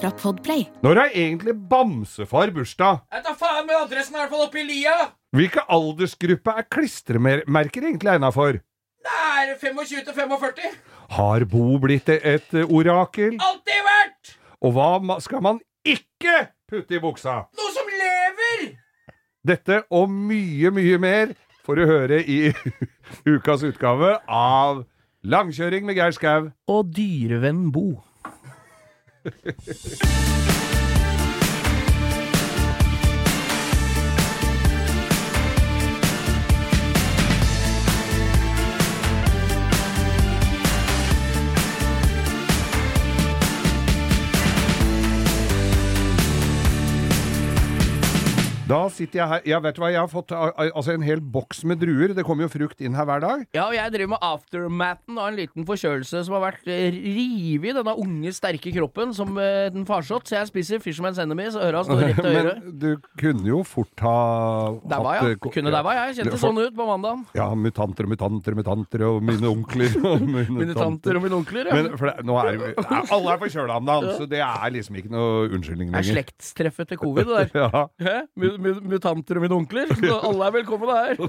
Fra 0.00 0.10
Podplay. 0.14 0.66
Når 0.82 1.00
har 1.02 1.14
egentlig 1.14 1.54
bamsefar 1.70 2.52
bursdag? 2.54 3.00
Jeg 3.12 3.24
tar 3.26 3.36
faen 3.38 3.66
med 3.66 3.76
adressen 3.78 4.14
er 4.16 4.20
i 4.20 4.22
hvert 4.24 4.34
fall 4.34 4.46
oppe 4.46 4.60
i 4.62 4.66
lia! 4.68 4.96
Hvilken 5.36 5.68
aldersgruppe 5.74 6.54
er 6.60 6.66
klistremerker 6.72 7.84
egentlig 7.84 8.14
egna 8.14 8.30
for? 8.34 8.60
Det 9.08 9.16
er 9.42 9.54
25 9.60 10.04
til 10.06 10.14
45. 10.14 10.76
Har 11.18 11.44
Bo 11.50 11.78
blitt 11.82 12.08
et 12.12 12.54
eh, 12.54 12.64
orakel? 12.68 13.38
Alltid 13.40 13.84
vært! 13.88 14.34
Og 14.64 14.74
hva 14.76 15.18
skal 15.24 15.44
man 15.44 15.60
ikke 15.86 16.48
putte 16.68 16.98
i 16.98 17.02
buksa? 17.02 17.42
Noe 17.58 17.74
som 17.74 17.90
lever! 17.92 18.70
Dette 19.48 19.82
og 19.94 20.10
mye, 20.12 20.72
mye 20.74 20.98
mer 21.00 21.34
får 21.64 21.78
du 21.78 21.86
høre 21.88 22.20
i 22.24 22.40
ukas 23.32 23.64
utgave 23.66 24.18
av 24.28 24.84
Langkjøring 25.28 25.86
med 25.88 25.98
Geir 25.98 26.14
Skau. 26.14 26.50
Og 26.70 26.92
dyrevenn 26.94 27.68
Bo. 27.74 27.88
Yeah. 29.24 30.48
Da 48.68 48.78
sitter 48.92 49.22
jeg 49.22 49.28
her 49.30 49.46
Ja, 49.48 49.58
vet 49.64 49.76
du 49.78 49.80
hva, 49.80 49.88
jeg 49.92 50.00
har 50.02 50.10
fått 50.12 50.32
al- 50.36 50.52
al- 50.60 50.72
altså 50.76 50.92
en 50.92 51.04
hel 51.06 51.20
boks 51.24 51.62
med 51.68 51.80
druer. 51.80 52.12
Det 52.14 52.24
kommer 52.26 52.44
jo 52.44 52.50
frukt 52.52 52.80
inn 52.84 52.92
her 52.98 53.06
hver 53.08 53.22
dag. 53.24 53.44
Ja, 53.56 53.66
og 53.70 53.74
jeg 53.76 53.92
driver 53.94 54.10
med 54.14 54.24
aftermaten 54.28 55.16
av 55.18 55.28
en 55.30 55.38
liten 55.38 55.64
forkjølelse 55.68 56.20
som 56.26 56.36
har 56.36 56.42
vært 56.50 56.66
rivig 56.68 57.16
rive 57.18 57.70
i 57.70 57.74
denne 57.76 57.94
unge, 57.96 58.32
sterke 58.36 58.72
kroppen 58.74 59.14
som 59.16 59.32
uh, 59.40 59.68
den 59.72 59.86
farsott. 59.88 60.28
Så 60.28 60.36
jeg 60.36 60.50
spiser 60.50 60.82
Fisherman's 60.84 61.18
Enemy, 61.22 61.46
så 61.54 61.62
øra 61.64 61.80
står 61.86 62.02
rett 62.04 62.20
til 62.20 62.28
øret. 62.42 62.60
Men 62.66 62.78
du 62.82 62.88
kunne 63.20 63.48
jo 63.48 63.62
fort 63.66 64.04
ha 64.04 64.14
Der 64.84 65.02
var 65.06 65.16
jeg. 65.18 65.38
Hatt, 65.38 65.52
Kunne 65.54 65.72
der 65.72 65.86
var 65.88 65.96
jeg. 66.02 66.18
Kjente 66.20 66.40
sånn 66.42 66.60
ut 66.60 66.76
på 66.76 66.86
mandagen. 66.88 67.24
Ja, 67.38 67.48
mutanter 67.56 68.04
og 68.08 68.12
mutanter 68.12 68.52
og 68.56 68.60
mutanter 68.60 69.06
og 69.08 69.22
mine 69.24 69.48
onkler 69.48 69.96
og 70.02 70.26
mine, 70.34 70.44
Mine 70.60 70.76
tanter 70.76 71.16
og 71.16 71.24
mine 71.24 71.38
onkler. 71.40 71.72
Ja. 71.72 71.78
Men 71.80 71.96
for 71.96 72.10
det, 72.12 72.26
nå 72.28 72.36
er 72.42 72.52
det, 72.60 72.72
alle 72.84 73.32
er 73.32 73.42
forkjøla 73.46 73.80
om 73.80 73.88
dagen, 73.88 74.12
så 74.20 74.28
det 74.28 74.42
er 74.44 74.76
liksom 74.76 75.00
ikke 75.00 75.12
noe 75.14 75.48
unnskyldning 75.56 75.88
Det 75.92 76.02
er 76.02 76.08
lenger. 76.10 76.20
slektstreffet 76.20 76.92
til 76.92 77.00
covid, 77.00 77.32
det 77.32 77.48
der. 77.54 77.56
Ja. 77.68 77.86
Mutanter 78.58 79.38
og 79.38 79.44
mine 79.44 79.56
onkler? 79.56 79.92
Så 79.98 80.18
alle 80.28 80.48
er 80.48 80.54
velkomne 80.58 80.96
her. 80.98 81.22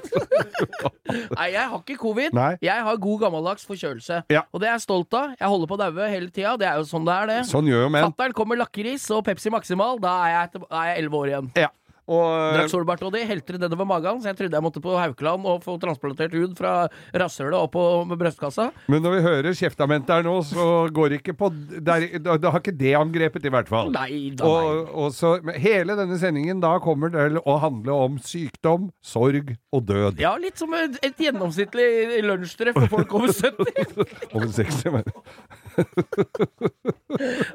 Nei, 1.38 1.48
jeg 1.54 1.66
har 1.72 1.80
ikke 1.80 1.98
covid. 2.02 2.36
Nei. 2.38 2.52
Jeg 2.66 2.86
har 2.86 3.02
god 3.02 3.26
gammeldags 3.26 3.68
forkjølelse. 3.70 4.24
Ja. 4.34 4.44
Og 4.54 4.64
det 4.64 4.70
er 4.70 4.76
jeg 4.78 4.86
stolt 4.88 5.14
av. 5.18 5.36
Jeg 5.40 5.54
holder 5.54 5.72
på 5.72 5.78
å 5.78 5.82
daue 5.84 6.10
hele 6.12 6.32
tida. 6.34 6.56
Det 6.60 6.70
er 6.70 6.82
jo 6.82 6.88
sånn 6.90 7.08
det 7.08 7.16
er, 7.16 7.32
det. 7.32 7.40
Sånn 7.50 7.70
gjør 7.70 7.88
jo 7.88 7.92
menn. 7.96 8.10
Fatter'n 8.10 8.36
kommer 8.38 8.60
lakris 8.60 9.08
og 9.16 9.24
Pepsi 9.28 9.54
Maximal. 9.54 10.02
Da 10.02 10.16
er 10.28 10.40
er 10.40 10.90
jeg 10.92 11.04
elleve 11.04 11.22
år 11.24 11.34
igjen. 11.34 11.52
Ja. 11.58 11.70
Og, 12.10 12.56
Drakk 12.56 12.72
solbart 12.72 13.04
og 13.06 13.14
de 13.14 13.22
helte 13.30 13.54
det 13.56 13.62
nedover 13.62 13.86
magen, 13.90 14.22
så 14.22 14.32
jeg 14.32 14.40
trodde 14.40 14.58
jeg 14.58 14.66
måtte 14.66 14.82
på 14.82 14.96
Haukeland 14.98 15.46
og 15.50 15.62
få 15.66 15.76
transplantert 15.82 16.34
hud 16.34 16.56
fra 16.58 16.74
rasshølet 17.14 17.58
opp 17.60 17.76
på 17.76 18.18
brystkassa. 18.18 18.70
men 18.90 19.04
når 19.06 19.16
vi 19.16 19.22
hører 19.28 19.58
kjeftamentet 19.60 20.16
her 20.16 20.26
nå, 20.26 20.36
så 20.48 20.66
går 20.94 21.20
ikke 21.20 21.36
på 21.38 21.52
Da 21.86 22.00
har 22.00 22.60
ikke 22.60 22.74
det 22.76 22.96
angrepet, 22.98 23.46
i 23.46 23.54
hvert 23.54 23.70
fall. 23.70 23.92
Nei 23.94 24.34
da, 24.34 24.44
nei. 24.44 24.50
Og, 24.50 24.94
og 25.06 25.14
så 25.16 25.36
Hele 25.60 25.96
denne 25.98 26.18
sendingen 26.22 26.62
da 26.64 26.76
kommer 26.84 27.12
til 27.14 27.40
å 27.46 27.58
handle 27.62 27.96
om 28.08 28.18
sykdom, 28.24 28.90
sorg 29.06 29.54
og 29.76 29.86
død. 29.88 30.20
Ja, 30.22 30.34
litt 30.42 30.60
som 30.62 30.74
et, 30.78 30.98
et 31.06 31.20
gjennomsnittlig 31.22 32.24
lunsjtreff 32.26 32.78
for 32.78 32.92
folk 33.00 33.16
over 33.20 33.34
70. 33.34 34.06
Over 34.36 34.50
60, 34.54 34.94
men. 34.94 35.14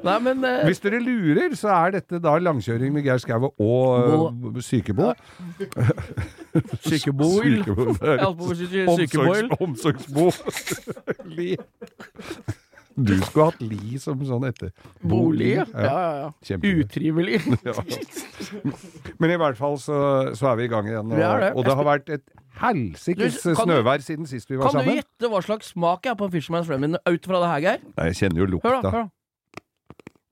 Nei, 0.05 0.17
men 0.25 0.43
eh, 0.47 0.63
Hvis 0.67 0.81
dere 0.83 0.99
lurer, 1.03 1.55
så 1.57 1.71
er 1.75 1.95
dette 1.99 2.19
da 2.23 2.35
langkjøring 2.41 2.93
med 2.95 3.05
Geir 3.05 3.21
Skaue 3.21 3.51
og 3.61 4.61
Sykebo. 4.65 5.13
Sykeboil. 6.85 7.59
Sykebo. 7.65 7.95
Jeg 8.01 8.19
holdt 8.21 8.37
på 8.39 8.51
å 8.51 8.59
si 8.59 8.69
sykeboil. 8.71 9.49
Omsorgsbo. 9.59 10.29
Li. 11.37 11.55
Du 12.95 13.11
skulle 13.19 13.49
hatt 13.49 13.61
Li 13.63 13.97
som 13.99 14.21
sånn 14.23 14.45
etter. 14.47 14.71
Bolig, 15.03 15.55
ja. 15.57 15.65
ja, 15.73 16.29
ja. 16.47 16.59
Utrivelig. 16.63 17.41
Ja. 17.65 17.73
Men 19.19 19.33
i 19.33 19.37
hvert 19.39 19.57
fall 19.57 19.77
så, 19.81 19.97
så 20.37 20.51
er 20.51 20.59
vi 20.59 20.67
i 20.67 20.71
gang 20.71 20.87
igjen. 20.87 21.11
Og, 21.11 21.19
er 21.19 21.43
det. 21.43 21.51
og 21.57 21.67
det 21.67 21.75
har 21.75 21.87
vært 21.87 22.11
et 22.13 22.25
helsikes 22.61 23.41
kan 23.43 23.57
snøvær 23.65 24.03
siden 24.05 24.29
sist 24.29 24.51
vi 24.51 24.59
var 24.59 24.71
Kan 24.71 24.85
du 24.87 24.93
gjette 24.95 25.31
hva 25.31 25.41
slags 25.43 25.73
smak 25.73 26.07
jeg 26.07 26.13
har 26.15 26.19
på 26.19 26.29
Fisherman's 26.31 26.69
Friend 26.69 26.95
ut 26.95 27.27
fra 27.27 27.41
det 27.43 27.51
her, 27.51 27.63
Geir? 27.65 27.85
Nei, 27.97 28.09
jeg 28.11 28.19
kjenner 28.21 28.43
jo 28.43 28.47
Hør, 28.47 28.53
lukta. 28.55 28.75
da. 28.85 28.93
hør 28.95 29.05
da. 29.05 29.63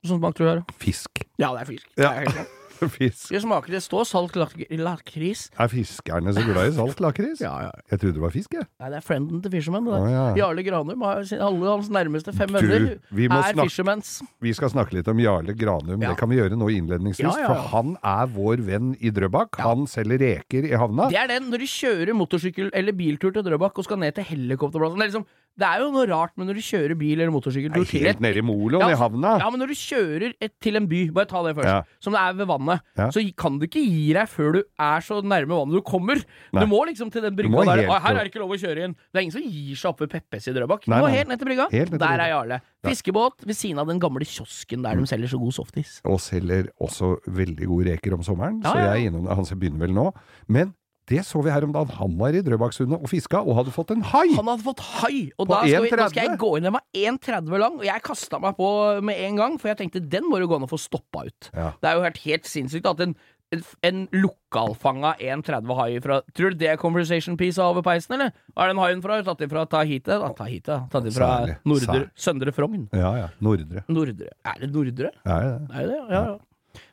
Sånn 0.03 0.19
smak 0.19 0.35
tror 0.37 0.47
du 0.47 0.51
det 0.51 0.57
er? 0.61 0.77
Fisk. 0.83 1.23
Ja, 1.39 1.51
det 1.55 1.63
er 1.65 1.71
fisk. 1.73 1.87
Ja. 1.97 2.01
Det 2.03 2.11
er 2.13 2.37
helt. 2.39 2.59
Fisk. 2.99 3.29
Det 3.33 3.41
smaker 3.43 3.71
Det 3.75 3.81
står 3.83 4.03
salt 4.09 4.35
lak 4.39 4.53
lakris. 4.69 5.49
Er 5.59 5.67
fiskerne 5.71 6.33
så 6.35 6.43
glad 6.45 6.71
i 6.71 6.75
salt 6.77 6.99
lakris? 7.03 7.41
Ja, 7.43 7.53
ja. 7.67 7.71
Jeg 7.91 7.99
trodde 8.01 8.13
det 8.19 8.23
var 8.23 8.33
fisk, 8.33 8.53
jeg. 8.57 8.67
Nei, 8.79 8.89
det 8.93 8.97
er 8.99 9.05
frienden 9.05 9.41
til 9.43 9.51
Fisherman. 9.53 9.87
Å, 9.87 9.99
ja. 10.11 10.23
Jarle 10.43 10.63
Granum 10.65 11.05
har 11.07 11.23
alle 11.23 11.69
hans 11.69 11.89
nærmeste 11.93 12.33
fem 12.35 12.49
venner 12.53 12.87
er 12.95 12.99
snakke- 13.09 13.67
Fishermans. 13.69 14.13
Vi 14.43 14.53
skal 14.57 14.69
snakke 14.73 14.93
litt 14.97 15.07
om 15.11 15.19
Jarle 15.23 15.55
Granum. 15.57 16.01
Ja. 16.01 16.11
Det 16.13 16.17
kan 16.19 16.29
vi 16.31 16.39
gjøre 16.41 16.57
nå 16.59 16.69
innledningsvis. 16.73 17.23
Ja, 17.27 17.35
ja, 17.37 17.45
ja. 17.47 17.53
For 17.53 17.69
han 17.75 17.95
er 18.03 18.27
vår 18.33 18.63
venn 18.67 18.93
i 18.99 19.11
Drøbak. 19.13 19.59
Han 19.63 19.85
selger 19.89 20.19
reker 20.23 20.67
i 20.69 20.75
havna. 20.79 21.09
Det 21.13 21.19
er 21.21 21.27
den 21.35 21.49
når 21.53 21.63
du 21.63 21.69
kjører 21.69 22.13
motorsykkel 22.17 22.69
eller 22.73 22.93
biltur 22.97 23.33
til 23.35 23.43
Drøbak 23.45 23.77
og 23.79 23.85
skal 23.87 23.99
ned 24.01 24.15
til 24.17 24.23
helikopterplassen. 24.31 24.97
Det 24.99 25.05
er, 25.05 25.11
liksom, 25.11 25.25
det 25.59 25.67
er 25.69 25.83
jo 25.83 25.89
noe 25.93 26.07
rart 26.09 26.31
men 26.39 26.47
når 26.49 26.57
du 26.57 26.63
kjører 26.65 26.97
bil 26.97 27.19
eller 27.21 27.33
motorsykkel 27.33 27.85
helt 27.93 28.19
nede 28.23 28.41
i 28.41 28.45
Moloen, 28.45 28.89
i 28.89 28.97
havna. 28.97 29.35
Ja, 29.43 29.49
men 29.53 29.61
når 29.61 29.73
du 29.73 29.77
kjører 29.77 30.33
et, 30.41 30.53
til 30.63 30.79
en 30.79 30.87
by, 30.89 31.03
bare 31.13 31.29
ta 31.29 31.43
det 31.45 31.55
først, 31.59 31.69
Ja. 31.69 31.81
som 32.01 32.13
det 32.15 32.21
er 32.23 32.33
ved 32.39 32.47
vannet, 32.49 32.72
Ja. 32.99 33.07
så 33.13 33.23
kan 33.39 33.57
du 33.59 33.65
ikke 33.67 33.81
gi 33.83 34.13
deg 34.15 34.29
før 34.31 34.57
du 34.57 34.59
er 34.61 35.05
så 35.05 35.19
nærme 35.23 35.55
vannet 35.55 35.79
du 35.79 35.85
kommer. 35.85 36.21
Nei. 36.53 36.63
Du 36.63 36.69
må 36.71 36.83
liksom 36.89 37.11
til 37.13 37.25
den 37.25 37.37
brygga 37.37 37.65
der. 37.69 37.83
helt 37.83 38.03
her 38.03 38.19
er 38.19 38.21
det 38.21 38.33
ikke 38.33 38.43
lov 38.43 38.53
å 38.55 38.59
kjøre 38.59 38.87
inn. 38.87 38.95
Det 39.09 39.19
er 39.19 39.25
ingen 39.25 39.35
som 39.37 39.47
gir 39.47 39.79
seg 39.79 39.89
oppe 39.93 40.05
ved 40.05 40.13
Peppes 40.17 40.49
i 40.49 40.55
Drøbak. 40.55 40.85
Du 40.85 40.93
må 40.93 41.01
nei. 41.07 41.15
helt 41.17 41.31
ned 41.31 41.41
til 41.41 41.51
brygga. 41.51 41.67
Der 41.71 42.23
er 42.27 42.29
Jarle. 42.33 42.61
Fiskebåt 42.83 43.45
ved 43.47 43.55
siden 43.55 43.79
av 43.79 43.87
den 43.87 43.99
gamle 44.03 44.27
kiosken 44.27 44.83
der 44.83 44.99
de 44.99 45.07
selger 45.07 45.31
så 45.31 45.39
god 45.39 45.55
softis. 45.55 45.97
Og 46.03 46.19
selger 46.23 46.69
også 46.83 47.15
veldig 47.31 47.69
gode 47.71 47.91
reker 47.93 48.17
om 48.17 48.23
sommeren. 48.25 48.61
Ja, 48.63 48.73
Så 48.73 48.79
jeg 48.83 48.91
er 48.91 49.11
innom 49.11 49.27
Han 49.31 49.45
begynner 49.59 49.85
vel 49.87 49.93
nå. 49.95 50.09
Men 50.47 50.73
det 51.11 51.23
så 51.27 51.41
vi 51.43 51.51
her 51.51 51.65
om 51.67 51.73
dagen. 51.75 51.91
Han 51.99 52.15
var 52.19 52.35
i 52.35 52.41
Drøbaksundet 52.45 53.01
og 53.01 53.11
fiska, 53.11 53.41
og 53.43 53.57
hadde 53.59 53.73
fått 53.75 53.91
en 53.95 54.05
hai! 54.13 54.27
Han 54.37 54.47
hadde 54.47 54.63
fått 54.65 54.83
hai, 55.01 55.29
og 55.37 55.49
da 55.51 55.63
skal, 55.65 55.85
vi, 55.85 55.91
da 55.99 56.07
skal 56.11 56.29
jeg 56.29 56.39
gå 56.41 56.51
inn. 56.57 56.67
Den 56.67 56.77
var 56.77 56.85
1,30 56.95 57.59
lang, 57.59 57.77
og 57.81 57.85
jeg 57.87 58.05
kasta 58.07 58.39
meg 58.43 58.55
på 58.59 58.69
med 59.03 59.19
en 59.27 59.39
gang, 59.41 59.57
for 59.61 59.73
jeg 59.73 59.81
tenkte 59.83 60.03
den 60.03 60.29
må 60.29 60.39
jo 60.39 60.49
gå 60.51 60.59
an 60.59 60.67
å 60.67 60.71
få 60.71 60.79
stoppa 60.81 61.25
ut. 61.27 61.49
Ja. 61.51 61.73
Det 61.81 61.89
er 61.91 61.99
jo 61.99 62.05
helt, 62.07 62.21
helt 62.23 62.47
sinnssykt 62.49 62.87
at 62.87 63.03
en, 63.03 63.17
en, 63.53 63.65
en 63.89 63.99
lokalfanga 64.15 65.13
1,30 65.19 65.75
hai 65.81 65.89
fra 66.05 66.21
Tror 66.33 66.55
du 66.55 66.61
det 66.63 66.71
er 66.71 66.79
conversation 66.81 67.37
piece 67.37 67.61
over 67.61 67.83
peisen, 67.85 68.15
eller? 68.17 68.31
Hva 68.55 68.65
er 68.65 68.73
den 68.73 68.81
haien 68.81 69.03
fra? 69.03 69.19
Tatt 69.27 69.43
ifra 69.45 69.67
Tahiti? 69.69 70.07
Da, 70.07 70.31
Tahiti. 70.39 70.79
Tatt 70.95 71.11
ifra 71.11 71.29
fra 71.43 71.59
Nordre, 71.69 72.07
Søndre 72.15 72.55
Frogn. 72.55 72.87
Ja 72.95 73.11
ja. 73.19 73.29
Nordre. 73.43 73.83
Nordre. 73.91 74.31
Er 74.47 74.63
det 74.63 74.71
Nordre? 74.73 75.13
Ja, 75.27 75.37
ja. 75.49 75.53
Er 75.67 75.83
det 75.83 75.91
det? 75.91 76.01
Ja, 76.07 76.25
ja. 76.31 76.39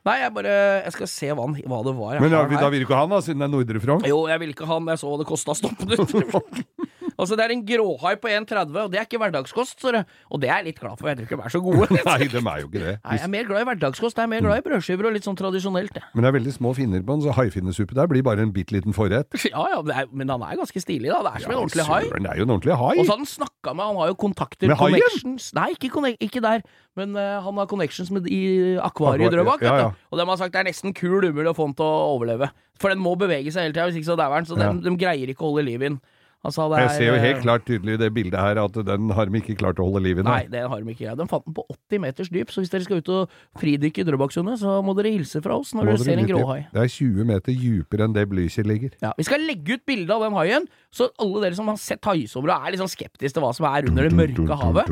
Nei, 0.05 0.17
jeg 0.21 0.33
bare 0.37 0.53
Jeg 0.85 0.93
skal 0.97 1.09
se 1.13 1.29
hva, 1.33 1.45
han, 1.45 1.57
hva 1.69 1.81
det 1.87 1.95
var. 1.97 2.21
Men 2.23 2.37
har 2.37 2.49
da 2.53 2.69
vil 2.73 2.83
du 2.83 2.89
ikke 2.89 2.97
ha 2.97 3.05
han, 3.07 3.13
da, 3.15 3.21
siden 3.25 3.43
det 3.43 3.49
er 3.49 3.53
Nordre 3.55 3.83
Frogn? 3.83 4.07
Jo, 4.09 4.23
jeg 4.31 4.43
vil 4.43 4.55
ikke 4.55 4.69
ha 4.69 4.79
han. 4.79 4.89
Jeg 4.93 5.03
så 5.03 5.13
det 5.21 5.29
kosta 5.29 5.57
stoppen 5.57 5.95
stoppe 5.97 6.25
ut. 6.25 6.65
altså, 7.21 7.37
det 7.39 7.45
er 7.47 7.53
en 7.55 7.63
gråhai 7.69 8.15
på 8.21 8.31
1,30, 8.33 8.77
og 8.83 8.91
det 8.93 8.99
er 9.01 9.07
ikke 9.07 9.21
hverdagskost, 9.23 9.77
så 9.83 9.93
det, 9.95 10.03
og 10.31 10.41
det 10.43 10.51
er 10.51 10.61
jeg 10.61 10.67
litt 10.71 10.81
glad 10.81 10.97
for. 10.99 11.11
Jeg 11.11 11.21
tror 11.21 11.29
ikke 11.29 11.39
de 11.41 11.47
er 11.47 11.55
så 11.55 11.61
gode. 11.65 11.89
Nei, 12.11 12.19
de 12.33 12.41
er 12.41 12.59
jo 12.65 12.71
ikke 12.71 12.83
det. 12.83 12.95
Nei, 13.05 13.17
jeg 13.19 13.25
er 13.27 13.33
mer 13.37 13.49
glad 13.51 13.65
i 13.65 13.69
hverdagskost. 13.71 14.19
Jeg 14.21 14.27
er 14.29 14.33
mer 14.33 14.45
glad 14.47 14.63
i 14.63 14.65
brødskiver 14.67 15.09
og 15.11 15.15
litt 15.17 15.29
sånn 15.29 15.39
tradisjonelt, 15.39 15.95
jeg. 16.01 16.09
Men 16.15 16.25
det 16.27 16.31
er 16.33 16.37
veldig 16.41 16.55
små 16.57 16.73
finner 16.79 17.05
på 17.07 17.17
den, 17.19 17.25
så 17.29 17.37
haifinnesuppe 17.39 17.99
der 18.01 18.11
blir 18.11 18.25
bare 18.27 18.45
en 18.47 18.53
bitte 18.57 18.75
liten 18.77 18.97
forrett. 18.97 19.31
Ja, 19.51 19.65
ja, 19.73 19.81
det 19.83 19.95
er, 19.99 20.07
men 20.15 20.29
han 20.31 20.43
er 20.47 20.59
ganske 20.61 20.81
stilig, 20.83 21.11
da. 21.11 21.21
Det 21.27 21.31
er 21.35 21.43
som 21.45 21.53
en 21.55 21.59
ordentlig 21.65 21.87
hai. 21.89 22.03
Søren, 22.07 22.27
det 22.27 22.31
er 22.33 22.39
jo 22.39 22.45
en 22.47 22.53
ordentlig 22.55 22.77
hai! 22.79 22.93
Og 23.01 23.05
så 23.05 23.13
har 23.15 23.19
han 23.21 23.31
snakka 23.31 23.73
med 23.75 23.85
Han 23.91 23.99
har 24.01 24.11
jo 24.13 24.17
kontakter, 24.21 24.71
Med 24.71 24.79
haien? 24.79 25.01
connections 25.01 25.49
Nei, 25.57 25.69
ikke, 25.75 26.15
ikke 26.23 26.43
der, 26.45 26.63
men 26.99 27.17
uh, 27.19 27.41
han 27.45 27.59
har 27.61 27.67
connections 27.71 28.11
med, 28.15 28.29
i 28.31 28.77
akvariet 28.81 29.27
i 29.27 29.35
Drøbak. 29.35 29.63
ja, 29.67 29.75
ja. 29.83 29.91
Og 30.11 30.21
de 30.21 30.27
har 30.31 30.39
sagt 30.41 30.55
det 30.55 30.63
er 30.63 30.69
nesten 30.71 30.95
kul 30.97 31.27
umulig 31.27 31.51
å 31.51 31.57
få 31.57 31.67
den 31.69 31.77
til 31.81 31.87
å 31.87 32.15
overleve. 32.15 32.51
For 32.81 32.93
den 32.93 33.03
må 33.03 33.13
bevege 33.21 33.53
seg 33.53 33.67
hele 33.69 33.75
tida, 33.77 33.89
hvis 33.91 33.99
ikke 34.01 34.11
så 34.13 34.17
dauer 34.21 34.41
den. 34.41 34.49
Så 34.49 34.57
Ja. 34.61 34.71
de, 34.73 34.87
de 34.87 34.97
greier 35.01 35.29
ikke 35.35 35.45
å 35.45 35.51
holde 35.53 35.67
liv 35.67 35.83
i 35.83 35.89
den. 35.91 35.99
Sa 36.49 36.65
det 36.73 36.79
Jeg 36.81 36.93
ser 36.97 37.05
jo 37.05 37.15
er, 37.19 37.21
helt 37.21 37.37
eh, 37.37 37.43
klart 37.45 37.65
tydelig 37.69 37.95
i 37.95 38.01
det 38.01 38.09
bildet 38.17 38.41
her 38.41 38.57
at 38.63 38.77
den 38.89 39.11
har 39.13 39.29
de 39.29 39.41
ikke 39.43 39.59
klart 39.61 39.77
å 39.77 39.85
holde 39.85 40.01
liv 40.07 40.23
i. 40.23 40.25
Nei, 40.25 40.47
det 40.49 40.63
har 40.73 40.81
de 40.81 40.95
ikke. 40.95 41.13
De 41.19 41.27
fant 41.29 41.45
den 41.45 41.53
på 41.59 41.67
80 41.69 42.01
meters 42.01 42.31
dyp, 42.33 42.49
så 42.55 42.63
hvis 42.63 42.73
dere 42.73 42.87
skal 42.87 43.03
ut 43.03 43.11
og 43.13 43.35
fridykke 43.61 44.01
i 44.01 44.07
Drøbaksundet, 44.09 44.57
så 44.63 44.79
må 44.81 44.95
dere 44.97 45.13
hilse 45.13 45.43
fra 45.45 45.59
oss 45.61 45.75
når 45.77 45.85
Må 45.85 45.97
dere 45.99 46.07
ser 46.07 46.23
en 46.23 46.31
gråhai. 46.31 46.63
Det 46.73 46.81
er 46.81 46.89
20 46.95 47.29
meter 47.29 47.53
dypere 47.61 48.09
enn 48.09 48.17
det 48.17 48.25
Blücher 48.31 48.65
ligger. 48.65 48.97
Ja, 49.05 49.13
vi 49.19 49.27
skal 49.29 49.45
legge 49.45 49.77
ut 49.77 49.85
bilde 49.91 50.17
av 50.17 50.25
den 50.25 50.39
haien, 50.39 50.65
så 50.89 51.11
alle 51.21 51.45
dere 51.45 51.61
som 51.61 51.69
har 51.69 51.77
sett 51.83 52.09
haisommer 52.09 52.55
og 52.55 52.65
er 52.65 52.73
litt 52.73 52.83
sånn 52.87 52.95
skeptiske 52.95 53.37
til 53.37 53.45
hva 53.45 53.53
som 53.61 53.69
er 53.69 53.91
under 53.91 54.09
det 54.09 54.17
mørke 54.17 54.57
havet 54.63 54.89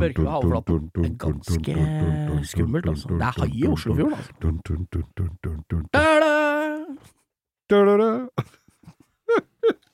Mørke 0.00 0.28
havflaten. 0.36 0.86
Det 0.94 1.02
er 1.08 1.18
ganske 1.26 1.74
skummelt, 2.54 2.86
altså. 2.94 3.10
Det 3.10 3.26
er 3.26 3.34
hai 3.42 3.50
i 3.50 3.66
Oslofjorden, 3.74 4.14
altså. 4.14 4.30
Da-da! 5.98 6.30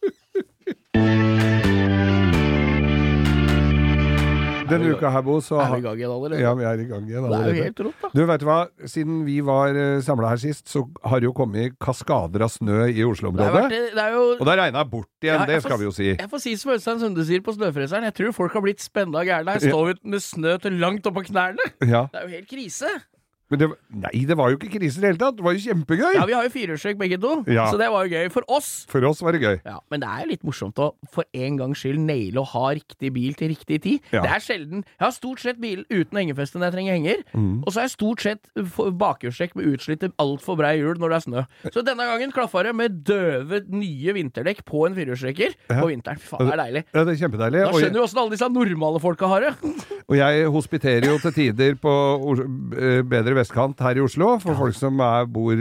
Denne 4.67 4.89
uka 4.97 5.11
her, 5.15 5.23
Bo, 5.23 5.37
så 5.45 5.61
Er 5.63 5.71
vi 5.77 5.79
i 5.79 5.85
gang 5.85 6.01
igjen 6.01 6.11
allerede? 6.13 6.41
Ja, 6.43 6.53
vi 6.59 6.65
er 6.67 6.81
i 6.83 6.87
gang 6.89 7.05
igjen 7.07 7.27
det 7.31 7.37
er 7.39 7.51
jo 7.53 7.65
helt 7.69 7.83
rått, 7.87 8.01
da. 8.03 8.11
Du, 8.17 8.21
vet 8.27 8.43
du 8.43 8.47
hva? 8.49 8.57
Siden 8.91 9.21
vi 9.27 9.37
var 9.47 9.79
samla 10.03 10.33
her 10.33 10.41
sist, 10.43 10.67
så 10.73 10.83
har 11.07 11.23
det 11.23 11.29
jo 11.29 11.35
kommet 11.37 11.77
kaskader 11.83 12.43
av 12.47 12.51
snø 12.51 12.89
i 12.91 13.05
Oslo-området. 13.07 13.65
det 13.71 14.03
er 14.03 14.17
jo 14.17 14.25
Og 14.35 14.45
det 14.49 14.57
regna 14.59 14.83
bort 14.91 15.09
igjen, 15.23 15.39
Ja, 15.39 15.47
det 15.49 15.61
skal 15.63 15.77
får 15.77 15.83
vi 15.85 15.89
jo 15.89 15.95
si. 15.95 16.09
Jeg 16.17 16.31
får 16.33 16.43
si 16.43 16.57
som 16.59 16.75
Øystein 16.75 17.03
Sunde 17.05 17.27
sier 17.29 17.45
på 17.47 17.55
Snøfreseren, 17.55 18.09
jeg 18.11 18.17
tror 18.19 18.35
folk 18.43 18.59
har 18.59 18.67
blitt 18.67 18.83
spenna 18.83 19.23
gærne. 19.29 19.55
Her 19.55 19.63
står 19.71 19.93
vi 19.93 19.99
med 20.17 20.25
snø 20.25 20.57
til 20.67 20.81
langt 20.83 21.07
oppå 21.07 21.23
knærne. 21.31 21.71
Ja. 21.87 22.09
Det 22.11 22.23
er 22.23 22.27
jo 22.27 22.35
helt 22.35 22.51
krise. 22.51 22.91
Men 23.51 23.61
det, 23.61 23.67
nei, 23.95 24.25
det 24.27 24.35
var 24.37 24.51
jo 24.51 24.57
ikke 24.59 24.73
krise 24.75 24.99
i 24.99 25.03
det 25.05 25.11
hele 25.13 25.19
tatt. 25.21 25.37
Det 25.39 25.45
var 25.47 25.55
jo 25.55 25.61
kjempegøy! 25.63 26.15
Ja, 26.17 26.25
vi 26.27 26.35
har 26.35 26.43
jo 26.49 26.51
firehjulstrekk 26.51 26.99
begge 26.99 27.19
to, 27.23 27.45
Ja. 27.47 27.69
så 27.71 27.79
det 27.79 27.87
var 27.95 28.07
jo 28.09 28.11
gøy 28.17 28.31
for 28.35 28.43
oss. 28.51 28.85
For 28.91 29.05
oss 29.07 29.23
var 29.23 29.33
det 29.37 29.43
gøy. 29.45 29.61
Ja, 29.65 29.79
Men 29.91 30.01
det 30.03 30.09
er 30.09 30.25
jo 30.25 30.31
litt 30.33 30.43
morsomt 30.43 30.75
å 30.83 30.89
for 31.15 31.25
en 31.33 31.57
gangs 31.61 31.79
skyld 31.79 32.01
naile 32.03 32.43
å 32.43 32.47
ha 32.51 32.65
riktig 32.75 33.13
bil 33.15 33.35
til 33.39 33.53
riktig 33.55 33.79
tid. 33.83 34.01
Ja. 34.11 34.23
Det 34.27 34.31
er 34.35 34.43
sjelden 34.43 34.83
Jeg 34.83 35.05
har 35.05 35.15
stort 35.15 35.39
sett 35.41 35.61
bil 35.63 35.85
uten 35.91 36.19
hengefeste 36.19 36.59
når 36.59 36.73
jeg 36.73 36.75
trenger 36.75 36.93
henger, 36.99 37.23
Mm. 37.37 37.63
og 37.63 37.71
så 37.73 37.81
har 37.81 37.87
jeg 37.87 37.95
stort 37.95 38.21
sett 38.27 38.51
bakhjulstrekk 38.99 39.55
med 39.57 39.67
utslitte 39.77 40.11
altfor 40.23 40.57
brei 40.59 40.75
hjul 40.81 40.99
når 40.99 41.13
det 41.15 41.17
er 41.21 41.25
snø. 41.27 41.45
Så 41.75 41.85
denne 41.87 42.07
gangen 42.09 42.33
klaffa 42.35 42.63
det 42.67 42.75
med 42.75 42.99
døve, 43.07 43.63
nye 43.71 44.15
vinterdekk 44.17 44.65
på 44.67 44.87
en 44.89 44.95
firehjulstrekker 44.99 45.55
Ja. 45.71 45.81
på 45.81 45.89
vinteren. 45.93 46.19
Fy 46.19 46.29
faen, 46.35 46.47
det 46.51 46.55
er 46.59 46.63
deilig. 46.65 46.85
Ja, 46.95 47.05
det 47.05 47.15
er 47.15 47.21
kjempedeilig. 47.29 47.63
Da 47.67 47.73
skjønner 47.79 47.93
du 47.95 48.03
åssen 48.03 48.19
alle 48.23 48.31
disse 48.35 48.51
normale 48.51 49.01
folka 49.01 49.29
har 49.31 49.41
det. 49.41 49.55
og 50.11 50.17
jeg 50.17 50.47
hospiterer 50.51 51.07
jo 51.13 51.19
til 51.23 51.33
tider 51.37 51.75
på 51.79 51.95
eh, 52.77 53.03
bedre 53.07 53.36
vestkant 53.37 53.81
her 53.85 53.99
i 53.99 54.05
Oslo, 54.05 54.37
for 54.43 54.59
folk 54.59 54.77
som 54.77 55.01
er, 55.05 55.29
bor 55.31 55.55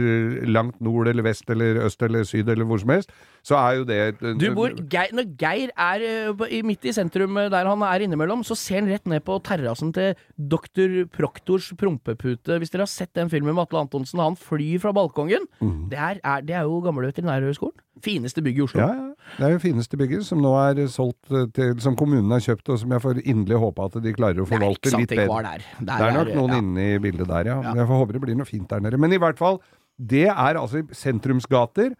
langt 0.48 0.80
nord 0.84 1.08
eller 1.12 1.26
vest 1.26 1.50
eller 1.52 1.82
øst 1.86 2.02
eller 2.02 2.26
syd 2.26 2.48
eller 2.48 2.68
hvor 2.68 2.82
som 2.82 2.94
helst. 2.96 3.12
Så 3.46 3.54
er 3.54 3.78
jo 3.78 3.84
det 3.86 3.98
Du 4.40 4.48
bor, 4.56 4.72
Geir, 4.90 5.12
Når 5.14 5.28
Geir 5.38 5.70
er 5.70 6.02
eh, 6.02 6.56
midt 6.66 6.86
i 6.88 6.94
sentrum 6.94 7.36
eh, 7.38 7.50
der 7.52 7.68
han 7.68 7.84
er 7.86 8.02
innimellom, 8.02 8.42
så 8.46 8.56
ser 8.58 8.80
han 8.80 8.90
rett 8.90 9.06
ned 9.06 9.22
på 9.26 9.38
terrassen 9.46 9.92
til 9.94 10.16
Dr. 10.34 11.04
Proktors 11.14 11.70
prompepute. 11.78 12.58
Hvis 12.58 12.72
dere 12.74 12.86
har 12.86 12.90
sett 12.90 13.12
den 13.14 13.30
filmen 13.30 13.54
med 13.54 13.66
Atle 13.66 13.84
Antonsen, 13.84 14.22
han 14.22 14.38
flyr 14.40 14.82
fra 14.82 14.94
balkongen. 14.96 15.46
Mm. 15.60 15.86
Det, 15.92 15.98
er, 15.98 16.22
er, 16.24 16.42
det 16.46 16.56
er 16.58 16.66
jo 16.66 16.80
gamle 16.82 17.12
veterinærhøgskolen. 17.12 17.78
Fineste 18.02 18.42
bygg 18.44 18.58
i 18.58 18.64
Oslo. 18.66 18.82
Ja, 18.82 18.88
ja. 18.92 19.36
Det 19.38 19.46
er 19.46 19.54
jo 19.54 19.60
fineste 19.62 19.98
bygget 19.98 20.26
som 20.26 20.42
nå 20.42 20.52
er 20.60 20.82
solgt 20.92 21.30
eh, 21.30 21.46
til 21.54 21.78
Som 21.82 21.96
kommunen 21.98 22.34
har 22.34 22.42
kjøpt, 22.42 22.68
og 22.74 22.82
som 22.82 22.92
jeg 22.96 23.04
får 23.04 23.22
inderlig 23.22 23.62
håpe 23.62 23.86
at 23.86 24.00
de 24.02 24.16
klarer 24.16 24.42
å 24.42 24.48
forvalte 24.50 24.92
litt 24.96 25.14
bedre. 25.14 25.38
der. 25.46 25.70
Det 25.78 26.02
er 26.08 26.18
nok 26.18 26.34
noen 26.34 26.56
ja. 26.56 26.60
inne 26.64 26.90
i 26.96 26.98
bildet 27.06 27.30
der, 27.30 27.52
ja. 27.54 27.60
Ja. 27.62 27.78
Jeg 27.78 27.90
får 27.92 28.02
håpe 28.02 28.18
det 28.18 28.26
blir 28.26 28.42
noe 28.42 28.50
fint 28.50 28.68
der 28.74 28.82
nede. 28.82 28.98
Men 29.00 29.14
i 29.14 29.22
hvert 29.22 29.38
fall, 29.38 29.62
det 29.96 30.26
er 30.34 30.58
altså 30.58 30.82
sentrumsgater. 30.90 31.94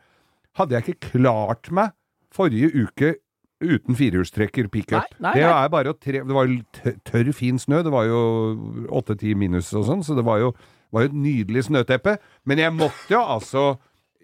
Hadde 0.57 0.77
jeg 0.77 0.87
ikke 0.87 1.11
klart 1.13 1.71
meg 1.75 1.93
forrige 2.35 2.73
uke 2.87 3.15
uten 3.65 3.97
firehjulstrekker 3.97 4.69
pickup. 4.73 5.09
Det 5.17 5.45
var 5.49 5.87
jo 5.87 5.97
tørr, 7.09 7.33
fin 7.33 7.59
snø. 7.61 7.83
Det 7.87 7.93
var 7.93 8.05
jo 8.09 8.21
åtte-ti 8.93 9.33
minus 9.39 9.73
og 9.77 9.87
sånn, 9.89 10.05
så 10.05 10.17
det 10.17 10.25
var 10.27 10.43
jo, 10.43 10.51
var 10.93 11.07
jo 11.07 11.13
et 11.13 11.17
nydelig 11.17 11.67
snøteppe. 11.71 12.19
Men 12.45 12.61
jeg 12.61 12.75
måtte 12.77 13.15
jo 13.15 13.23
altså 13.23 13.65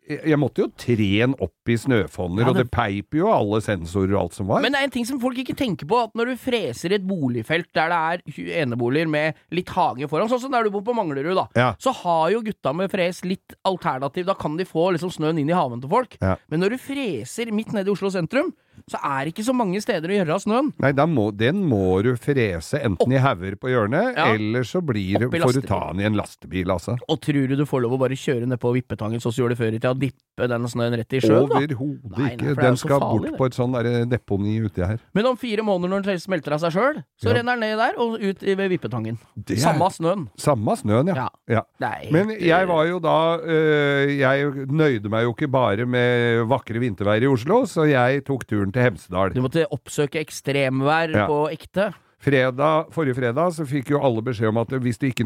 jeg 0.08 0.36
måtte 0.38 0.64
jo 0.64 0.68
trene 0.76 1.36
opp 1.40 1.68
i 1.70 1.76
snøfonner, 1.78 2.42
Ja, 2.42 2.48
og 2.50 2.56
det- 2.56 2.70
peiper 2.70 2.92
peip 3.12 3.14
jo 3.14 3.28
alle 3.32 3.60
sensorer 3.62 4.14
og 4.16 4.20
alt 4.24 4.34
som 4.34 4.46
var. 4.48 4.60
Men 4.60 4.72
det 4.72 4.80
er 4.80 4.84
en 4.84 4.90
ting 4.90 5.04
som 5.06 5.20
folk 5.20 5.36
ikke 5.38 5.54
tenker 5.56 5.86
på, 5.86 6.02
at 6.04 6.12
når 6.14 6.26
du 6.26 6.36
freser 6.36 6.92
et 6.92 7.06
boligfelt 7.06 7.66
der 7.72 7.88
det 7.88 8.26
er 8.34 8.62
eneboliger 8.64 9.08
med 9.08 9.34
litt 9.52 9.68
hage 9.68 10.08
foran, 10.08 10.28
sånn 10.28 10.40
som 10.40 10.50
der 10.50 10.64
du 10.64 10.70
bor 10.70 10.82
på 10.82 10.94
Manglerud, 10.94 11.34
da, 11.36 11.46
Ja. 11.54 11.74
så 11.78 11.92
har 11.94 12.30
jo 12.32 12.42
gutta 12.42 12.74
med 12.74 12.90
fres 12.90 13.22
litt 13.24 13.54
alternativ. 13.64 14.26
Da 14.26 14.34
kan 14.34 14.56
de 14.56 14.64
få 14.64 14.92
liksom 14.92 15.10
snøen 15.10 15.38
inn 15.38 15.48
i 15.50 15.52
haven 15.54 15.80
til 15.80 15.88
folk. 15.90 16.16
Ja. 16.20 16.36
Men 16.50 16.60
når 16.60 16.70
du 16.70 16.78
freser 16.78 17.52
midt 17.52 17.72
nede 17.72 17.86
i 17.86 17.92
Oslo 17.92 18.08
sentrum, 18.10 18.52
så 18.90 18.98
er 19.02 19.24
det 19.24 19.34
ikke 19.34 19.44
så 19.46 19.54
mange 19.54 19.80
steder 19.82 20.08
å 20.08 20.16
gjøre 20.18 20.34
av 20.36 20.42
snøen. 20.44 20.72
Nei, 20.82 20.92
må, 21.06 21.30
den 21.36 21.62
må 21.68 22.02
du 22.02 22.12
frese 22.16 22.80
enten 22.82 23.12
i 23.12 23.18
hauger 23.22 23.56
på 23.56 23.68
hjørnet, 23.72 24.16
Ja. 24.16 24.32
eller 24.34 24.62
så 24.62 24.80
blir 24.84 25.26
Opp 25.26 25.34
får 25.34 25.52
du 25.60 25.66
ta 25.66 25.92
den 25.92 26.00
i 26.00 26.04
en 26.04 26.14
lastebil, 26.18 26.66
altså. 26.70 26.96
Og 27.08 27.20
tror 27.20 27.48
du 27.48 27.56
du 27.56 27.64
får 27.66 27.82
lov 27.82 27.92
å 27.92 27.98
bare 27.98 28.16
kjøre 28.18 28.46
ned 28.46 28.58
på 28.60 28.72
Vippetangen, 28.74 29.20
sånn 29.20 29.32
som 29.32 29.42
du 29.42 29.48
gjorde 29.48 29.58
før 29.58 29.68
i 29.74 29.78
tida, 29.78 29.90
og 29.90 30.00
dippe 30.00 30.48
den 30.48 30.66
snøen 30.66 30.96
rett 30.96 31.12
i 31.12 31.20
sjøen, 31.20 31.48
da? 31.48 31.60
Overhodet 31.60 32.32
ikke. 32.32 32.50
er 32.50 32.54
Den 32.62 32.76
skal 32.76 33.00
farlig, 33.00 33.20
bort 33.20 33.30
det. 33.30 33.38
på 33.38 33.46
et 33.46 33.52
sånn 33.58 33.72
derre 33.76 34.06
deponi 34.08 34.54
uti 34.64 34.82
her. 34.86 34.98
Men 35.14 35.26
om 35.26 35.36
fire 35.36 35.62
måneder, 35.62 35.88
når 35.92 36.02
den 36.08 36.18
smelter 36.18 36.52
av 36.56 36.60
seg 36.60 36.72
sjøl, 36.72 37.02
så 37.20 37.28
Ja. 37.30 37.34
renner 37.34 37.58
den 37.58 37.60
ned 37.60 37.76
der 37.78 37.94
og 37.98 38.20
ut 38.20 38.40
ved 38.42 38.70
Vippetangen. 38.70 39.18
Det 39.36 39.58
er- 39.58 39.62
Samme 39.62 39.90
snøen. 39.92 40.28
Samme 40.38 40.76
snøen, 40.76 41.06
ja. 41.14 41.28
Ja. 41.48 41.62
Er 41.80 42.00
helt, 42.02 42.12
Men 42.12 42.28
jeg 42.40 42.66
var 42.68 42.86
jo 42.86 42.98
da 42.98 43.38
øh, 43.38 44.18
Jeg 44.18 44.66
nøyde 44.68 45.08
meg 45.10 45.24
jo 45.24 45.32
ikke 45.34 45.50
bare 45.50 45.86
med 45.86 46.46
vakre 46.48 46.78
vintervær 46.80 47.22
i 47.22 47.26
Oslo, 47.26 47.62
så 47.66 47.86
jeg 47.88 48.24
tok 48.24 48.46
turen 48.46 48.72
til 48.72 48.81
Hemsedal. 48.90 49.34
Du 49.34 49.42
måtte 49.44 49.66
oppsøke 49.70 50.20
ekstremvær 50.24 51.14
Ja. 51.14 51.26
på 51.26 51.44
ekte. 51.52 51.92
Fredag, 52.22 52.92
forrige 52.94 53.16
fredag 53.18 53.50
så 53.50 53.64
fikk 53.66 53.88
jo 53.90 53.98
alle 53.98 54.22
beskjed 54.22 54.46
om 54.52 54.58
at 54.62 54.68
hvis, 54.78 54.96
det 55.02 55.08
ikke 55.10 55.24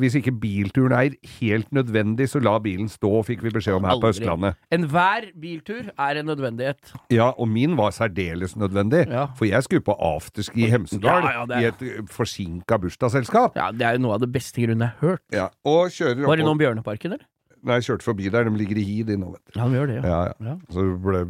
hvis 0.00 0.16
ikke 0.18 0.32
bilturen 0.40 0.90
er 0.90 1.14
helt 1.38 1.70
nødvendig, 1.70 2.26
så 2.28 2.40
la 2.42 2.56
bilen 2.58 2.88
stå, 2.90 3.10
fikk 3.26 3.44
vi 3.46 3.52
beskjed 3.54 3.76
om 3.78 3.84
her 3.86 3.94
på 4.00 4.08
Aldri. 4.08 4.10
Østlandet. 4.24 4.58
Enhver 4.74 5.28
biltur 5.38 5.90
er 5.94 6.18
en 6.18 6.26
nødvendighet. 6.26 6.92
Ja, 7.14 7.30
og 7.38 7.46
min 7.48 7.76
var 7.78 7.90
særdeles 7.94 8.56
nødvendig, 8.58 9.06
Ja. 9.08 9.26
for 9.38 9.44
jeg 9.46 9.62
skulle 9.62 9.80
på 9.86 9.94
afterski 9.94 10.66
i 10.66 10.70
Hemsedal 10.70 11.22
Ja, 11.22 11.44
ja, 11.46 11.60
i 11.60 11.64
et 11.70 12.08
forsinka 12.10 12.76
bursdagsselskap. 12.82 13.54
Ja, 13.54 13.70
Det 13.70 13.82
er 13.82 13.92
jo 13.92 13.98
noe 13.98 14.14
av 14.14 14.20
det 14.20 14.32
beste 14.32 14.58
grunnen 14.60 14.80
jeg 14.80 14.90
har 14.98 15.08
hørt. 15.08 15.20
Ja, 15.32 15.48
og 15.64 15.90
kjører 15.90 16.26
Var 16.26 16.36
det 16.36 16.44
noen 16.44 16.58
Bjørneparken, 16.58 17.12
eller? 17.12 17.24
Nei, 17.66 17.78
jeg 17.80 17.84
kjørte 17.88 18.06
forbi 18.06 18.28
der, 18.30 18.44
de 18.46 18.52
ligger 18.60 18.78
i 18.78 18.84
hi, 18.86 18.96
de 19.02 19.16
nå, 19.18 19.32
vet 19.34 19.42
du. 19.50 19.58
Ja, 19.58 19.64
de 19.66 19.78
gjør 19.78 19.88
det, 19.90 19.96
Ja, 20.04 20.18
ja. 20.28 20.34
Ja. 20.46 20.54
Så 20.70 20.84
ble, 21.02 21.22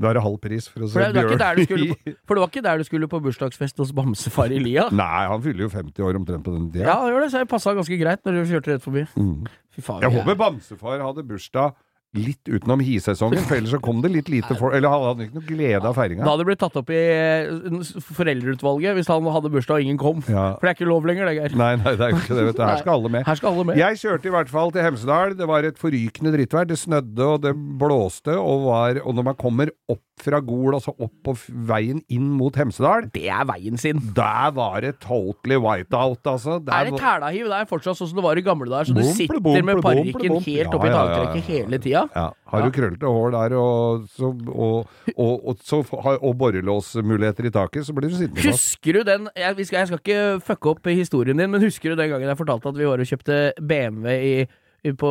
da 0.00 0.08
er 0.10 0.18
det 0.18 0.22
halv 0.26 0.38
pris 0.42 0.66
for 0.72 0.82
å 0.82 0.88
se 0.90 0.96
For 0.96 1.04
det, 1.04 1.12
det 1.14 1.68
bjørn. 1.68 1.94
på, 2.06 2.14
for 2.26 2.34
det 2.34 2.42
var 2.44 2.50
ikke 2.50 2.64
der 2.66 2.78
du 2.82 2.84
skulle 2.88 3.08
på 3.12 3.20
bursdagsfest 3.22 3.78
hos 3.78 3.92
bamsefar 3.96 4.50
i 4.50 4.58
Lia? 4.58 4.88
Nei, 5.02 5.22
han 5.30 5.42
fyller 5.46 5.66
jo 5.68 5.70
50 5.72 6.02
år 6.08 6.18
omtrent 6.18 6.44
på 6.46 6.56
den 6.56 6.70
tida. 6.74 6.88
Ja, 6.90 6.98
han 7.04 7.12
gjør 7.14 7.26
det, 7.26 7.30
så 7.34 7.42
jeg 7.44 7.48
passa 7.54 7.74
ganske 7.78 8.00
greit 8.02 8.24
når 8.26 8.40
du 8.40 8.52
kjørte 8.54 8.74
rett 8.74 8.82
forbi. 8.88 9.06
Mm. 9.14 9.46
Fy 9.76 9.84
faen. 9.86 10.02
Jeg 10.02 10.10
jeg- 10.12 10.22
håper 10.24 10.40
bamsefar 10.42 11.04
hadde 11.06 11.26
bursdag 11.30 11.74
litt 12.16 12.48
utenom 12.48 12.80
hisesongen, 12.84 13.42
for 13.44 13.58
ellers 13.58 13.74
så 13.74 13.80
kom 13.82 13.98
det 14.04 14.10
litt 14.12 14.30
lite 14.32 14.56
for 14.56 14.74
Eller 14.76 14.92
han 14.92 15.02
hadde 15.04 15.26
ikke 15.26 15.36
noe 15.36 15.48
glede 15.48 15.88
av 15.88 15.96
feiringa. 15.98 16.24
Da 16.24 16.32
hadde 16.32 16.44
det 16.44 16.48
blitt 16.48 16.62
tatt 16.62 16.78
opp 16.80 16.92
i 16.94 17.00
eh, 17.02 17.90
foreldreutvalget 18.16 18.96
hvis 18.96 19.10
han 19.12 19.28
hadde 19.34 19.52
bursdag 19.52 19.80
og 19.80 19.86
ingen 19.88 20.00
kom. 20.00 20.22
Ja. 20.24 20.46
For 20.56 20.64
det 20.64 20.72
er 20.72 20.78
ikke 20.78 20.88
lov 20.88 21.08
lenger, 21.08 21.28
det, 21.28 21.36
Geir. 21.40 21.56
Nei, 21.58 21.72
nei, 21.82 21.94
det 21.98 22.08
er 22.08 22.16
ikke 22.16 22.38
det, 22.38 22.46
vet 22.50 22.60
du. 22.60 22.64
Her 22.64 22.80
skal 22.80 22.94
alle 22.96 23.12
med. 23.16 23.26
Her 23.28 23.40
skal 23.40 23.52
alle 23.52 23.68
med. 23.68 23.80
Jeg 23.82 24.00
kjørte 24.02 24.30
i 24.30 24.34
hvert 24.36 24.52
fall 24.52 24.74
til 24.74 24.86
Hemsedal. 24.86 25.36
Det 25.36 25.50
var 25.50 25.68
et 25.68 25.80
forrykende 25.82 26.32
drittvær. 26.36 26.70
Det 26.70 26.80
snødde, 26.80 27.26
og 27.26 27.44
det 27.44 27.54
blåste, 27.80 28.36
og, 28.38 28.68
var, 28.70 29.02
og 29.04 29.18
når 29.18 29.30
man 29.32 29.40
kommer 29.40 29.72
opp 29.92 30.02
fra 30.22 30.40
Gol, 30.40 30.74
altså 30.76 30.94
opp 30.96 31.12
på 31.26 31.34
veien 31.68 32.00
inn 32.12 32.28
mot 32.38 32.54
Hemsedal, 32.56 33.10
Det 33.12 33.26
er 33.28 33.44
veien 33.48 33.76
sin. 33.78 33.98
der 34.16 34.50
var 34.56 34.80
det 34.80 34.94
totally 35.00 35.56
whiteout, 35.60 36.20
altså. 36.24 36.58
Der 36.64 36.72
Er 36.72 36.84
det 36.90 36.98
tælahiv, 36.98 37.44
tælahiv 37.44 37.50
der 37.52 37.68
fortsatt 37.68 37.98
sånn 37.98 38.08
som 38.08 38.16
det 38.16 38.24
var 38.24 38.36
i 38.40 38.44
gamle 38.46 38.70
dager, 38.70 38.88
så 38.90 38.94
du 38.96 39.02
sitter 39.12 39.40
bomple, 39.40 39.62
med 39.62 39.82
parykken 39.84 40.40
helt 40.40 40.74
oppi 40.74 40.88
Ja, 40.88 41.04
ja, 41.04 41.22
ja, 41.22 41.34
ja. 41.34 41.40
hele 41.48 41.78
tida? 41.78 42.08
Ja. 42.16 42.30
Har 42.46 42.62
du 42.62 42.70
krøllete 42.70 43.06
hår 43.06 43.30
der, 43.36 43.56
og, 43.60 44.06
så, 44.16 44.32
og, 44.48 44.88
og, 45.16 45.46
og, 45.46 46.22
og 46.22 46.36
borrelåsmuligheter 46.38 47.46
i 47.46 47.50
taket, 47.50 47.86
så 47.86 47.92
blir 47.92 48.08
du 48.08 48.16
sittende 48.16 48.40
fast. 48.40 48.76
Husker 48.76 48.92
du 48.92 49.02
den 49.02 49.28
jeg, 49.36 49.56
jeg 49.58 49.88
skal 49.90 49.98
ikke 50.00 50.40
fucke 50.46 50.70
opp 50.70 50.86
historien 50.86 51.36
din, 51.36 51.50
men 51.50 51.60
husker 51.62 51.92
du 51.92 52.00
den 52.00 52.10
gangen 52.10 52.28
jeg 52.28 52.38
fortalte 52.38 52.68
at 52.72 52.78
vi 52.78 52.86
var 52.88 53.02
og 53.02 53.06
kjøpte 53.10 53.52
BMW 53.60 54.08
i, 54.16 54.36
i 54.42 54.46
på 54.94 55.10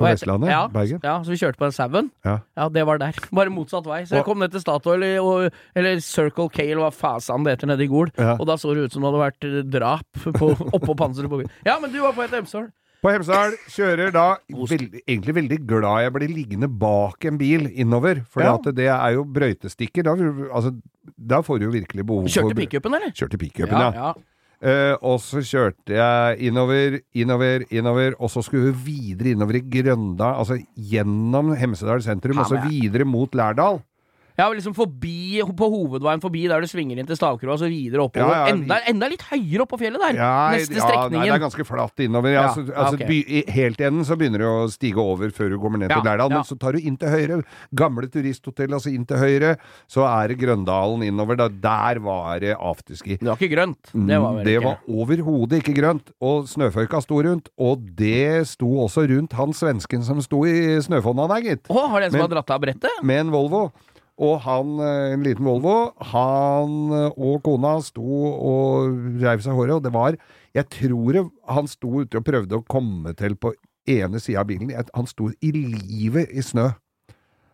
På 0.00 0.04
Vestlandet? 0.06 0.50
Ja, 0.50 0.66
Bergen? 0.72 1.00
Ja, 1.04 1.16
så 1.22 1.30
vi 1.30 1.38
kjørte 1.40 1.60
på 1.60 1.68
en 1.68 1.74
Sauen. 1.76 2.10
Ja. 2.26 2.38
Ja, 2.56 2.68
det 2.68 2.86
var 2.88 2.98
der. 2.98 3.18
Bare 3.30 3.52
motsatt 3.54 3.86
vei. 3.86 4.02
Så 4.08 4.18
jeg 4.18 4.26
kom 4.26 4.40
ned 4.42 4.50
til 4.54 4.64
Statoil, 4.64 5.04
og, 5.22 5.50
eller 5.76 6.00
Circle 6.04 6.48
K, 6.50 6.64
eller 6.66 6.86
hva 6.86 6.92
fasan 6.94 7.44
det 7.46 7.56
heter, 7.56 7.70
nede 7.70 7.84
i 7.86 7.90
Gol. 7.90 8.10
Ja. 8.18 8.34
Og 8.38 8.48
da 8.50 8.56
så 8.60 8.74
det 8.74 8.88
ut 8.88 8.96
som 8.96 9.04
det 9.04 9.12
hadde 9.12 9.24
vært 9.24 9.48
eh, 9.50 9.60
drap 9.76 10.24
på, 10.40 10.50
oppå 10.78 10.96
panseret 10.98 11.30
på 11.30 11.42
bilen. 11.42 11.52
Ja, 11.68 11.78
men 11.82 11.92
du 11.94 12.00
var 12.02 12.16
på 12.16 12.24
et 12.26 12.34
Hemsedal. 12.34 12.70
På 13.04 13.12
Hemsedal 13.12 13.52
kjører 13.68 14.12
da 14.14 14.26
veld, 14.48 14.94
egentlig 15.04 15.34
veldig 15.36 15.58
glad 15.68 16.06
jeg 16.06 16.12
blir 16.14 16.30
liggende 16.32 16.70
bak 16.72 17.26
en 17.28 17.36
bil 17.36 17.66
innover, 17.68 18.22
for 18.32 18.40
Ja. 18.46 18.56
det 18.64 18.86
er 18.88 19.10
jo 19.18 19.26
brøytestikker. 19.28 20.06
Da, 20.06 20.14
altså, 20.48 20.72
da 21.20 21.42
får 21.44 21.60
du 21.60 21.66
jo 21.66 21.74
virkelig 21.74 22.06
behov 22.08 22.24
for 22.24 22.32
Kjørte 22.32 22.56
pickupen, 22.56 22.96
eller? 22.96 23.12
Kjørte 23.12 23.40
pickupen, 23.42 23.76
ja. 23.76 23.90
ja. 23.92 24.14
Eh, 24.64 24.94
og 25.04 25.18
så 25.20 25.42
kjørte 25.44 25.92
jeg 25.92 26.38
innover, 26.48 26.96
innover, 27.12 27.66
innover, 27.68 28.14
og 28.16 28.30
så 28.32 28.40
skulle 28.44 28.70
vi 28.72 28.94
videre 28.94 29.34
innover 29.34 29.58
i 29.58 29.64
Grøndal, 29.68 30.38
altså 30.40 30.56
gjennom 30.72 31.52
Hemsedal 31.60 32.00
sentrum, 32.04 32.40
og 32.40 32.48
så 32.48 32.62
videre 32.64 33.04
mot 33.04 33.36
Lærdal. 33.36 33.82
Ja, 34.36 34.48
liksom 34.50 34.74
forbi, 34.74 35.38
på 35.54 35.66
hovedveien 35.70 36.18
forbi 36.22 36.40
der 36.50 36.60
du 36.64 36.66
svinger 36.66 36.98
inn 36.98 37.06
til 37.06 37.14
stavkroa, 37.14 37.54
så 37.60 37.68
videre 37.70 38.02
oppover. 38.02 38.32
Ja, 38.34 38.46
ja, 38.48 38.54
enda, 38.54 38.78
enda 38.90 39.08
litt 39.12 39.22
høyere 39.28 39.62
opp 39.62 39.70
på 39.70 39.78
fjellet 39.78 40.02
der. 40.02 40.16
Ja, 40.18 40.30
Neste 40.50 40.74
ja, 40.74 40.82
strekningen. 40.88 41.20
nei, 41.20 41.28
det 41.30 41.34
er 41.36 41.42
ganske 41.44 41.66
flatt 41.68 42.02
innover. 42.02 42.34
Altså, 42.40 42.64
altså, 42.74 42.98
ok. 42.98 43.04
by, 43.06 43.18
i, 43.30 43.42
helt 43.54 43.78
i 43.78 43.86
enden 43.86 44.04
så 44.08 44.16
begynner 44.18 44.42
det 44.42 44.48
å 44.50 44.64
stige 44.74 44.98
over 44.98 45.30
før 45.30 45.54
du 45.54 45.58
kommer 45.62 45.78
ned 45.84 45.94
til 45.94 46.02
Lærdal, 46.02 46.32
men 46.34 46.42
så 46.48 46.58
tar 46.58 46.74
du 46.74 46.80
inn 46.82 46.96
til 46.98 47.12
høyre. 47.14 47.38
Gamle 47.78 48.10
turisthotell, 48.10 48.74
altså 48.74 48.90
inn 48.90 49.06
til 49.06 49.22
høyre. 49.22 49.54
Så 49.86 50.02
er 50.08 50.34
det 50.34 50.38
Grøndalen 50.42 51.06
innover. 51.06 51.38
Da, 51.38 51.46
der 51.48 52.02
var 52.02 52.42
det 52.42 52.56
afterski. 52.58 53.20
Det 53.22 53.30
var 53.30 53.38
ikke 53.38 53.52
grønt. 53.54 53.92
Det 53.94 54.18
var 54.18 54.34
Mm, 54.34 54.42
det 54.44 54.58
var 54.64 54.78
overhodet 54.90 55.60
ikke 55.62 55.76
grønt, 55.78 56.10
og 56.20 56.48
snøføyka 56.50 56.98
sto 57.04 57.22
rundt. 57.22 57.48
Og 57.60 57.86
det 57.94 58.46
sto 58.50 58.66
også 58.82 59.06
rundt 59.14 59.32
han 59.38 59.54
svensken 59.54 60.02
som 60.02 60.18
sto 60.24 60.42
i 60.48 60.80
snøfonna 60.82 61.28
der, 61.30 61.42
gitt. 61.52 61.68
Å, 61.70 61.88
har 61.92 62.00
det 62.02 62.06
en 62.10 62.10
som 62.16 62.18
Men- 62.18 62.26
har 62.28 62.34
dratt 62.42 62.50
av 62.50 62.60
brettet? 62.66 63.02
Med 63.02 63.20
en 63.26 63.30
Volvo. 63.30 63.70
Og 64.22 64.38
han, 64.44 64.78
eh, 64.78 65.12
en 65.14 65.24
liten 65.26 65.46
Volvo, 65.46 65.92
han 66.12 66.74
eh, 66.94 67.16
og 67.18 67.42
kona 67.42 67.80
sto 67.82 68.04
og 68.04 68.94
reiv 69.22 69.42
seg 69.42 69.56
håret, 69.58 69.74
og 69.78 69.82
det 69.82 69.94
var 69.94 70.16
Jeg 70.54 70.68
tror 70.70 71.30
han 71.50 71.66
sto 71.66 72.04
ute 72.04 72.20
og 72.20 72.24
prøvde 72.24 72.60
å 72.60 72.62
komme 72.62 73.10
til 73.18 73.34
på 73.34 73.50
ene 73.90 74.20
sida 74.22 74.44
av 74.44 74.46
bilen. 74.46 74.70
Han 74.94 75.06
sto 75.10 75.32
i 75.42 75.50
livet 75.50 76.30
i 76.30 76.44
snø. 76.46 76.70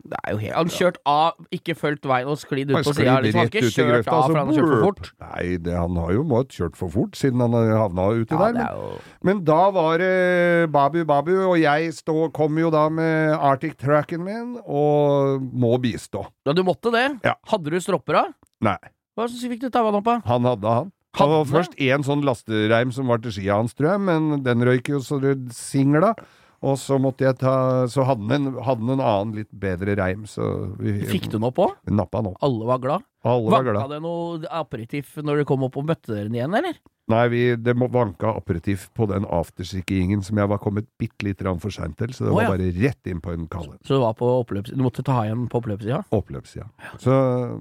Det 0.01 0.17
er 0.25 0.33
jo 0.33 0.39
helt 0.41 0.57
Han 0.57 0.71
kjørt 0.73 0.99
av, 1.09 1.41
ikke 1.55 1.75
fulgt 1.79 2.07
veien 2.09 2.29
og 2.31 2.39
sklidd 2.41 2.71
ut 2.73 2.79
på 2.79 2.95
sida. 2.97 3.19
Liksom. 3.25 3.41
Han 3.41 3.47
har 3.47 3.51
ikke 3.51 3.63
kjørt 3.67 3.91
grøfta, 3.91 4.15
av, 4.17 4.23
for 4.27 4.39
han 4.41 4.51
har 4.51 4.59
kjørt 4.59 4.71
for 4.73 4.85
fort. 4.87 5.11
Nei, 5.27 5.45
det, 5.67 5.75
han 5.77 5.99
har 6.01 6.13
jo 6.17 6.23
måttet 6.31 6.57
kjørt 6.61 6.79
for 6.81 6.95
fort, 6.95 7.19
siden 7.21 7.45
han 7.45 7.57
har 7.57 7.73
havna 7.83 8.07
uti 8.17 8.37
Ja, 8.37 8.41
der. 8.41 8.57
Men, 8.57 8.63
jo 8.79 9.27
men 9.31 9.43
da 9.49 9.59
var 9.77 10.01
det 10.03 10.71
Babu 10.73 11.03
Babu, 11.09 11.35
og 11.51 11.59
jeg 11.61 11.91
stå, 11.99 12.17
kom 12.37 12.57
jo 12.61 12.71
da 12.75 12.87
med 12.93 13.35
Arctic 13.37 13.77
Tracken 13.81 14.25
min, 14.25 14.57
og 14.65 15.45
må 15.53 15.77
bistå. 15.83 16.25
Ja, 16.49 16.57
du 16.57 16.65
måtte 16.67 16.93
det? 16.95 17.07
Ja. 17.27 17.37
Hadde 17.53 17.75
du 17.75 17.79
stropper 17.83 18.23
av? 18.25 18.33
Nei. 18.65 18.79
Hva 19.19 19.29
så 19.29 19.53
fikk 19.53 19.67
du 19.67 19.71
taua 19.75 19.93
opp 19.93 20.09
av? 20.09 20.25
Han 20.31 20.49
hadde 20.49 20.75
han. 20.81 20.91
Han 21.19 21.27
Hadde 21.27 21.39
var 21.41 21.49
først 21.51 21.73
én 21.83 22.05
sånn 22.07 22.23
lastereim 22.23 22.93
som 22.95 23.09
var 23.11 23.19
til 23.23 23.35
skia 23.35 23.57
hans, 23.59 23.75
tror 23.75 23.97
jeg, 23.97 24.03
men 24.07 24.45
den 24.47 24.63
røyk 24.67 24.93
jo 24.93 25.01
så 25.03 25.19
det 25.23 25.35
singla. 25.57 26.15
Og 26.61 26.77
så 26.77 26.99
måtte 27.01 27.25
jeg 27.25 27.39
ta 27.41 27.87
Så 27.89 28.05
hadde 28.05 28.27
den 28.29 28.51
en, 28.51 28.59
hadde 28.67 28.85
den 28.85 28.99
en 28.99 29.05
annen 29.05 29.39
litt 29.41 29.51
bedre 29.63 29.95
reim, 29.97 30.27
så 30.29 30.45
vi 30.81 30.99
Fikk 31.09 31.31
du 31.31 31.39
den 31.39 31.49
opp 31.49 31.61
òg? 31.65 31.79
nappa 31.89 32.21
den 32.21 32.35
opp. 32.35 32.43
Alle 32.45 32.69
var 32.69 32.83
glad? 32.85 33.07
Alle 33.21 33.51
var 33.51 33.59
Vanka 33.59 33.73
glad. 33.75 33.91
det 33.93 34.01
noe 34.05 34.55
aperitiff 34.61 35.19
når 35.21 35.43
dere 35.43 35.49
kom 35.49 35.67
opp 35.67 35.77
og 35.77 35.91
møtte 35.91 36.15
dere 36.15 36.33
igjen, 36.33 36.57
eller? 36.57 36.79
Nei, 37.11 37.25
vi, 37.33 37.41
det 37.59 37.75
vanka 37.75 38.31
aperitiff 38.39 38.87
på 38.95 39.07
den 39.11 39.25
afterskiingen 39.27 40.23
som 40.23 40.39
jeg 40.39 40.51
var 40.53 40.61
kommet 40.63 40.87
bitte 41.01 41.27
lite 41.27 41.43
grann 41.43 41.59
for 41.63 41.75
seint 41.75 41.97
til, 41.99 42.13
så 42.15 42.27
det 42.27 42.31
oh, 42.31 42.39
var 42.39 42.47
ja. 42.47 42.53
bare 42.53 42.69
rett 42.77 43.11
inn 43.11 43.23
på 43.25 43.35
en 43.35 43.49
kalle. 43.51 43.75
Så 43.87 43.99
du 43.99 44.05
var 44.05 44.15
på 44.19 44.29
oppløps... 44.39 44.71
Du 44.77 44.85
måtte 44.85 45.03
ta 45.07 45.25
igjen 45.27 45.49
på 45.51 45.59
oppløpssida? 45.59 46.05
Oppløpssida. 46.15 46.69
Så 47.03 47.17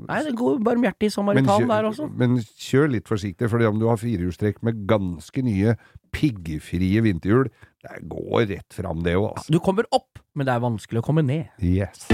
Nei, 0.06 0.22
det 0.28 0.36
god 0.38 0.62
barmhjertig 0.68 1.12
samaritan 1.16 1.50
kjør, 1.50 1.72
der 1.74 1.90
også. 1.90 2.10
men 2.22 2.38
kjør 2.70 2.94
litt 2.98 3.10
forsiktig, 3.10 3.50
for 3.50 3.70
om 3.72 3.82
du 3.82 3.90
har 3.90 4.00
firehjulstrekk 4.02 4.62
med 4.68 4.86
ganske 4.90 5.46
nye 5.46 5.76
piggfrie 6.14 7.02
vinterhjul, 7.06 7.50
det 7.86 8.02
går 8.12 8.50
rett 8.54 8.76
fram, 8.76 9.02
det 9.06 9.18
òg, 9.18 9.32
altså. 9.34 9.56
Du 9.56 9.62
kommer 9.64 9.90
opp, 9.96 10.22
men 10.38 10.50
det 10.50 10.56
er 10.56 10.66
vanskelig 10.68 11.02
å 11.02 11.10
komme 11.10 11.26
ned. 11.26 11.50
Yes. 11.64 12.06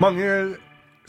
Mange 0.00 0.56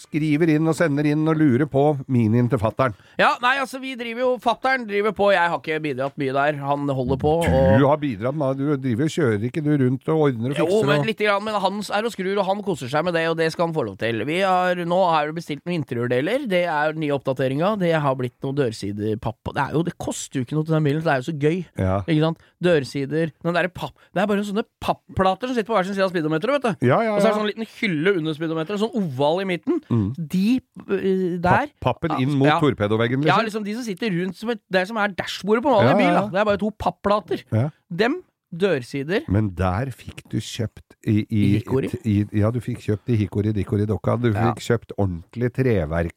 skriver 0.01 0.51
inn 0.55 0.67
og 0.69 0.75
sender 0.77 1.07
inn 1.09 1.27
og 1.29 1.37
lurer 1.39 1.67
på 1.69 1.83
minien 2.11 2.49
til 2.51 2.61
fattern. 2.61 2.95
Ja, 3.19 3.33
nei, 3.43 3.57
altså, 3.61 3.81
vi 3.83 3.95
driver 3.99 4.23
jo 4.25 4.29
Fattern 4.43 4.85
driver 4.87 5.13
på, 5.15 5.29
jeg 5.33 5.51
har 5.51 5.59
ikke 5.59 5.79
bidratt 5.83 6.17
mye 6.19 6.33
der. 6.35 6.59
Han 6.63 6.87
holder 6.95 7.19
på. 7.21 7.33
Du 7.79 7.85
har 7.87 7.99
bidratt 8.01 8.37
med 8.39 8.59
Du 8.59 8.71
driver 8.79 9.07
og 9.09 9.13
kjører 9.13 9.45
ikke 9.49 9.63
du 9.65 9.71
rundt 9.81 10.09
og 10.11 10.23
ordner 10.29 10.53
og 10.53 10.57
fikser? 10.57 10.71
Jo, 10.71 10.81
men 10.87 11.03
og 11.03 11.09
lite 11.09 11.27
grann, 11.27 11.43
men 11.45 11.57
han 11.63 11.81
er 11.97 12.07
og 12.07 12.13
skrur, 12.13 12.31
og 12.39 12.47
han 12.47 12.63
koser 12.65 12.91
seg 12.91 13.05
med 13.07 13.15
det, 13.17 13.25
og 13.31 13.37
det 13.39 13.49
skal 13.53 13.67
han 13.67 13.75
få 13.75 13.85
lov 13.87 13.97
til. 14.01 14.23
Vi 14.29 14.39
har, 14.41 14.79
nå 14.89 14.99
har 15.11 15.29
det 15.29 15.37
bestilt 15.39 15.63
noen 15.65 15.81
interiørdeler, 15.81 16.47
det 16.49 16.63
er 16.69 16.95
den 16.95 17.03
nye 17.03 17.15
oppdateringa, 17.17 17.73
det 17.81 17.93
har 18.03 18.17
blitt 18.19 18.37
noen 18.45 18.57
dørsidepapp, 18.59 19.39
og 19.51 19.57
det 19.57 19.65
er 19.65 19.75
jo, 19.77 19.83
det 19.87 19.95
koster 20.01 20.39
jo 20.39 20.47
ikke 20.47 20.57
noe 20.57 20.67
til 20.67 20.77
den 20.77 20.87
bilen, 20.87 21.03
så 21.03 21.09
det 21.09 21.15
er 21.15 21.23
jo 21.23 21.27
så 21.29 21.37
gøy. 21.45 21.59
Ja. 21.79 21.97
Ikke 22.05 22.25
sant? 22.25 22.45
Dørsider, 22.69 23.33
den 23.43 23.55
derre 23.59 23.71
papp, 23.73 23.95
det 24.15 24.23
er 24.23 24.29
bare 24.31 24.45
sånne 24.47 24.65
papplater 24.83 25.49
som 25.49 25.57
sitter 25.57 25.69
på 25.69 25.77
hver 25.77 25.87
sin 25.87 25.97
side 25.97 26.07
av 26.07 26.13
speedometeret, 26.13 26.59
vet 26.59 26.79
du. 26.79 26.87
Ja, 26.89 26.99
ja, 27.05 27.15
Og 27.15 27.21
så 27.21 27.29
er 27.29 27.33
det 27.33 27.39
sånn 27.39 27.49
liten 27.51 27.69
hylle 27.79 28.15
under 28.19 28.35
speedometeret, 28.37 28.81
sånn 28.81 28.95
oval 28.99 29.43
i 29.43 29.47
midten. 29.49 29.81
Mm. 29.89 30.13
De 30.31 30.59
øh, 30.89 31.39
der 31.43 31.49
Papp- 31.49 31.71
Pappen 31.81 32.11
inn 32.21 32.37
mot 32.37 32.47
ja. 32.47 32.59
torpedoveggen, 32.59 33.23
Ja, 33.23 33.41
liksom? 33.41 33.63
liksom 33.63 33.63
de 33.65 33.73
som 33.75 33.83
sitter 33.83 34.11
rundt 34.21 34.37
som 34.37 34.49
et, 34.49 34.59
Det 34.71 34.87
som 34.87 34.97
er 34.97 35.07
dashbordet 35.17 35.63
på 35.63 35.69
en 35.69 35.79
vanlig 35.85 35.97
bil, 35.97 36.13
da. 36.13 36.21
Det 36.29 36.39
er 36.39 36.45
bare 36.45 36.57
to 36.61 36.69
papplater. 36.79 37.71
Dem, 37.89 38.19
dørsider 38.53 39.27
Men 39.29 39.51
der 39.55 39.91
fikk 39.93 40.23
du 40.31 40.37
kjøpt 40.41 40.95
i, 41.07 41.25
i, 41.29 41.41
I 41.41 41.49
Hickory? 41.59 41.89
i 42.03 42.15
Ja, 42.39 42.49
du 42.51 42.59
fikk 42.59 42.79
kjøpt 42.83 43.09
i 43.13 43.15
Hikori 43.21 43.53
Dikori 43.55 43.85
Dokka. 43.87 44.17
Du 44.19 44.29
Ja. 44.31 44.49
fikk 44.53 44.63
kjøpt 44.65 44.91
ordentlig 44.97 45.51
treverk, 45.53 46.11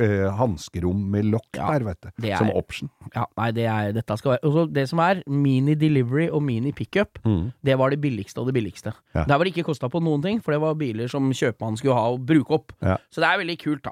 ja, 0.00 0.30
hanskerom 0.38 1.04
med 1.10 1.28
lokk 1.30 1.56
Ja, 1.56 1.70
der, 1.78 1.84
vet 1.84 2.00
du. 2.00 2.26
er- 2.28 2.36
Som 2.38 2.50
option. 2.50 2.90
Ja, 3.14 3.26
nei, 3.36 3.50
det 3.52 3.66
er 3.66 3.92
Dette 3.92 4.16
skal 4.18 4.32
være 4.32 4.40
også 4.50 4.72
Det 4.72 4.88
som 4.88 4.98
er 5.00 5.22
mini 5.28 5.74
delivery 5.74 6.28
og 6.30 6.42
mini 6.42 6.72
pickup, 6.72 7.18
Mm. 7.24 7.52
det 7.62 7.78
var 7.78 7.90
det 7.90 8.00
billigste 8.00 8.38
og 8.40 8.46
det 8.46 8.54
billigste. 8.54 8.92
Ja. 9.14 9.24
Der 9.24 9.36
var 9.38 9.44
det 9.44 9.54
ikke 9.54 9.64
kosta 9.66 9.88
på 9.88 10.02
noen 10.02 10.22
ting, 10.22 10.40
for 10.42 10.52
det 10.52 10.60
var 10.60 10.74
biler 10.74 11.08
som 11.08 11.30
kjøpmannen 11.30 11.76
skulle 11.78 11.94
ha 11.94 12.08
og 12.12 12.24
bruke 12.26 12.50
opp. 12.50 12.72
Ja. 12.82 12.96
Så 13.12 13.20
det 13.20 13.28
er 13.30 13.38
veldig 13.44 13.58
kult, 13.62 13.82
da. 13.82 13.90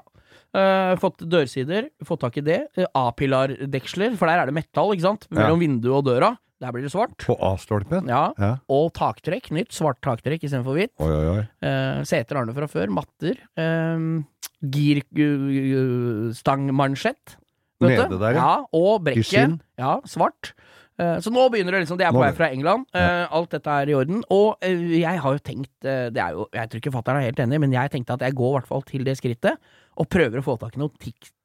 Uh, 0.55 0.95
fått 0.97 1.17
dørsider, 1.17 1.89
fått 2.05 2.19
tak 2.19 2.37
i 2.37 2.41
det. 2.41 2.67
Uh, 2.77 2.85
A-pilardeksler, 2.95 4.15
for 4.17 4.27
der 4.27 4.39
er 4.41 4.45
det 4.45 4.53
metall, 4.53 4.93
ikke 4.93 5.01
sant? 5.01 5.27
Mellom 5.31 5.59
vinduet 5.59 5.97
og 5.97 6.05
døra. 6.05 6.37
Der 6.63 6.71
blir 6.71 6.85
det 6.85 6.93
svart. 6.93 7.17
På 7.27 7.35
A-stolpen? 7.43 8.07
Ja. 8.07 8.29
Ja. 8.39 8.53
Og 8.71 8.93
taktrekk. 8.95 9.49
Nytt 9.55 9.71
svart 9.75 9.99
taktrekk 10.05 10.43
istedenfor 10.47 10.77
hvitt. 10.79 10.93
Oi, 11.03 11.11
oi, 11.11 11.25
oi. 11.33 11.43
Eh, 11.67 11.99
seter 12.07 12.39
har 12.39 12.45
du 12.47 12.53
fra 12.55 12.67
før. 12.71 12.87
Matter. 12.93 13.35
Eh, 13.59 13.99
Girstangmansjett. 14.63 17.35
Nede 17.83 18.15
der, 18.15 18.31
ja. 18.37 18.63
Og 18.71 19.03
brekket. 19.03 19.59
Ja, 19.79 19.99
svart. 20.07 20.53
Eh, 21.01 21.17
så 21.25 21.29
nå 21.33 21.47
begynner 21.51 21.73
det 21.73 21.81
liksom 21.83 21.97
Det 21.97 22.05
er 22.07 22.13
på 22.13 22.21
vei 22.21 22.31
fra 22.37 22.47
England. 22.53 22.85
Eh, 22.95 23.25
alt 23.33 23.49
dette 23.51 23.69
er 23.81 23.87
i 23.91 23.95
orden. 23.97 24.23
Og 24.31 24.55
eh, 24.63 24.99
jeg 25.01 25.17
har 25.25 25.31
jo 25.35 25.39
tenkt 25.41 25.85
eh, 25.89 26.07
Det 26.13 26.21
er 26.21 26.31
jo 26.37 26.45
Jeg 26.53 26.69
tror 26.69 26.79
ikke 26.83 26.93
fatter'n 26.93 27.17
er 27.19 27.27
helt 27.31 27.41
enig, 27.43 27.57
men 27.65 27.73
jeg 27.73 27.91
tenkte 27.95 28.15
at 28.15 28.23
jeg 28.27 28.37
går 28.37 28.51
i 28.51 28.55
hvert 28.59 28.69
fall 28.69 28.83
til 28.87 29.01
det 29.07 29.15
skrittet 29.19 29.55
og 29.99 30.05
prøver 30.09 30.37
å 30.39 30.45
få 30.45 30.53
tak 30.61 30.73
i 30.77 30.79
noe 30.81 30.91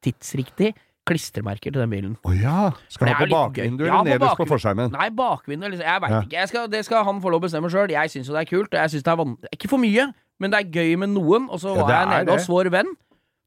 tidsriktig 0.04 0.70
klistremerker 1.08 1.72
til 1.74 1.80
den 1.82 1.90
bilen. 1.92 2.14
Å 2.28 2.34
ja! 2.36 2.68
Skal 2.92 3.10
ha 3.12 3.18
på 3.24 3.30
bakvinduet 3.32 3.88
eller 3.88 4.12
nederst 4.12 4.38
på 4.42 4.46
forskjermen? 4.52 4.92
Nei, 4.94 5.08
bakvinduet 5.16 5.74
liksom. 5.74 5.86
Jeg 5.88 6.04
veit 6.04 6.14
Ja. 6.14 6.22
ikke. 6.28 6.38
Jeg 6.42 6.48
skal, 6.52 6.70
det 6.76 6.84
skal 6.86 7.04
han 7.08 7.20
få 7.24 7.32
lov 7.34 7.40
å 7.42 7.46
bestemme 7.48 7.72
sjøl. 7.72 7.90
Jeg 7.96 8.10
syns 8.14 8.28
jo 8.30 8.36
det 8.38 8.44
er 8.46 8.50
kult, 8.52 8.72
og 8.72 8.80
jeg 8.80 8.90
synes 8.96 9.02
det 9.08 9.12
er 9.12 9.20
van... 9.24 9.36
Ikke 9.52 9.68
for 9.72 9.78
mye, 9.82 10.08
men 10.38 10.52
det 10.54 10.60
er 10.62 10.72
gøy 10.78 10.96
med 11.02 11.14
noen. 11.16 11.48
Og 11.50 11.60
så 11.64 11.74
Ja, 11.76 11.82
var 11.82 11.94
jeg 11.96 12.08
nede 12.14 12.38
hos 12.38 12.48
vår 12.48 12.70
venn 12.70 12.94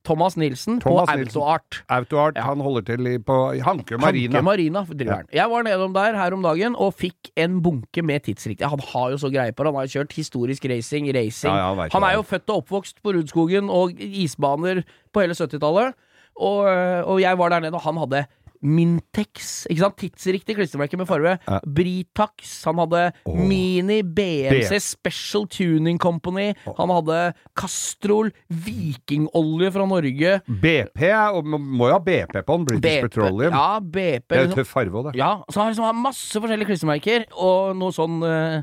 Thomas 0.03 0.33
Nilsen 0.33 0.79
Thomas 0.81 1.05
på 1.11 1.17
Nilsen. 1.19 1.37
Autoart. 1.41 1.83
Autoart, 1.93 2.35
Ja. 2.35 2.41
han 2.47 2.59
holder 2.59 2.81
til 2.81 3.19
på 3.21 3.35
Hanke 3.61 3.99
Marina. 4.01 4.39
Hanke 4.39 4.43
Marina 4.43 4.81
han. 5.13 5.27
Jeg 5.31 5.49
var 5.49 5.61
nedom 5.61 5.93
der 5.93 6.15
her 6.17 6.33
om 6.33 6.41
dagen 6.41 6.75
og 6.75 6.95
fikk 6.97 7.29
en 7.37 7.61
bunke 7.61 8.01
med 8.01 8.23
tidsriktig. 8.25 8.65
Han 8.67 8.79
har 8.79 9.11
jo 9.11 9.17
så 9.21 9.29
greie 9.29 9.53
på 9.53 9.61
det. 9.63 9.69
Han 9.69 9.75
har 9.75 9.85
jo 9.85 9.99
kjørt 10.01 10.11
historisk 10.17 10.65
racing, 10.65 11.05
racing. 11.13 11.53
Ja, 11.53 11.69
ja, 11.69 11.75
han 11.85 11.89
han 11.93 12.03
er 12.09 12.15
jo 12.17 12.23
født 12.23 12.49
og 12.49 12.63
oppvokst 12.65 12.97
på 13.03 13.13
Rudskogen 13.13 13.69
og 13.69 13.93
isbaner 14.01 14.81
på 15.13 15.21
hele 15.21 15.33
70-tallet. 15.37 15.93
Og, 16.35 16.65
og 17.05 17.17
jeg 17.21 17.37
var 17.37 17.51
der 17.53 17.65
nede, 17.67 17.77
og 17.77 17.83
han 17.85 17.99
hadde 18.01 18.25
Mintex, 18.61 19.65
ikke 19.69 19.81
sant? 19.81 19.97
Tidsriktig 19.97 20.55
klistremerke 20.57 20.97
med 20.99 21.07
farge. 21.09 21.33
Ja. 21.47 21.57
Britax. 21.65 22.59
Han 22.67 22.81
hadde 22.83 23.07
oh. 23.25 23.39
Mini 23.49 24.01
BMC 24.05 24.77
Special 24.83 25.47
Tuning 25.49 25.97
Company. 26.01 26.51
Han 26.77 26.93
hadde 26.93 27.19
Castrol 27.57 28.29
Vikingolje 28.49 29.71
fra 29.73 29.87
Norge. 29.89 30.35
BP 30.61 31.07
man 31.41 31.65
må 31.79 31.89
jo 31.89 31.95
ha 31.97 32.03
BP 32.05 32.37
på 32.45 32.59
den, 32.59 32.67
British 32.69 33.07
Petroleum. 33.07 33.55
Ja, 33.55 33.79
BP. 33.81 34.29
Det 34.29 34.37
er 34.37 34.45
jo 34.45 34.59
tøff 34.59 34.75
farve 34.77 35.01
òg, 35.01 35.09
det. 35.09 35.17
Ja, 35.19 35.33
så 35.49 35.59
har 35.59 35.67
han 35.67 35.73
liksom 35.73 36.05
masse 36.05 36.41
forskjellige 36.43 36.69
klistremerker, 36.69 37.25
og 37.33 37.73
noe 37.79 37.95
sånn 37.95 38.21
eh, 38.27 38.61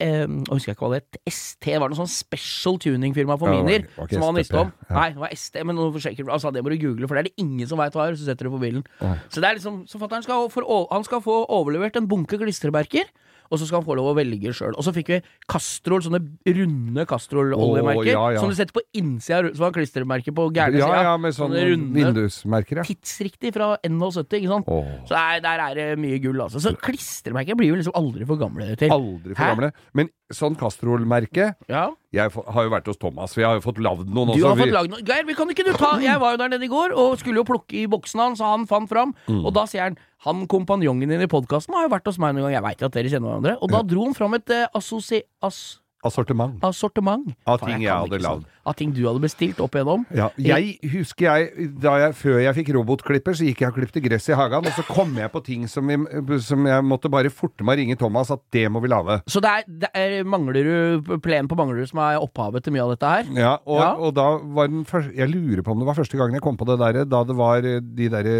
eh, 0.00 0.26
Jeg 0.26 0.46
husker 0.50 0.74
ikke 0.74 0.86
hva 0.86 0.90
det 0.94 1.02
het. 1.02 1.20
ST 1.32 1.66
var 1.78 1.88
noe 1.92 1.98
sånn 1.98 2.08
special 2.10 2.78
tuning-firma 2.78 3.38
for 3.38 3.48
Ja, 3.52 3.62
det 3.62 3.86
var- 3.96 4.06
var 4.06 4.08
som 4.12 4.22
han 4.22 4.34
visste 4.34 4.58
om. 4.58 4.72
Ja. 4.90 4.94
Nei, 4.96 5.08
det 5.10 5.18
var 5.18 5.28
ST, 5.34 5.64
men. 5.64 5.76
Altså, 5.76 6.52
det 6.52 6.62
må 6.64 6.70
du 6.70 6.78
google, 6.78 7.06
for 7.08 7.14
det 7.14 7.20
er 7.20 7.28
det 7.30 7.36
ingen 7.38 7.66
som 7.66 7.78
veit 7.78 7.92
hva 7.92 8.08
er, 8.08 8.14
så 8.14 8.24
setter 8.26 8.44
du 8.44 8.50
på 8.50 8.60
bilen. 8.60 8.84
Så 9.30 9.40
det 9.40 9.44
er 9.44 9.54
liksom 9.58 9.86
Så 9.88 9.98
fatter'n 9.98 10.22
skal 10.22 11.20
få 11.20 11.46
overlevert 11.48 11.96
en 11.96 12.06
bunke 12.08 12.38
klistremerker. 12.38 13.04
Og 13.52 13.60
så 13.60 13.66
skal 13.68 13.82
han 13.82 13.86
få 13.86 13.96
lov 13.98 14.08
å 14.10 14.16
velge 14.16 14.54
sjøl. 14.56 14.72
Og 14.80 14.86
så 14.86 14.94
fikk 14.96 15.10
vi 15.12 15.18
Castrol, 15.52 16.00
sånne 16.06 16.22
runde 16.56 17.04
Castrol-oljemerker. 17.10 18.00
Oh, 18.00 18.06
ja, 18.08 18.22
ja. 18.36 18.40
Som 18.40 18.48
du 18.48 18.56
setter 18.56 18.72
på 18.72 18.82
innsida, 18.96 19.50
som 19.52 19.66
var 19.66 19.74
klistremerke 19.76 20.32
på 20.32 20.46
gærne 20.56 20.80
Ja, 20.80 20.88
sida. 20.88 21.02
ja, 21.10 21.16
med 21.20 21.36
sånne, 21.36 21.64
runde 21.68 21.92
vindusmerker, 21.98 22.80
ja. 22.80 22.86
tidsriktig 22.88 23.52
fra 23.52 23.74
NH70, 23.84 24.38
ikke 24.40 24.52
sant? 24.54 24.72
Oh. 24.72 24.88
Så 25.04 25.12
der, 25.18 25.42
der 25.44 25.64
er 25.66 25.74
det 25.76 25.86
mye 26.00 26.18
gull, 26.24 26.40
altså. 26.46 26.62
Så 26.64 26.72
klistremerker 26.80 27.58
blir 27.60 27.68
jo 27.74 27.78
liksom 27.82 27.96
aldri 27.98 28.24
for 28.28 28.40
gamle 28.40 28.72
til. 28.80 28.88
Aldri 28.94 29.36
for 29.36 29.42
Hæ? 29.44 29.52
gamle. 29.52 29.72
Men 30.00 30.08
sånn 30.32 30.56
Castrol-merke 30.58 31.54
Ja. 31.68 31.90
Jeg 32.12 32.30
har 32.32 32.64
jo 32.66 32.70
vært 32.72 32.86
hos 32.90 32.98
Thomas, 33.00 33.34
vi 33.36 33.42
har 33.44 33.54
jo 33.56 33.62
fått 33.64 33.78
lagd 33.80 34.08
noen 34.12 34.34
Du 34.34 34.42
også. 34.42 34.48
har 34.48 34.56
fått 34.56 34.64
Vi- 34.66 34.76
lagd 34.76 34.90
noe 34.90 35.02
Geir, 35.06 35.24
vi 35.26 35.34
kan 35.34 35.48
ikke 35.48 35.64
du 35.64 35.72
ta 35.72 35.98
Jeg 36.02 36.20
var 36.20 36.32
jo 36.32 36.36
der 36.42 36.48
nede 36.52 36.64
i 36.64 36.68
går 36.72 36.92
og 36.96 37.18
skulle 37.18 37.40
jo 37.40 37.44
plukke 37.44 37.72
i 37.82 37.86
boksen 37.86 38.20
hans, 38.20 38.40
og 38.40 38.46
han 38.52 38.66
fant 38.66 38.88
fram. 38.88 39.14
Mm. 39.28 39.44
Og 39.46 39.52
da 39.54 39.64
sier 39.66 39.82
han 39.88 39.96
Han 40.24 40.46
kompanjongen 40.46 41.08
din 41.08 41.20
i 41.20 41.26
podkasten 41.26 41.74
har 41.74 41.88
jo 41.88 41.94
vært 41.96 42.06
hos 42.06 42.16
meg 42.18 42.34
noen 42.36 42.46
gang, 42.52 42.52
jeg 42.54 42.62
veit 42.62 42.82
at 42.86 42.92
dere 42.92 43.08
kjenner 43.10 43.32
hverandre. 43.32 43.56
Og 43.60 43.70
da 43.72 43.82
dro 43.82 44.04
han 44.04 44.14
fram 44.14 44.34
et 44.34 44.50
eh, 44.50 44.66
assosi... 44.72 45.18
As, 45.42 45.80
Assortiment. 46.02 46.56
assortiment. 46.66 47.28
Av 47.46 47.60
ting 47.62 47.82
jeg 47.84 47.92
hadde 47.92 48.18
lagd. 48.18 48.42
sånn. 48.42 48.46
Av 48.66 48.74
ting 48.78 48.90
du 48.94 49.00
hadde 49.06 49.20
bestilt 49.22 49.60
opp 49.62 49.74
igjennom. 49.74 50.04
Ja, 50.14 50.28
jeg 50.38 50.76
husker 50.92 51.26
jeg, 51.28 51.68
da 51.82 51.92
jeg, 51.98 52.14
før 52.18 52.40
jeg 52.42 52.54
fikk 52.58 52.72
robotklipper, 52.76 53.34
så 53.38 53.46
gikk 53.46 53.62
jeg 53.62 53.70
og 53.72 53.76
klippte 53.78 54.02
gress 54.02 54.28
i 54.30 54.36
hagen, 54.38 54.66
og 54.66 54.72
så 54.76 54.82
kom 54.86 55.14
jeg 55.18 55.30
på 55.34 55.42
ting 55.46 55.68
som, 55.70 55.86
vi, 55.86 56.38
som 56.42 56.66
jeg 56.66 56.84
måtte 56.86 57.10
bare 57.10 57.30
forte 57.30 57.62
meg 57.66 57.78
å 57.78 57.80
ringe 57.82 57.96
Thomas 57.98 58.30
at 58.34 58.42
det 58.54 58.64
må 58.70 58.82
vi 58.82 58.90
lage. 58.90 59.20
Så 59.30 59.42
det 59.42 59.50
er, 59.50 59.66
det 59.86 59.90
er 59.98 60.16
Manglerud, 60.26 61.06
plenen 61.22 61.50
på 61.50 61.58
Manglerud 61.58 61.90
som 61.90 62.02
er 62.02 62.18
opphavet 62.22 62.64
til 62.66 62.74
mye 62.76 62.82
av 62.86 62.94
dette 62.96 63.12
her? 63.14 63.30
Ja, 63.38 63.54
og, 63.66 63.80
Ja. 63.82 63.92
og 63.98 64.14
da 64.18 64.28
var 64.42 64.68
den 64.68 64.84
første 64.88 65.14
Jeg 65.16 65.28
lurer 65.30 65.62
på 65.62 65.72
om 65.74 65.78
det 65.82 65.86
var 65.86 65.94
første 65.98 66.18
gangen 66.18 66.34
jeg 66.34 66.42
kom 66.42 66.56
på 66.58 66.66
det 66.66 66.78
derre, 66.82 67.04
da 67.08 67.22
det 67.24 67.36
var 67.38 67.62
eh, 67.66 67.80
de 67.82 68.08
derre 68.10 68.36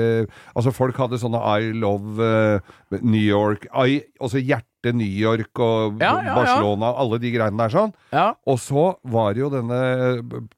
Altså, 0.57 0.73
folk 0.75 0.97
hadde 0.99 1.19
sånne 1.23 1.38
I 1.42 1.73
love 1.76 2.19
uh, 2.19 2.61
New 3.02 3.23
York 3.23 3.66
I, 3.75 4.00
Altså 4.21 4.38
hjerte 4.42 4.66
New 4.90 5.06
York 5.06 5.54
og 5.62 6.00
Ja, 6.02 6.16
ja, 6.18 6.24
ja. 6.26 6.34
Barcelona, 6.34 6.90
alle 6.98 7.20
de 7.22 7.30
greiene 7.30 7.56
der 7.62 7.70
sånn. 7.70 7.94
Ja. 8.10 8.32
Og 8.50 8.58
så 8.58 8.96
var 9.06 9.34
det 9.34 9.44
jo 9.44 9.50
denne 9.54 9.78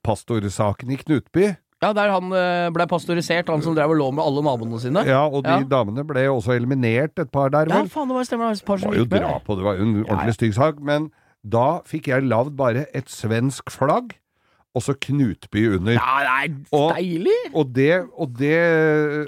pastorsaken 0.03 0.91
i 0.95 0.97
Knutby. 0.97 1.51
Ja, 1.85 1.91
der 1.93 2.09
han 2.15 2.31
eh, 2.33 2.71
ble 2.73 2.87
pastorisert, 2.89 3.51
han 3.53 3.61
som 3.61 3.75
drev 3.77 3.93
og 3.93 3.99
lå 4.01 4.07
med 4.17 4.25
alle 4.25 4.41
naboene 4.47 4.79
sine. 4.81 5.03
Ja, 5.05 5.27
og 5.27 5.43
de 5.45 5.51
Ja. 5.53 5.61
damene 5.69 6.05
ble 6.07 6.23
også 6.33 6.55
eliminert, 6.57 7.19
et 7.19 7.31
par 7.31 7.51
der, 7.51 7.67
Ja, 7.69 7.83
faen, 7.85 8.09
det 8.09 8.15
var 8.17 8.25
stemmer. 8.25 8.55
Det 8.55 8.55
var 8.55 8.63
et 8.63 8.65
par 8.65 8.77
Det 8.77 8.83
som 8.83 8.91
var 8.91 8.97
jo 8.97 9.05
gikk 9.05 9.11
med. 9.11 9.21
det 9.59 9.65
var 9.65 9.77
jo 9.77 9.83
en 9.83 10.05
ordentlig 10.07 10.35
stygg 10.39 10.55
sak. 10.55 10.81
Men 10.81 11.11
da 11.47 11.81
fikk 11.85 12.07
jeg 12.09 12.23
lagd 12.25 12.57
bare 12.57 12.87
et 12.95 13.05
svensk 13.13 13.69
flagg, 13.71 14.15
og 14.75 14.83
så 14.83 14.95
Knutby 14.99 15.65
under. 15.77 15.93
Ja, 15.95 16.15
det 16.49 16.51
er 16.51 16.77
Og- 16.77 16.95
deilig! 16.97 17.37
Og 17.55 17.69
det, 17.75 17.93
og 18.19 18.33
det 18.39 18.59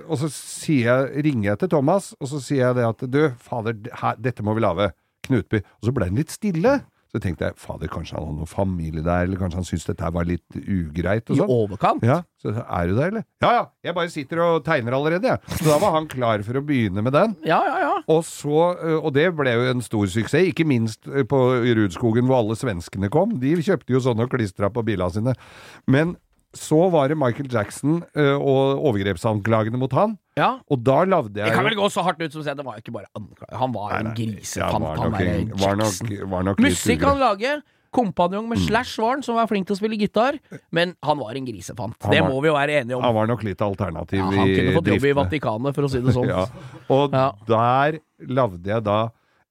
Og 0.08 0.18
så 0.18 0.28
sier 0.32 0.88
jeg, 0.90 1.24
ringer 1.24 1.50
jeg 1.52 1.58
til 1.60 1.68
Thomas, 1.68 2.12
og 2.20 2.28
så 2.28 2.40
sier 2.42 2.66
jeg 2.66 2.74
det 2.80 2.86
at 2.88 3.04
du, 3.10 3.20
fader, 3.38 3.74
her, 4.02 4.16
dette 4.20 4.42
må 4.42 4.54
vi 4.54 4.60
lage. 4.64 4.90
Knutby. 5.26 5.60
Og 5.82 5.88
så 5.88 5.92
ble 5.94 6.06
den 6.10 6.18
litt 6.20 6.30
stille. 6.34 6.80
Så 7.16 7.20
tenkte 7.24 7.46
jeg, 7.48 7.56
fader, 7.56 7.88
kanskje 7.88 8.12
han 8.18 8.26
hadde 8.26 8.36
noen 8.42 8.50
familie 8.50 9.00
der, 9.00 9.24
eller 9.24 9.40
kanskje 9.40 9.56
han 9.62 9.64
syntes 9.64 9.86
dette 9.88 10.10
var 10.12 10.26
litt 10.28 10.56
ugreit 10.60 11.30
og 11.32 11.38
I 11.38 11.40
sånn. 11.40 11.52
overkant. 11.54 12.02
Ja, 12.04 12.18
så 12.42 12.52
er 12.60 12.90
du 12.90 12.92
der, 12.98 13.08
eller? 13.14 13.24
Ja 13.40 13.52
ja, 13.54 13.62
jeg 13.88 13.96
bare 13.96 14.12
sitter 14.12 14.42
og 14.44 14.58
tegner 14.66 14.96
allerede, 14.98 15.30
jeg. 15.32 15.56
Så 15.56 15.64
da 15.70 15.78
var 15.80 15.94
han 15.96 16.10
klar 16.12 16.44
for 16.44 16.60
å 16.60 16.62
begynne 16.68 17.00
med 17.06 17.16
den. 17.16 17.32
Ja, 17.48 17.62
ja, 17.64 17.78
ja. 17.86 17.94
Og, 18.12 18.20
så, 18.28 18.66
og 19.00 19.08
det 19.16 19.30
ble 19.38 19.54
jo 19.56 19.64
en 19.70 19.80
stor 19.86 20.04
suksess, 20.12 20.50
ikke 20.52 20.66
minst 20.68 21.08
på 21.30 21.40
Rudskogen 21.80 22.28
hvor 22.28 22.42
alle 22.42 22.58
svenskene 22.60 23.08
kom. 23.14 23.32
De 23.40 23.56
kjøpte 23.64 23.96
jo 23.96 24.02
sånne 24.04 24.28
og 24.28 24.34
klistra 24.36 24.68
på 24.68 24.84
bilene 24.84 25.08
sine. 25.16 25.36
Men 25.88 26.14
så 26.56 26.86
var 26.92 27.08
det 27.08 27.16
Michael 27.20 27.48
Jackson 27.52 28.02
og 28.16 28.84
overgrepsanklagene 28.92 29.80
mot 29.80 29.92
han. 29.96 30.18
Ja. 30.36 30.50
Og 30.70 30.82
da 30.84 30.98
lagde 31.08 31.40
Jeg 31.40 31.48
jeg 31.48 31.56
kan 31.56 31.64
vel 31.64 31.76
gå 31.78 31.86
så 31.92 32.02
hardt 32.04 32.20
ut 32.20 32.32
som 32.34 32.42
å 32.42 32.44
si 32.44 32.50
at 32.52 32.58
det 32.58 32.66
var 32.66 32.76
ikke 32.82 32.92
bare 32.92 33.08
anklager. 33.16 33.56
Han 33.56 33.72
var 33.72 33.94
nei, 33.94 34.00
en 34.02 34.12
grisefant, 34.18 34.84
Ja, 34.84 34.90
han 35.00 35.16
nok, 35.16 35.56
var 35.62 35.80
nok, 35.80 36.12
var 36.34 36.46
nok 36.50 36.60
Musikk 36.60 37.06
han 37.08 37.18
lager. 37.22 37.64
Kompanjong 37.96 38.48
med 38.50 38.60
Slash 38.60 38.98
var 39.00 39.14
han, 39.14 39.22
som 39.24 39.38
var 39.38 39.46
flink 39.48 39.64
til 39.70 39.72
å 39.72 39.78
spille 39.78 39.96
gitar. 39.96 40.36
Men 40.74 40.92
han 41.06 41.16
var 41.16 41.38
en 41.38 41.46
grisefant. 41.48 41.96
Var, 42.04 42.12
Det 42.12 42.20
må 42.26 42.42
vi 42.44 42.50
jo 42.50 42.56
være 42.58 42.82
enige 42.82 42.98
om. 42.98 43.04
Han 43.06 43.14
var 43.16 43.30
nok 43.30 43.44
litt 43.46 43.62
alternativ 43.64 44.20
Ja, 44.20 44.26
han 44.26 44.50
kunne 44.52 44.74
fått 44.76 44.90
jobb 44.92 45.06
i. 45.08 45.12
Vatikanet, 45.16 45.74
for 45.78 45.88
å 45.88 45.92
si 45.94 46.02
det 46.04 46.12
sånn. 46.18 46.28
Ja. 46.28 46.44
Og 46.92 47.16
der 47.48 48.00
lagde 48.28 48.74
jeg 48.74 48.84
da 48.84 48.98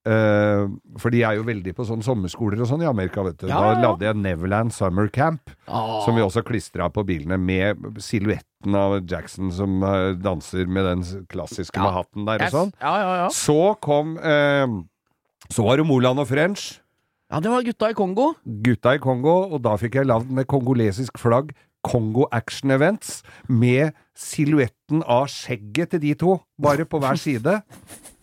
eh, 0.06 0.68
For 1.02 1.10
de 1.14 1.24
er 1.26 1.36
jo 1.40 1.44
veldig 1.48 1.74
på 1.76 1.86
sånne 1.88 2.06
sommerskoler 2.06 2.62
og 2.62 2.70
sånn 2.70 2.84
i 2.86 2.90
Amerika, 2.90 3.24
vet 3.26 3.38
du. 3.42 3.48
Ja, 3.50 3.60
Da 3.60 3.74
ja, 3.74 3.82
lagde 3.88 4.06
jeg 4.08 4.16
Neverland 4.22 4.72
Summer 4.74 5.08
Camp, 5.10 5.50
Ah. 5.68 6.02
som 6.06 6.16
vi 6.16 6.22
også 6.22 6.44
klistra 6.46 6.90
på 6.94 7.04
bilene 7.06 7.38
med 7.42 8.00
silhuetten 8.00 8.76
av 8.76 9.00
Jackson 9.10 9.52
som 9.52 9.82
uh, 9.84 10.14
danser 10.14 10.68
med 10.68 10.86
den 10.86 11.26
klassiske 11.28 11.76
Ja. 11.78 11.84
med 11.84 11.94
hatten 12.00 12.26
der 12.26 12.46
og 12.46 12.52
sånn. 12.54 12.74
Ja, 12.82 12.96
ja, 13.02 13.16
ja. 13.26 13.28
Så 13.30 13.76
kom 13.82 14.18
uh, 14.18 14.84
Så 15.50 15.64
var 15.66 15.78
det 15.78 15.86
Moland 15.86 16.20
og 16.20 16.28
French. 16.28 16.80
ja, 17.32 17.40
det 17.40 17.50
var 17.52 17.62
gutta 17.64 17.90
i 17.90 17.94
Kongo. 17.94 18.34
Gutta 18.46 18.96
i 18.96 19.00
Kongo, 19.00 19.54
og 19.54 19.62
da 19.62 19.76
fikk 19.78 19.96
jeg 19.96 20.06
lagd 20.08 20.30
med 20.32 20.48
kongolesisk 20.48 21.18
flagg 21.18 21.52
Kongo 21.86 22.26
Action 22.32 22.72
Events 22.72 23.22
med 23.48 23.94
silhuetten 24.18 25.04
av 25.06 25.28
skjegget 25.30 25.92
til 25.92 26.00
de 26.02 26.14
to, 26.16 26.40
bare 26.60 26.86
på 26.86 26.98
hver 27.00 27.16
side. 27.22 27.60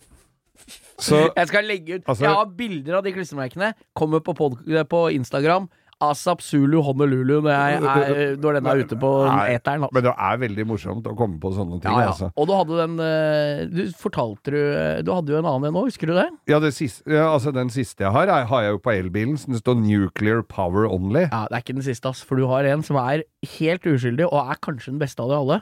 Så 1.01 1.29
Jeg 1.35 1.47
skal 1.47 1.65
legge 1.65 1.95
ut 1.95 2.03
Altså- 2.07 2.25
Jeg 2.25 2.33
har 2.35 2.45
bilder 2.45 2.95
av 2.99 3.03
de 3.03 3.11
klistremerkene. 3.13 3.73
Kommer 3.95 4.19
på, 4.19 4.35
pod 4.35 4.59
på 4.89 5.05
Instagram. 5.13 5.69
Asap 6.03 6.41
Zulu 6.43 6.81
Honolulu 6.83 7.37
når, 7.41 7.49
jeg 7.53 7.75
er, 7.83 8.35
når 8.41 8.57
den 8.57 8.67
er 8.67 8.81
ute 8.83 8.97
på 8.99 9.11
Nei, 9.27 9.53
eteren. 9.55 9.85
Altså. 9.85 9.93
Men 9.95 10.03
det 10.03 10.13
er 10.27 10.39
veldig 10.41 10.65
morsomt 10.67 11.07
å 11.07 11.13
komme 11.15 11.39
på 11.43 11.51
sånne 11.55 11.79
ting, 11.83 11.91
Ja, 11.91 12.01
ja. 12.01 12.11
altså. 12.11 12.29
Og 12.35 12.49
du 12.49 12.53
hadde 12.57 12.79
den 12.81 12.97
eh, 12.99 13.63
Du 13.71 13.81
fortalte 13.99 14.51
du 14.51 14.59
Du 15.07 15.13
hadde 15.13 15.33
jo 15.33 15.39
en 15.39 15.45
annen 15.49 15.69
en 15.69 15.79
òg, 15.79 15.87
husker 15.91 16.07
du 16.11 16.15
det? 16.17 16.27
Ja, 16.51 16.59
det 16.63 16.73
siste, 16.75 17.05
ja, 17.07 17.29
altså 17.31 17.53
den 17.55 17.71
siste 17.73 18.03
jeg 18.03 18.11
har, 18.11 18.27
er, 18.27 18.47
har 18.49 18.65
jeg 18.65 18.75
jo 18.75 18.81
på 18.83 18.91
elbilen, 18.97 19.37
så 19.39 19.53
det 19.53 19.61
står 19.63 19.79
'Nuclear 19.79 20.41
Power 20.43 20.87
Only'. 20.89 21.29
Ja, 21.31 21.45
Det 21.47 21.55
er 21.55 21.63
ikke 21.63 21.77
den 21.79 21.87
siste, 21.87 22.09
ass. 22.09 22.21
For 22.23 22.35
du 22.35 22.47
har 22.47 22.65
en 22.67 22.83
som 22.83 22.97
er 22.97 23.23
helt 23.59 23.83
uskyldig, 23.87 24.27
og 24.27 24.49
er 24.51 24.59
kanskje 24.59 24.91
den 24.91 24.99
beste 24.99 25.23
av 25.23 25.29
de 25.29 25.35
alle. 25.39 25.61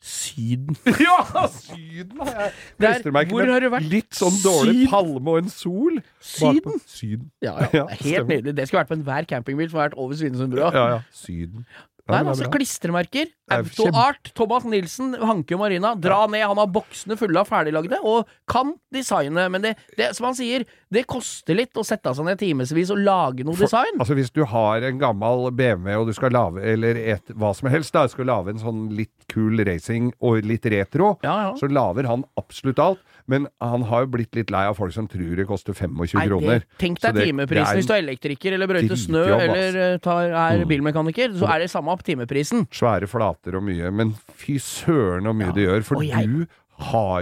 Syden. 0.00 0.76
Ja, 1.06 1.46
Syden 1.52 2.20
jeg 2.24 2.52
Det 2.80 2.88
er- 2.88 2.92
klistremerke 2.94 3.28
hvor 3.34 3.70
med? 3.70 3.82
Litt 3.92 4.14
sånn 4.16 4.38
dårlig 4.40 4.74
Syden? 4.78 4.88
palme 4.90 5.30
og 5.34 5.38
en 5.42 5.50
sol. 5.52 5.98
Syden? 6.20 6.80
Syden. 6.86 7.26
Ja, 7.44 7.54
ja. 7.74 7.84
Helt 8.00 8.28
nydelig. 8.30 8.54
Det 8.56 8.68
skulle 8.68 8.80
vært 8.84 8.88
på 8.94 8.96
enhver 8.96 9.28
campingbil 9.28 9.68
som 9.70 9.78
har 9.82 9.90
vært 9.90 9.98
over 10.00 10.16
Svinesundbrua. 10.16 10.70
Ja, 10.72 10.86
ja. 10.94 11.00
Syden. 11.12 11.66
Ja, 12.10 12.22
Nei, 12.22 12.32
altså 12.34 12.48
klistremerker. 12.52 13.30
er 13.50 13.64
Autoart. 13.64 14.30
Thomas 14.38 14.64
Nilsen, 14.68 15.14
Hanke 15.26 15.56
Marina. 15.58 15.94
Dra 15.98 16.26
ned. 16.30 16.44
Han 16.46 16.58
har 16.60 16.68
boksene 16.70 17.16
fulle 17.18 17.40
av 17.40 17.48
ferdiglagde, 17.50 17.98
og 18.06 18.28
kan 18.50 18.74
designe. 18.94 19.46
Men 19.50 19.64
det, 19.64 19.72
det, 19.98 20.10
som 20.16 20.28
han 20.28 20.36
sier, 20.38 20.64
det 20.90 21.04
koster 21.10 21.58
litt 21.58 21.74
å 21.78 21.84
sette 21.86 22.12
seg 22.14 22.26
ned 22.26 22.38
timevis 22.40 22.92
og 22.94 23.02
lage 23.02 23.46
noe 23.46 23.58
design. 23.58 23.98
Altså 23.98 24.16
Hvis 24.18 24.30
du 24.34 24.44
har 24.50 24.82
en 24.86 24.98
gammel 25.02 25.48
BMW 25.54 25.96
og 26.00 26.10
du 26.10 26.14
skal 26.16 26.34
lage 26.34 26.62
Eller 26.62 26.98
et, 27.14 27.30
hva 27.34 27.52
som 27.56 27.70
helst, 27.72 27.94
da, 27.94 28.06
skal 28.10 28.26
lage 28.30 28.54
en 28.54 28.62
sånn 28.62 28.82
litt 28.94 29.26
kul 29.30 29.62
racing 29.66 30.12
og 30.20 30.44
litt 30.46 30.66
retro, 30.70 31.16
Ja, 31.22 31.36
ja. 31.48 31.54
så 31.58 31.70
lager 31.70 32.08
han 32.10 32.24
absolutt 32.40 32.78
alt. 32.82 33.02
Men 33.28 33.46
han 33.60 33.82
har 33.82 34.06
jo 34.06 34.10
blitt 34.14 34.34
litt 34.34 34.50
lei 34.50 34.64
av 34.66 34.76
folk 34.76 34.92
som 34.92 35.06
tror 35.08 35.36
det 35.36 35.46
koster 35.46 35.72
25 35.74 36.14
Nei, 36.14 36.26
kroner. 36.26 36.64
tenk 36.78 37.00
deg 37.00 37.14
det- 37.14 37.26
timeprisen 37.26 37.66
det 37.66 37.76
hvis 37.80 37.86
du 37.86 37.92
er 37.94 38.02
elektriker 38.02 38.52
eller 38.52 38.66
brøyter 38.66 38.96
snø 38.96 39.24
jobb. 39.28 39.40
Mm. 39.40 39.50
eller 39.50 39.80
eh, 39.94 39.98
tar, 39.98 40.30
er 40.30 40.64
bilmekaniker. 40.64 41.34
Så 41.38 41.48
er 41.48 41.58
det 41.60 41.70
samme 41.70 41.88
opp 41.92 42.02
timeprisen. 42.02 42.66
Svære 42.70 43.06
flater 43.08 43.56
og 43.56 43.62
mye. 43.62 43.90
Men 43.92 44.14
fy 44.36 44.58
søren 44.58 45.24
så 45.24 45.34
mye 45.36 45.52
det 45.54 45.66
gjør. 45.68 45.84
For 45.84 46.02
jeg- 46.02 46.26
du 46.26 46.46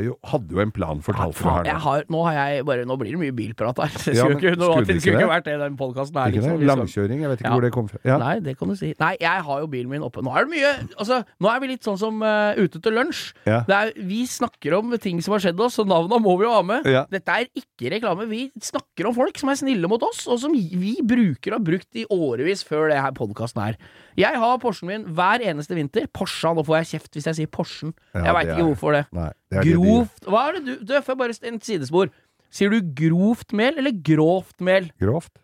jo, 0.04 0.14
hadde 0.30 0.54
jo 0.54 0.60
en 0.62 0.70
plan, 0.74 1.00
fortalt 1.04 1.34
du 1.34 1.42
Faen, 1.42 1.66
her 1.66 2.04
nå. 2.08 2.14
nå, 2.14 2.22
har 2.28 2.36
jeg 2.38 2.64
bare, 2.68 2.84
nå 2.88 2.96
blir 3.00 3.14
det 3.16 3.20
mye 3.20 3.34
bilprat 3.36 3.78
her. 3.82 3.90
Det 4.08 4.14
Ja, 4.14 4.24
skulle, 4.24 4.36
men 4.36 4.38
ikke, 4.38 4.52
noe, 4.60 4.72
skulle 4.78 4.86
det 4.94 5.02
skulle 5.02 5.18
ikke 5.22 5.30
vært 5.32 5.46
det 5.48 5.56
den 5.60 5.76
podkasten 5.80 6.18
her. 6.22 6.32
Liksom. 6.34 6.62
Langkjøring, 6.70 7.22
jeg 7.24 7.30
vet 7.32 7.40
ikke 7.42 7.48
Ja. 7.48 7.54
hvor 7.56 7.64
det 7.66 7.72
kom 7.74 7.88
fra. 7.90 7.98
Ja. 8.06 8.18
Nei, 8.22 8.34
det 8.44 8.54
kan 8.58 8.68
du 8.72 8.76
si. 8.78 8.92
Nei, 9.00 9.12
jeg 9.20 9.44
har 9.48 9.60
jo 9.64 9.66
bilen 9.72 9.90
min 9.92 10.02
oppe. 10.06 10.22
Nå 10.24 10.32
er 10.36 10.46
det 10.46 10.52
mye 10.54 10.72
Altså, 10.98 11.20
nå 11.42 11.50
er 11.52 11.60
vi 11.64 11.70
litt 11.72 11.84
sånn 11.86 11.98
som 12.00 12.22
uh, 12.22 12.54
ute 12.58 12.80
til 12.82 12.94
lunsj. 12.96 13.22
Ja. 13.48 13.60
Det 13.68 13.76
er, 13.78 13.92
vi 14.08 14.22
snakker 14.30 14.78
om 14.78 14.94
ting 15.02 15.20
som 15.24 15.34
har 15.36 15.42
skjedd 15.44 15.60
oss, 15.64 15.76
så 15.78 15.84
navna 15.88 16.18
må 16.22 16.36
vi 16.40 16.46
jo 16.46 16.52
ha 16.54 16.62
med. 16.66 16.86
Ja. 16.88 17.04
Dette 17.10 17.28
er 17.42 17.48
ikke 17.58 17.92
reklame. 17.94 18.26
Vi 18.30 18.46
snakker 18.62 19.10
om 19.10 19.16
folk 19.18 19.38
som 19.38 19.50
er 19.52 19.58
snille 19.60 19.90
mot 19.90 20.02
oss, 20.06 20.24
og 20.30 20.40
som 20.42 20.54
vi 20.54 20.96
bruker 21.02 21.54
og 21.54 21.60
har 21.60 21.66
brukt 21.72 21.98
i 21.98 22.06
årevis 22.12 22.64
før 22.66 22.88
det 22.92 23.00
her 23.02 23.14
podkasten 23.16 23.62
her. 23.64 23.78
Jeg 24.18 24.34
har 24.42 24.56
Porschen 24.58 24.88
min 24.90 25.04
hver 25.14 25.42
eneste 25.46 25.76
vinter. 25.78 26.08
Porscha, 26.10 26.50
nå 26.56 26.64
får 26.66 26.80
jeg 26.80 26.88
kjeft 26.94 27.14
hvis 27.18 27.28
jeg 27.30 27.36
sier 27.38 27.50
Porschen. 27.54 27.92
Ja, 28.16 28.24
jeg 28.28 28.34
veit 28.34 28.48
ikke 28.54 28.66
hvorfor 28.72 28.96
det. 28.96 29.04
Nei, 29.14 29.28
det 29.48 29.58
er 29.60 29.64
det 29.66 29.74
de. 29.74 29.76
Grovt 29.80 30.28
Hva 30.28 30.46
er 30.48 30.58
det 30.58 30.64
du 30.66 30.86
Du, 30.88 30.94
får 31.04 31.18
bare 31.20 31.36
en 31.50 31.60
sidespor. 31.64 32.10
Sier 32.52 32.72
du 32.72 32.80
grovt 32.96 33.52
mel 33.56 33.78
eller 33.80 33.92
grovt 33.92 34.60
mel? 34.64 34.90
Grovt? 35.00 35.34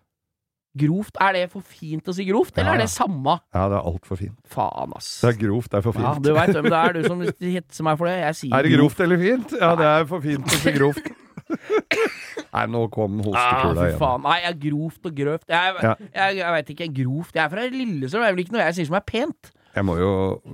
Grovt, 0.75 1.17
Er 1.23 1.37
det 1.37 1.45
for 1.53 1.63
fint 1.63 2.09
å 2.11 2.13
si 2.17 2.25
grovt, 2.27 2.57
eller 2.59 2.73
Ja, 2.73 2.75
er 2.75 2.83
det 2.83 2.91
samme? 2.91 3.37
Ja, 3.55 3.69
det 3.71 3.77
er 3.79 3.85
altfor 3.93 4.19
fint. 4.19 4.35
Faen, 4.51 4.95
ass. 4.97 5.21
Det 5.23 5.29
er 5.31 5.37
grovt, 5.45 5.71
det 5.71 5.79
er 5.79 5.85
for 5.87 5.95
fint. 5.95 6.09
Ja, 6.09 6.15
du 6.19 6.33
veit 6.35 6.51
hvem 6.57 6.67
det 6.67 6.81
er, 6.81 6.97
du 6.97 7.07
som 7.07 7.21
hitser 7.55 7.87
meg 7.87 8.01
for 8.01 8.11
det. 8.11 8.17
Jeg 8.19 8.39
sier 8.41 8.57
Er 8.59 8.67
det 8.67 8.73
grovt 8.75 9.03
eller 9.05 9.21
fint? 9.23 9.55
Ja, 9.61 9.69
det 9.79 9.87
er 9.93 10.09
for 10.11 10.25
fint 10.25 10.51
å 10.51 10.59
si 10.65 10.75
grovt. 10.75 11.13
Nei, 12.55 12.65
nå 12.71 12.83
kom 12.95 13.21
hostekula 13.23 13.85
ah, 13.85 13.87
igjen. 13.87 14.25
Nei, 14.25 14.37
jeg 14.41 14.51
er 14.51 14.59
grovt 14.65 15.09
og 15.11 15.17
grøvt. 15.21 15.47
Jeg, 15.55 15.77
Ja. 15.83 15.95
jeg, 16.03 16.37
jeg 16.41 16.55
veit 16.57 16.73
ikke. 16.75 16.89
Grovt. 16.99 17.35
Jeg 17.39 17.45
er 17.45 17.53
fra 17.55 17.67
Lillesand, 17.71 18.23
Det 18.23 18.29
er 18.29 18.35
vel 18.35 18.45
ikke 18.45 18.57
noe 18.57 18.67
jeg 18.67 18.77
sier 18.81 18.91
som 18.91 18.99
er 18.99 19.07
pent. 19.07 19.51
Jeg 19.75 19.85
må 19.85 19.97
jo 19.99 20.11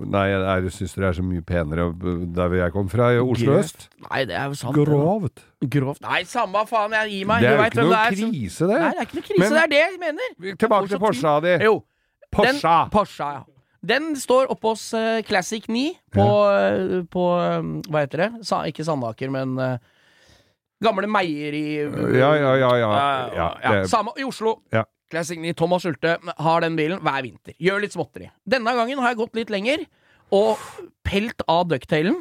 Nei, 0.08 0.26
jeg 0.32 0.72
syns 0.72 0.94
dere 0.96 1.10
er 1.10 1.16
så 1.18 1.22
mye 1.24 1.42
penere 1.44 1.90
der 1.92 2.48
hvor 2.48 2.56
jeg 2.56 2.72
kom 2.72 2.88
fra, 2.88 3.10
i 3.12 3.18
Oslo 3.20 3.58
øst. 3.58 3.88
Nei, 4.06 4.24
det 4.28 4.34
er 4.38 4.48
jo 4.48 4.56
sant. 4.56 4.74
Grovt. 4.78 5.42
Grovt. 5.60 6.00
Nei, 6.06 6.22
samme 6.24 6.62
faen. 6.70 6.94
Jeg 6.96 7.10
gir 7.12 7.28
meg. 7.28 7.44
Det 7.44 7.50
er 7.50 7.56
jo 7.58 7.68
ikke 7.68 7.84
noe 7.84 7.92
det 7.92 8.00
er. 8.00 8.16
krise, 8.16 8.68
det. 8.70 8.80
Nei, 8.80 8.90
det 8.90 9.02
er 9.02 9.08
ikke 9.08 9.18
noe 9.20 9.28
krise. 9.28 9.40
Men- 9.42 9.52
det 9.52 9.62
er 9.62 9.72
det 9.74 9.80
jeg 9.84 10.00
mener. 10.00 10.56
Tilbake 10.64 10.88
til 10.88 10.98
Porscha 11.04 11.34
di. 11.44 11.54
Jo. 11.64 11.74
Porscha. 12.32 12.76
Den, 12.84 12.90
Porscha, 12.90 13.30
ja. 13.38 13.42
Den 13.92 14.10
står 14.20 14.50
oppe 14.52 14.68
hos 14.74 14.82
uh, 14.92 15.22
Classic 15.24 15.64
9 15.68 15.86
på, 16.12 16.24
eh, 16.52 16.98
på 17.08 17.22
um, 17.40 17.70
Hva 17.88 18.02
heter 18.04 18.20
det? 18.26 18.44
Sa, 18.44 18.58
ikke 18.68 18.84
Sandaker, 18.84 19.30
men 19.32 19.54
uh, 19.56 19.78
Gamle 20.84 21.08
Meieri... 21.08 21.62
Ja, 22.16 22.34
ja, 22.36 22.52
ja. 22.60 22.70
ja. 22.76 22.90
Ja, 22.90 23.30
ja, 23.36 23.48
ja, 23.64 23.72
det- 23.80 23.88
Samme 23.88 24.12
i 24.20 24.24
Oslo. 24.24 24.58
Ja. 24.72 24.84
Classic 25.10 25.38
9. 25.38 25.52
Thomas 25.58 25.82
Schulte 25.82 26.16
har 26.38 26.60
den 26.64 26.76
bilen 26.78 27.00
hver 27.02 27.22
vinter. 27.26 27.54
Gjør 27.60 27.80
litt 27.82 27.92
småtteri. 27.96 28.30
Denne 28.48 28.74
gangen 28.78 28.98
har 29.02 29.08
jeg 29.12 29.18
gått 29.18 29.34
litt 29.40 29.50
lenger 29.50 29.84
og 30.32 30.58
pelt 31.06 31.42
av 31.50 31.66
ducktailen. 31.68 32.20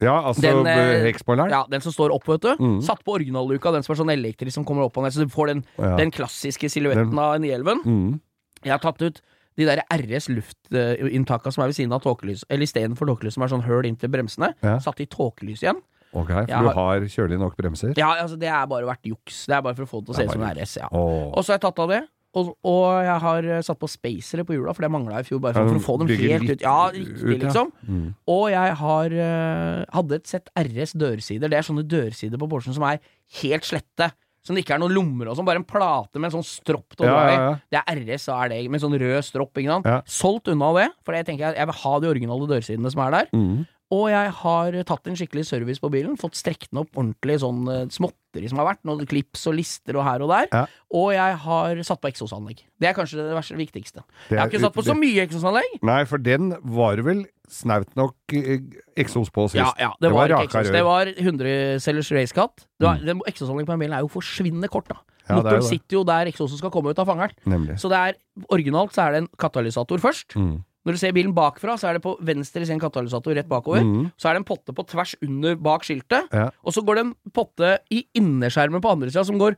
Ja, 0.00 0.14
altså 0.30 0.40
Den, 0.40 0.66
eh. 0.66 1.04
Ja, 1.52 1.66
Den 1.68 1.82
som 1.84 1.92
står 1.92 2.14
opp, 2.14 2.24
vet 2.26 2.40
du. 2.40 2.54
Mm. 2.56 2.78
Satt 2.82 3.02
på 3.04 3.18
originalluka, 3.18 3.70
den 3.72 3.82
som 3.84 3.92
er 3.92 3.98
sånn 4.00 4.12
elektrisk 4.14 4.54
som 4.54 4.64
kommer 4.64 4.86
opp 4.86 4.96
og 4.96 5.04
ned, 5.04 5.12
så 5.12 5.26
du 5.26 5.28
får 5.28 5.46
den, 5.52 5.64
Ja. 5.78 5.96
den 5.96 6.10
klassiske 6.10 6.70
silhuetten 6.72 7.10
Den- 7.10 7.18
av 7.18 7.38
911. 7.38 7.84
Mm. 7.84 8.20
Jeg 8.64 8.70
har 8.72 8.78
tatt 8.78 9.02
ut 9.02 9.20
de 9.56 9.64
der 9.66 9.82
RS 9.90 10.28
luftinntakene 10.30 11.52
som 11.52 11.62
er 11.64 11.66
ved 11.68 11.74
siden 11.76 11.92
av 11.92 12.00
tåkelys, 12.00 12.44
eller 12.48 12.64
istedenfor 12.64 13.06
tåkelys, 13.06 13.34
som 13.34 13.42
er 13.42 13.48
sånn 13.48 13.64
høl 13.66 13.84
inntil 13.84 14.08
bremsene. 14.08 14.54
Ja. 14.62 14.78
Satt 14.78 15.00
i 15.00 15.06
tåkelys 15.06 15.60
igjen. 15.62 15.82
Ok, 16.14 16.26
for 16.28 16.46
Jeg 16.48 16.48
du 16.48 16.68
har- 16.68 17.00
kjølig 17.00 17.38
nok 17.38 17.56
bremser? 17.56 17.94
Ja, 17.96 18.14
altså 18.22 18.38
Det 18.38 18.48
er 18.48 18.66
bare 18.66 18.82
vært 18.84 19.04
juks. 19.04 19.46
Det 19.46 19.54
er 19.54 19.60
bare 19.62 19.74
for 19.74 19.84
å 19.84 19.88
få 19.88 20.00
det 20.00 20.06
til 20.06 20.14
å 20.14 20.16
se 20.16 20.24
ut 20.24 20.32
som 20.32 20.42
en 20.42 20.56
RS. 20.56 20.76
Ja. 20.78 20.88
Oh. 20.90 21.30
Og 21.36 21.44
så 21.44 21.48
har 21.52 21.58
jeg 21.58 21.60
tatt 21.60 21.78
av 21.78 21.88
det. 21.88 22.08
Og, 22.38 22.52
og 22.62 22.84
jeg 23.02 23.18
har 23.24 23.46
eh, 23.56 23.62
satt 23.66 23.78
på 23.80 23.88
spacere 23.90 24.44
på 24.46 24.54
hjula, 24.54 24.74
for 24.76 24.86
det 24.86 24.90
mangla 24.94 25.18
i 25.18 25.26
fjor. 25.26 25.40
Bare 25.42 25.56
for, 25.56 25.66
Ja, 25.66 25.72
for 25.72 25.80
å 25.80 25.82
få 25.82 25.96
dem 26.02 26.12
helt 26.14 26.46
litt 26.46 26.60
ut. 26.60 26.66
Ja, 26.66 26.88
ut, 26.94 26.94
riktig, 26.94 27.36
ja. 27.40 27.42
liksom. 27.42 27.72
Mm. 27.88 28.08
Og 28.30 28.44
jeg 28.52 28.76
har 28.84 29.16
eh, 29.26 29.78
hadde 29.96 30.18
et 30.20 30.30
sett 30.30 30.50
RS 30.54 30.94
dørsider. 31.00 31.50
Det 31.50 31.58
er 31.58 31.66
sånne 31.66 31.86
dørsider 31.90 32.40
på 32.40 32.50
Porschen 32.52 32.76
som 32.76 32.86
er 32.86 33.00
helt 33.42 33.66
slette. 33.66 34.12
Som 34.46 34.56
det 34.56 34.62
ikke 34.64 34.78
er 34.78 34.80
noen 34.80 34.94
lommer 34.96 35.28
og 35.28 35.36
sånn. 35.36 35.44
Bare 35.48 35.60
en 35.60 35.66
plate 35.68 36.16
med 36.22 36.30
en 36.30 36.38
sånn 36.38 36.46
stropp 36.48 36.94
til 36.94 37.04
å 37.04 37.10
dra 37.10 37.24
i. 37.28 37.40
Det 37.74 37.82
er 37.82 37.98
RS, 37.98 38.28
så 38.30 38.38
er 38.38 38.54
det 38.54 38.62
med 38.72 38.80
sånn 38.80 38.96
rød 39.02 39.26
stropp. 39.26 39.52
Ikke 39.60 39.74
sant? 39.74 39.90
Ja. 39.90 39.98
Solgt 40.08 40.48
unna 40.48 40.70
det, 40.78 40.86
for 41.04 41.18
jeg 41.18 41.26
tenker 41.28 41.50
jeg, 41.50 41.58
jeg 41.60 41.68
vil 41.68 41.78
ha 41.82 41.92
de 42.00 42.08
originale 42.14 42.48
dørsidene 42.54 42.94
som 42.94 43.02
er 43.04 43.18
der. 43.18 43.28
Mm. 43.36 43.66
Og 43.90 44.06
jeg 44.12 44.34
har 44.38 44.76
tatt 44.86 45.08
en 45.10 45.16
skikkelig 45.18 45.42
service 45.48 45.82
på 45.82 45.90
bilen. 45.90 46.14
Fått 46.20 46.38
strekt 46.38 46.68
den 46.70 46.84
opp 46.84 46.94
ordentlig 46.94 47.40
sånn 47.42 47.64
eh, 47.72 47.82
småtteri 47.90 48.50
som 48.50 48.60
har 48.62 48.68
vært. 48.68 48.82
Noen 48.86 49.08
klips 49.10 49.42
og 49.50 49.56
lister 49.58 49.98
og 49.98 50.06
her 50.06 50.22
og 50.22 50.30
der. 50.30 50.46
Ja. 50.52 50.62
Og 50.94 51.10
jeg 51.16 51.40
har 51.44 51.82
satt 51.88 52.02
på 52.02 52.12
eksosanlegg. 52.12 52.62
Det 52.78 52.90
er 52.90 52.94
kanskje 52.94 53.18
det 53.18 53.34
verste, 53.34 53.58
viktigste. 53.58 54.04
Det 54.28 54.36
Jeg 54.36 54.38
har 54.38 54.46
er 54.46 54.54
ikke 54.54 54.62
satt 54.62 54.78
på 54.78 54.86
så 54.86 54.94
mye 54.98 55.26
eksosanlegg. 55.26 55.76
Nei, 55.90 56.00
for 56.10 56.22
den 56.22 56.54
var 56.76 57.02
vel 57.06 57.26
snaut 57.50 57.90
nok 57.98 58.38
eh, 58.38 58.62
eksos 59.02 59.34
på 59.34 59.48
sist. 59.50 59.58
Ja, 59.58 59.74
ja, 59.80 59.90
det, 59.98 60.14
var, 60.14 60.30
ikke 60.30 60.46
raka 60.46 60.62
eksos. 60.62 60.74
Det 60.78 60.86
var 60.86 61.10
100-cellers 61.16 62.14
racecut. 62.14 62.66
Det 62.78 63.18
Eksosanlegg 63.34 63.66
på 63.66 63.74
den 63.74 63.86
bilen 63.88 63.98
er 63.98 64.06
jo 64.06 64.14
forsvinnende 64.14 64.70
kort, 64.70 64.86
da. 64.92 65.02
Ja, 65.26 65.38
er 65.38 65.44
Motoren 65.44 65.66
sitter 65.66 65.98
jo 65.98 66.06
der 66.06 66.30
eksosen 66.30 66.58
skal 66.58 66.72
komme 66.74 66.94
ut 66.94 66.98
av 67.02 67.06
fangeren. 67.10 67.34
Nemlig. 67.48 67.76
Så 67.82 67.90
det 67.90 67.98
er 67.98 68.18
originalt 68.54 68.94
så 68.94 69.06
er 69.06 69.14
det 69.14 69.24
en 69.24 69.30
katalysator 69.40 70.02
først. 70.02 70.34
Mm. 70.38 70.60
Når 70.90 70.96
du 70.98 71.02
ser 71.04 71.12
bilen 71.14 71.34
bakfra, 71.36 71.76
så 71.78 71.86
er 71.86 71.98
det 72.00 72.02
på 72.02 72.16
venstre 72.26 72.66
sin 72.66 72.80
katalysator 72.82 73.36
rett 73.38 73.46
bakover. 73.46 73.84
Mm. 73.86 74.08
Så 74.18 74.26
er 74.26 74.34
det 74.34 74.40
en 74.42 74.48
potte 74.48 74.74
på 74.74 74.82
tvers 74.90 75.12
under 75.22 75.54
bak 75.62 75.86
skiltet. 75.86 76.26
Ja. 76.34 76.48
Og 76.66 76.74
så 76.74 76.82
går 76.82 76.98
det 76.98 77.04
en 77.06 77.12
potte 77.36 77.76
i 77.94 78.00
innerskjermen 78.18 78.82
på 78.82 78.90
andre 78.90 79.12
sida 79.12 79.22
som 79.28 79.38
går 79.38 79.54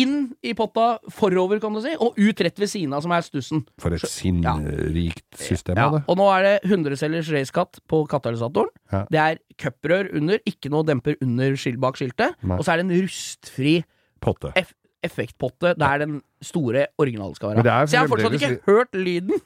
inn 0.00 0.30
i 0.44 0.54
potta 0.56 0.98
forover, 1.12 1.60
kan 1.60 1.76
du 1.76 1.80
si, 1.84 1.92
og 2.00 2.16
ut 2.16 2.40
rett 2.44 2.58
ved 2.60 2.68
siden 2.72 2.96
av, 2.96 3.04
som 3.04 3.12
er 3.16 3.24
stussen. 3.24 3.62
For 3.80 3.92
et 3.96 4.04
sinnrikt 4.08 5.38
system 5.40 5.76
Ja, 5.76 5.86
av 5.88 5.98
det. 5.98 6.02
og 6.08 6.18
nå 6.20 6.26
er 6.34 6.46
det 6.46 6.56
100-cellers 6.70 7.30
racecut 7.36 7.80
på 7.88 8.02
katalysatoren. 8.10 8.72
Ja. 8.92 9.04
Det 9.12 9.22
er 9.22 9.40
cuprør 9.60 10.10
under, 10.16 10.40
ikke 10.48 10.72
noe 10.72 10.88
demper 10.88 11.16
under 11.20 11.56
skilt 11.60 11.80
bak 11.80 12.00
skiltet. 12.00 12.36
Nei. 12.42 12.58
Og 12.58 12.64
så 12.66 12.74
er 12.74 12.80
det 12.82 12.88
en 12.88 12.96
rustfri 13.04 13.80
Potte. 14.20 14.52
eff 14.56 14.72
effektpotte 15.00 15.70
der 15.80 16.02
den 16.02 16.18
store 16.44 16.86
originalen 17.00 17.34
skal 17.34 17.54
være. 17.56 17.86
Så 17.88 17.96
jeg 17.96 18.02
har 18.02 18.10
fortsatt 18.10 18.34
ikke 18.36 18.58
hørt 18.66 18.92
lyden! 18.92 19.40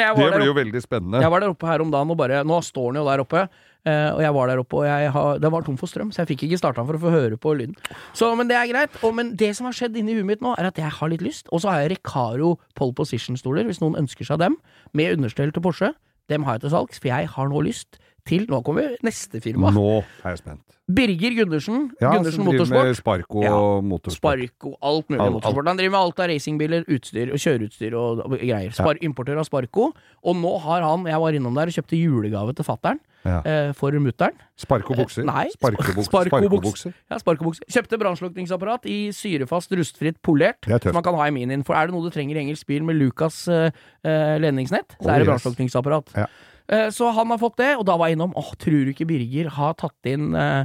Det 0.00 0.40
blir 0.40 0.50
jo 0.50 0.56
veldig 0.56 0.82
spennende. 0.82 1.22
jeg 1.22 1.30
var 1.30 1.44
der 1.44 1.54
oppe 1.54 1.68
her 1.68 1.84
om 1.84 1.92
dagen, 1.92 2.10
og 2.10 2.18
bare 2.18 2.42
Nå 2.44 2.60
står 2.64 2.92
den 2.92 3.02
jo 3.02 3.06
der 3.08 3.22
oppe. 3.24 3.46
Uh, 3.84 4.16
og 4.16 4.20
jeg 4.24 4.32
var 4.32 4.48
der 4.48 4.60
oppe, 4.62 4.76
og 4.80 4.86
jeg 4.88 5.10
har, 5.12 5.38
det 5.38 5.50
var 5.52 5.64
tom 5.66 5.76
for 5.76 5.90
strøm, 5.90 6.08
så 6.08 6.22
jeg 6.22 6.30
fikk 6.32 6.46
ikke 6.46 6.56
starta 6.56 6.80
den 6.80 6.88
for 6.88 6.96
å 6.96 7.02
få 7.02 7.10
høre 7.12 7.36
på 7.36 7.52
lyden. 7.52 7.74
Så, 8.16 8.30
Men 8.38 8.48
det 8.48 8.56
er 8.56 8.70
greit. 8.70 8.96
Og, 9.04 9.12
men 9.14 9.34
det 9.36 9.50
som 9.58 9.68
har 9.68 9.76
skjedd 9.76 9.98
inni 10.00 10.16
huet 10.16 10.28
mitt 10.30 10.44
nå, 10.44 10.54
er 10.56 10.70
at 10.70 10.80
jeg 10.80 10.88
har 10.88 11.12
litt 11.12 11.24
lyst. 11.24 11.50
Og 11.52 11.60
så 11.60 11.68
har 11.68 11.84
jeg 11.84 11.98
Recaro 11.98 12.54
pole 12.78 12.96
position-stoler, 12.96 13.68
hvis 13.68 13.82
noen 13.84 13.98
ønsker 14.00 14.24
seg 14.24 14.40
dem, 14.40 14.56
med 14.96 15.18
understell 15.18 15.52
til 15.52 15.64
Porsche. 15.64 15.92
Dem 16.32 16.48
har 16.48 16.56
jeg 16.56 16.64
til 16.64 16.72
salgs, 16.72 17.02
for 17.02 17.12
jeg 17.12 17.28
har 17.28 17.52
nå 17.52 17.60
lyst 17.66 18.00
til 18.26 18.46
Nå 18.48 18.62
kommer 18.64 18.94
neste 19.04 19.40
firma. 19.44 19.70
Nå 19.74 20.02
er 20.24 20.30
jeg 20.34 20.38
spent. 20.40 20.60
Birger 20.84 21.32
Gundersen. 21.38 21.90
Ja, 22.00 22.10
Gundersen 22.12 22.44
Motorsport. 22.44 22.84
med 22.84 22.96
Sparko 22.98 23.42
Ja. 23.42 23.52
og 23.56 23.84
motorsport. 23.84 24.36
Sparko, 24.44 24.74
alt 24.82 25.08
mulig 25.08 25.20
Alt- 25.24 25.32
motorsport. 25.32 25.66
Han 25.68 25.76
driver 25.78 25.90
med 25.90 26.00
alt 26.00 26.20
av 26.20 26.28
racingbiler, 26.28 26.84
utstyr 26.88 27.32
og 27.32 27.38
kjøreutstyr 27.40 27.94
og 27.96 28.38
greier. 28.38 28.70
Spar, 28.72 28.94
Importør 29.00 29.38
av 29.40 29.44
Sparko. 29.48 29.92
Og 30.24 30.36
nå 30.36 30.58
har 30.60 30.82
han 30.82 31.04
Jeg 31.06 31.20
var 31.20 31.32
innom 31.32 31.54
der 31.54 31.66
og 31.68 31.76
kjøpte 31.76 31.96
julegave 31.96 32.54
til 32.54 32.64
fattern 32.64 32.98
Ja. 33.24 33.40
eh, 33.44 33.72
for 33.72 33.92
mutter'n. 33.92 34.32
Sparko-bukser. 34.58 35.20
Eh, 35.20 35.24
nei, 35.24 35.48
Sparkobuks- 35.56 36.04
Sparko-buks. 36.04 36.84
Sparkobukser. 36.84 36.94
Ja, 37.10 37.16
sparkobukser. 37.18 37.64
Kjøpte 37.70 37.98
brannslukningsapparat 37.98 38.84
i 38.84 39.08
syrefast, 39.12 39.70
rustfritt, 39.72 40.16
polert. 40.22 40.68
Er. 40.68 40.78
Som 40.80 40.92
man 40.92 41.02
kan 41.02 41.14
ha 41.14 41.24
i 41.24 41.30
minien. 41.30 41.62
For 41.64 41.74
er 41.74 41.86
det 41.86 41.94
noe 41.94 42.02
du 42.02 42.10
trenger 42.10 42.36
i 42.36 42.40
engelsk 42.44 42.66
bil 42.66 42.82
med 42.84 42.96
Lucas 42.96 43.48
eh, 43.48 43.70
eh, 44.04 44.38
ledningsnett, 44.38 44.96
så 45.00 45.08
Oh, 45.08 45.12
er 45.14 45.18
det 45.24 45.28
yes. 45.28 45.42
brannslukningsapparat. 45.42 46.12
Ja. 46.14 46.26
Eh, 46.72 46.88
så 46.94 47.10
han 47.12 47.32
har 47.32 47.40
fått 47.42 47.58
det, 47.60 47.74
og 47.76 47.84
da 47.88 47.98
var 48.00 48.08
jeg 48.08 48.18
innom 48.18 48.34
Åh, 48.40 48.52
tror 48.60 48.86
du 48.86 48.92
ikke 48.94 49.08
Birger 49.08 49.50
har 49.58 49.76
tatt 49.80 50.08
inn 50.08 50.32
eh, 50.38 50.64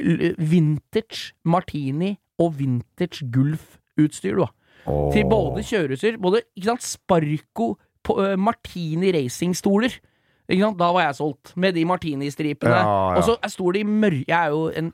vintage 0.00 1.32
Martini 1.44 2.14
og 2.40 2.56
vintage 2.58 3.24
Gulf-utstyr, 3.32 4.36
du, 4.36 4.44
da? 4.44 4.50
Oh. 4.88 5.08
Til 5.12 5.26
både 5.28 5.64
kjøreutstyr, 5.66 6.20
både 6.20 6.44
ikke 6.56 6.70
sant, 6.70 6.86
Sparco 6.86 7.74
på, 8.06 8.16
uh, 8.16 8.36
Martini 8.40 9.10
racingstoler. 9.12 9.98
Ikke 10.48 10.64
sant? 10.64 10.78
Da 10.80 10.88
var 10.96 11.04
jeg 11.04 11.18
solgt, 11.18 11.52
med 11.60 11.76
de 11.76 11.84
Martini-stripene. 11.84 12.78
Ja, 12.80 12.94
ja. 13.12 13.18
Og 13.20 13.26
så 13.28 13.52
står 13.52 13.76
det 13.76 13.82
i 13.84 13.90
mørke 13.90 14.24
Jeg 14.24 14.38
er 14.38 14.54
jo 14.54 14.62
en 14.72 14.88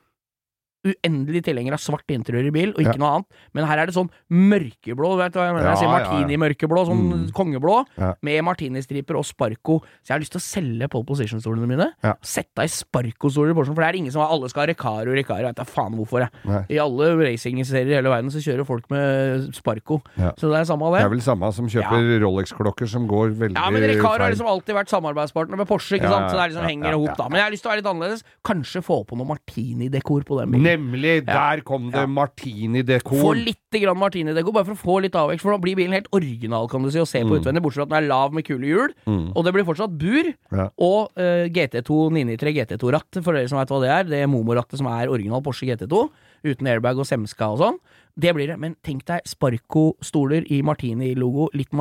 uendelig 0.86 1.42
tilhenger 1.46 1.72
av 1.76 1.80
svart 1.82 2.06
interiør 2.14 2.46
i 2.46 2.50
bil, 2.54 2.70
og 2.70 2.80
ikke 2.84 2.94
Ja. 2.94 3.00
noe 3.02 3.10
annet. 3.16 3.26
Men 3.54 3.64
her 3.66 3.78
er 3.82 3.86
det 3.86 3.94
sånn 3.96 4.10
mørkeblå, 4.30 5.10
vet 5.18 5.32
du 5.34 5.38
hva 5.40 5.46
jeg 5.48 5.54
mener? 5.56 5.68
Jeg 5.70 5.78
sier 5.80 5.88
Ja, 5.90 5.98
ja, 5.98 6.04
ja. 6.04 6.26
Martini-mørkeblå, 6.26 6.80
sånn 6.86 7.02
Mm. 7.06 7.30
kongeblå, 7.32 7.84
Ja. 7.98 8.14
med 8.22 8.44
Martini-striper 8.44 9.16
og 9.16 9.24
Sparco. 9.24 9.80
Så 10.02 10.08
jeg 10.08 10.14
har 10.14 10.20
lyst 10.20 10.32
til 10.32 10.40
å 10.40 10.46
selge 10.46 10.88
pole 10.90 11.04
position-stolene 11.04 11.66
mine. 11.66 11.92
Ja. 12.02 12.14
Sette 12.22 12.62
i 12.62 12.66
Sparco-stoler 12.68 13.50
i 13.50 13.54
Porsche, 13.54 13.74
for 13.74 13.82
det 13.82 13.94
er 13.94 13.98
ingen 13.98 14.12
som 14.12 14.20
har 14.22 14.30
Alle 14.36 14.48
skal 14.48 14.66
ha 14.66 14.72
Recaro, 14.72 15.12
Recaro, 15.14 15.38
jeg 15.42 15.54
vet 15.54 15.56
da 15.56 15.64
faen 15.64 15.94
hvorfor, 15.96 16.20
jeg. 16.20 16.30
Nei. 16.44 16.66
I 16.70 16.78
alle 16.78 17.16
racingserier 17.16 17.90
i 17.90 17.94
hele 17.96 18.08
verden 18.10 18.30
så 18.30 18.38
kjører 18.42 18.66
folk 18.66 18.90
med 18.90 19.54
Sparco. 19.54 20.02
Ja. 20.18 20.32
Så 20.36 20.50
det 20.52 20.60
er 20.60 20.64
samme 20.64 20.82
av 20.82 20.92
Det 20.94 21.00
det. 21.00 21.06
er 21.06 21.10
vel 21.10 21.20
samme 21.24 21.52
som 21.54 21.66
kjøper 21.66 22.20
Rolex-klokker 22.20 22.88
som 22.88 23.06
går 23.08 23.32
veldig 23.36 23.54
Ja, 23.56 23.70
men 23.70 23.82
Recaro 23.82 24.18
har 24.18 24.30
liksom 24.32 24.46
alltid 24.46 24.74
vært 24.74 24.88
samarbeidspartner 24.90 25.56
med 25.56 25.66
Porsche, 25.68 25.96
ikke 25.98 26.08
sant? 26.08 26.30
Så 26.30 26.36
det 26.36 26.42
er 26.42 26.48
liksom 26.50 26.66
henger 26.68 26.88
i 26.92 27.06
hop, 27.06 27.16
da. 27.16 27.28
Men 27.28 27.38
jeg 27.40 27.44
har 27.44 27.50
lyst 27.52 27.62
til 27.62 27.70
å 27.70 27.74
være 27.74 27.82
litt 27.82 27.90
annerledes. 27.94 28.22
Kanskje 28.44 28.82
få 28.84 29.06
på 29.06 29.16
noe 29.16 29.26
Martini-dekor 29.26 30.24
på 30.24 30.38
den 30.40 30.50
bilen. 30.52 30.62
Nemlig! 30.76 31.14
Der 31.26 31.62
kom 31.66 31.90
det. 31.92 32.04
Martini-dekor. 32.12 33.20
Få 33.20 33.32
litt 33.36 33.76
grann 33.76 33.98
Martini-dekor, 34.00 34.54
bare 34.54 34.68
for 34.68 34.76
å 34.76 34.80
få 34.80 34.98
litt 35.04 35.16
avvekst. 35.18 35.44
For 35.44 35.54
da 35.54 35.60
blir 35.62 35.76
bilen 35.78 35.96
helt 35.96 36.08
original, 36.16 36.68
kan 36.70 36.84
du 36.84 36.90
si, 36.92 37.00
å 37.02 37.08
se 37.08 37.24
på 37.26 37.40
utvendig. 37.40 37.64
Bortsett 37.64 37.82
fra 37.82 37.88
at 37.88 37.94
den 37.94 37.98
er 38.04 38.10
lav 38.12 38.36
med 38.36 38.46
kule 38.46 38.70
hjul. 38.70 38.94
Og 39.06 39.44
det 39.46 39.54
blir 39.56 39.66
fortsatt 39.68 39.96
bur. 40.00 40.30
Ja. 40.54 40.68
Og 40.86 41.18
uh, 41.20 41.44
GT2 41.52 41.98
993 42.16 42.54
GT2-ratt, 42.60 43.20
for 43.20 43.36
dere 43.36 43.50
som 43.50 43.60
vet 43.60 43.74
hva 43.74 43.82
det 43.82 43.92
er. 43.92 44.08
Det 44.12 44.22
Momo-rattet 44.32 44.80
som 44.80 44.88
er 44.92 45.12
original 45.12 45.44
Porsche 45.44 45.68
GT2. 45.68 46.06
Uten 46.46 46.70
airbag 46.70 47.00
og 47.00 47.08
semska 47.08 47.50
og 47.54 47.62
sånn. 47.64 47.80
Det 48.16 48.32
blir 48.36 48.52
det. 48.52 48.60
Men 48.60 48.76
tenk 48.86 49.04
deg 49.08 49.26
Sparco-stoler 49.28 50.46
i 50.52 50.62
Martini-logo. 50.64 51.50
Litt 51.56 51.74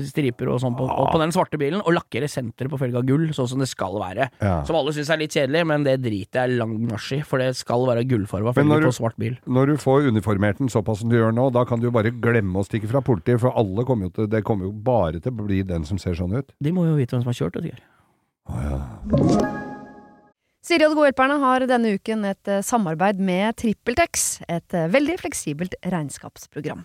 Martini-striper 0.00 0.50
og 0.50 0.60
sånn 0.62 0.76
på, 0.76 0.86
og 0.88 1.10
på 1.12 1.20
den 1.20 1.32
svarte 1.34 1.58
bilen. 1.60 1.82
Og 1.84 1.94
lakkere 1.94 2.28
senteret 2.30 2.72
på 2.72 2.78
felga 2.80 3.02
gull, 3.06 3.28
sånn 3.36 3.48
som 3.52 3.62
det 3.62 3.68
skal 3.70 3.96
være. 4.00 4.30
Ja. 4.40 4.60
Som 4.68 4.78
alle 4.80 4.94
syns 4.96 5.10
er 5.12 5.20
litt 5.20 5.36
kjedelig, 5.36 5.64
men 5.68 5.86
det 5.86 5.98
driter 6.04 6.46
jeg 6.46 6.60
lang 6.60 6.76
marsj 6.88 7.18
i. 7.18 7.22
For 7.26 7.42
det 7.42 7.52
skal 7.58 7.86
være 7.88 8.04
gullfarga 8.10 8.54
når 8.64 8.88
på 8.88 8.94
svart 8.96 9.18
bil. 9.20 9.38
Når 9.46 9.72
du 9.74 9.80
får 9.80 10.10
uniformert 10.10 10.60
den 10.60 10.72
såpass 10.72 11.02
som 11.02 11.12
du 11.12 11.18
gjør 11.18 11.34
nå, 11.36 11.50
da 11.54 11.64
kan 11.68 11.80
du 11.80 11.88
jo 11.88 11.94
bare 11.94 12.12
glemme 12.12 12.60
å 12.60 12.66
stikke 12.66 12.90
fra 12.90 13.02
politiet, 13.04 13.40
for 13.42 13.56
alle 13.58 13.86
kommer 13.88 14.08
jo 14.08 14.16
til, 14.20 14.30
det 14.30 14.44
kommer 14.46 14.68
jo 14.68 14.74
bare 14.74 15.20
til 15.20 15.34
å 15.34 15.48
bli 15.48 15.62
den 15.66 15.86
som 15.88 16.00
ser 16.00 16.16
sånn 16.18 16.36
ut. 16.36 16.54
De 16.60 16.74
må 16.74 16.86
jo 16.88 16.96
vite 16.98 17.16
hvem 17.16 17.24
som 17.24 17.32
har 17.32 17.40
kjørt 17.42 17.60
det. 17.60 17.76
ja. 18.50 18.78
Siri 20.60 20.84
og 20.84 20.92
De 20.92 20.96
gode 20.98 21.08
hjelperne 21.08 21.38
har 21.40 21.64
denne 21.66 21.94
uken 21.96 22.26
et 22.28 22.50
eh, 22.52 22.60
samarbeid 22.64 23.20
med 23.24 23.56
TrippelTex, 23.58 24.42
et 24.44 24.76
eh, 24.76 24.90
veldig 24.92 25.16
fleksibelt 25.22 25.76
regnskapsprogram. 25.80 26.84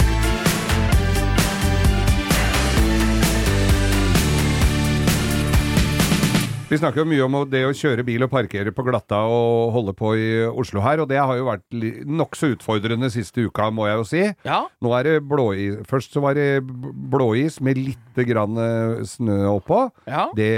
Vi 6.71 6.77
snakker 6.79 7.01
jo 7.01 7.03
mye 7.09 7.23
om 7.25 7.33
det 7.51 7.65
å 7.67 7.73
kjøre 7.75 8.05
bil 8.07 8.23
og 8.23 8.29
parkere 8.31 8.71
på 8.71 8.85
glatta 8.87 9.17
og 9.27 9.73
holde 9.75 9.91
på 9.97 10.13
i 10.15 10.27
Oslo 10.47 10.79
her, 10.79 11.01
og 11.03 11.09
det 11.11 11.17
har 11.19 11.35
jo 11.35 11.49
vært 11.49 11.65
nokså 12.07 12.53
utfordrende 12.53 13.09
siste 13.11 13.43
uka, 13.43 13.67
må 13.75 13.89
jeg 13.89 13.99
jo 13.99 14.05
si. 14.07 14.21
Ja. 14.47 14.61
Nå 14.79 14.93
er 14.95 15.09
det 15.09 15.17
blåis. 15.27 15.81
Først 15.89 16.15
så 16.15 16.23
var 16.23 16.39
det 16.39 16.63
blåis 16.63 17.59
med 17.59 17.75
lite 17.75 18.23
grann 18.29 18.55
eh, 18.55 19.01
snø 19.03 19.41
oppå. 19.57 19.89
Ja. 20.07 20.29
Det 20.37 20.51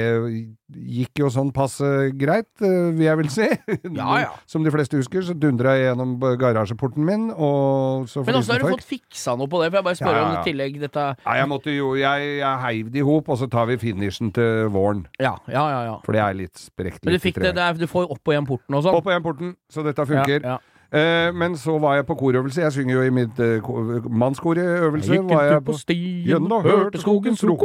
gikk 0.73 1.21
jo 1.21 1.29
sånn 1.33 1.51
passe 1.53 1.87
greit, 2.17 2.49
eh, 2.61 2.93
vil 2.93 3.05
jeg 3.07 3.19
vel 3.19 3.31
si. 3.33 3.49
Ja, 3.89 4.09
ja. 4.25 4.31
Som 4.49 4.65
de 4.65 4.73
fleste 4.73 4.97
husker, 4.99 5.25
så 5.25 5.35
dundra 5.37 5.75
jeg 5.77 5.89
gjennom 5.89 6.15
garasjeporten 6.41 7.05
min, 7.07 7.27
og 7.33 8.07
så 8.09 8.23
Men 8.25 8.39
også 8.39 8.55
har 8.55 8.63
du 8.63 8.69
fått 8.73 8.87
fiksa 8.87 9.35
noe 9.39 9.49
på 9.49 9.61
det? 9.61 9.71
For 9.71 9.79
jeg 9.81 9.87
bare 9.89 9.99
spør 9.99 10.17
Ja, 10.17 10.23
om 10.29 10.37
i 10.37 10.45
tillegg 10.45 10.79
dette 10.81 11.03
Ja, 11.11 11.35
jeg 11.39 11.49
måtte 11.49 11.73
jo 11.73 11.93
Jeg, 11.99 12.29
jeg 12.39 12.61
heiv 12.63 12.91
det 12.93 13.01
i 13.01 13.05
hop, 13.05 13.29
og 13.29 13.39
så 13.41 13.49
tar 13.51 13.67
vi 13.69 13.77
finishen 13.81 14.31
til 14.35 14.69
våren. 14.73 15.05
Ja, 15.21 15.35
ja, 15.51 15.65
ja. 15.73 15.81
ja. 15.89 15.97
For 16.03 16.15
det 16.15 16.21
er 16.23 16.35
litt 16.35 16.59
sprekt. 16.59 17.01
Men 17.05 17.15
du 17.15 17.23
fikk 17.23 17.39
det, 17.39 17.55
det 17.55 17.63
er, 17.63 17.79
du 17.79 17.87
får 17.87 18.11
opp 18.11 18.21
og 18.27 18.35
igjen 18.35 18.47
porten 18.47 18.75
og 18.77 18.85
sånn? 18.85 18.99
Opp 18.99 19.07
og 19.07 19.13
igjen 19.13 19.25
porten, 19.25 19.57
så 19.71 19.85
dette 19.85 20.05
funker. 20.09 20.39
Ja, 20.43 20.57
ja. 20.57 20.73
Eh, 20.93 21.31
men 21.33 21.55
så 21.57 21.79
var 21.81 21.95
jeg 21.97 22.05
på 22.05 22.15
korøvelse. 22.15 22.61
Jeg 22.61 22.73
synger 22.75 22.93
jo 22.99 23.01
i 23.01 23.13
mitt 23.13 23.39
eh, 23.41 23.69
mannskorøvelse. 24.09 25.13
Jeg 25.13 25.23
gikk 25.23 25.31
en 25.33 25.49
tur 25.55 25.63
på 25.71 25.77
stien 25.79 26.27
Gjennom 26.27 26.67
hørte 26.67 27.01
skogens 27.01 27.41
ro 27.49 27.55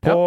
På 0.00 0.20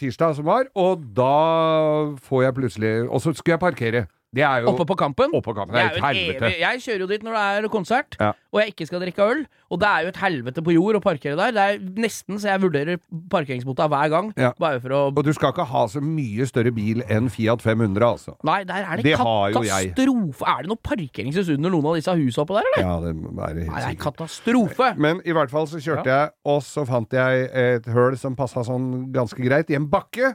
tirsdag 0.00 0.38
som 0.38 0.46
var, 0.48 0.70
og 0.72 1.02
da 1.16 2.14
får 2.24 2.42
jeg 2.46 2.54
plutselig 2.56 2.92
Og 3.10 3.20
så 3.20 3.34
skulle 3.36 3.58
jeg 3.58 3.60
parkere. 3.60 4.06
Det 4.36 4.42
er 4.44 4.60
jo 4.60 4.68
Oppe 4.74 4.84
på 4.84 4.94
Kampen? 5.00 5.32
Oppå 5.32 5.54
kampen. 5.56 5.72
Det 5.72 5.80
er 5.80 5.88
jo 5.88 5.96
et 5.96 6.04
helvete. 6.04 6.48
jeg 6.60 6.80
kjører 6.84 7.00
jo 7.00 7.06
dit 7.08 7.22
når 7.24 7.32
det 7.32 7.44
er 7.64 7.68
konsert, 7.72 8.16
Ja. 8.20 8.32
og 8.52 8.60
jeg 8.60 8.74
ikke 8.74 8.86
skal 8.86 9.00
drikke 9.00 9.24
øl. 9.24 9.46
Og 9.72 9.80
det 9.80 9.88
er 9.88 10.02
jo 10.04 10.08
et 10.12 10.16
helvete 10.20 10.60
på 10.62 10.72
jord 10.74 10.96
å 10.96 11.00
parkere 11.00 11.36
der. 11.36 11.50
Det 11.56 11.62
er 11.64 11.78
nesten 11.96 12.36
så 12.36 12.50
jeg 12.52 12.60
vurderer 12.60 12.98
parkeringsbota 13.30 13.88
hver 13.88 14.10
gang. 14.12 14.32
Ja. 14.36 14.52
Bare 14.60 14.80
for 14.84 14.88
å 14.92 15.00
Og 15.16 15.24
du 15.24 15.32
skal 15.32 15.52
ikke 15.52 15.64
ha 15.64 15.86
så 15.88 16.02
mye 16.04 16.44
større 16.46 16.72
bil 16.76 17.00
enn 17.08 17.30
Fiat 17.32 17.62
500, 17.64 18.04
altså. 18.04 18.36
Nei, 18.44 18.64
der 18.64 18.84
er 18.84 18.96
det, 18.96 19.04
Det 19.04 19.16
katastrofe. 19.16 20.44
Er 20.44 20.60
det 20.62 20.68
noe 20.68 20.82
parkeringshus 20.82 21.48
under 21.56 21.70
noen 21.70 21.86
av 21.86 21.94
disse 21.96 22.12
husene 22.12 22.44
oppå 22.44 22.58
der, 22.60 22.68
eller? 22.74 22.84
Ja, 22.84 23.00
det 23.00 23.08
er 23.08 23.14
helt 23.14 23.72
Nei, 23.72 23.80
det 23.80 23.94
er 23.96 24.02
katastrofe. 24.04 24.90
Men 24.98 25.22
i 25.24 25.32
hvert 25.32 25.50
fall 25.50 25.66
så 25.66 25.80
kjørte 25.80 26.04
jeg, 26.12 26.30
og 26.44 26.60
så 26.62 26.84
fant 26.86 27.10
jeg 27.16 27.48
et 27.52 27.86
høl 27.86 28.16
som 28.20 28.36
passa 28.36 28.60
sånn 28.60 29.10
ganske 29.10 29.40
greit, 29.40 29.70
i 29.70 29.74
en 29.80 29.88
bakke. 29.88 30.34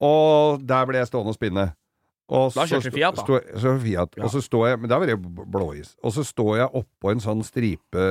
Og 0.00 0.62
der 0.64 0.86
ble 0.86 1.00
jeg 1.00 1.08
stående 1.10 1.34
og 1.34 1.38
spinne. 1.38 1.72
Og 2.28 2.52
Da 2.52 2.66
så 2.66 2.76
kjørte 2.76 2.90
du 2.92 2.96
Fiat, 2.98 3.16
da? 3.16 3.22
Stå, 3.24 3.38
så 3.62 3.70
Fiat. 3.80 4.18
Og 4.20 4.30
så 4.34 4.40
står 4.44 4.64
jeg 4.68 4.80
Men 4.82 4.90
da 4.90 4.98
var 5.00 5.06
det 5.06 5.16
blåis. 5.48 5.94
Og 6.04 6.12
så 6.12 6.24
står 6.28 6.56
jeg 6.58 6.68
oppå 6.82 7.10
en 7.14 7.20
sånn 7.24 7.40
stripe 7.46 8.02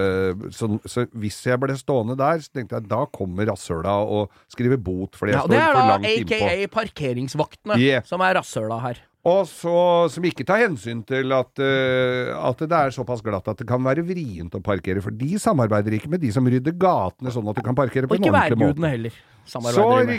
sånn, 0.58 0.80
Så 0.90 1.06
hvis 1.14 1.38
jeg 1.46 1.60
ble 1.62 1.76
stående 1.78 2.16
der, 2.18 2.42
så 2.42 2.50
tenkte 2.58 2.80
jeg 2.80 2.88
da 2.90 3.04
kommer 3.14 3.46
rasshøla 3.52 3.94
og 4.10 4.32
skriver 4.50 4.78
bot 4.82 5.14
fordi 5.20 5.36
jeg 5.36 5.38
Ja, 5.38 5.48
det 5.48 5.60
står 5.60 5.62
er 5.62 5.74
for 5.74 5.82
da 5.82 5.92
langt 5.94 6.10
innpå. 6.10 6.42
aka 6.48 6.68
parkeringsvaktene, 6.80 7.78
Yeah. 7.78 8.04
som 8.10 8.22
er 8.22 8.34
rasshøla 8.40 8.82
her. 8.82 8.98
Og 9.28 9.48
så, 9.50 9.78
som 10.14 10.26
ikke 10.28 10.46
tar 10.48 10.62
hensyn 10.62 11.02
til 11.08 11.34
at, 11.36 11.60
uh, 11.60 12.30
at 12.48 12.62
det 12.64 12.78
er 12.78 12.94
såpass 12.96 13.24
glatt 13.26 13.50
at 13.52 13.60
det 13.60 13.68
kan 13.68 13.82
være 13.84 14.06
vrient 14.08 14.56
å 14.56 14.62
parkere. 14.64 15.04
For 15.04 15.16
de 15.16 15.40
samarbeider 15.42 15.98
ikke 15.98 16.12
med 16.14 16.24
de 16.24 16.32
som 16.32 16.48
rydder 16.48 16.78
gatene 16.80 17.34
sånn 17.36 17.50
at 17.52 17.60
du 17.60 17.66
kan 17.66 17.76
parkere 17.76 18.08
på 18.08 18.16
en 18.16 18.24
ikke 18.24 18.32
ordentlig 18.32 18.60
måte. 18.62 18.70
værgudene 18.70 18.94
heller. 18.94 19.18
Så 19.48 19.62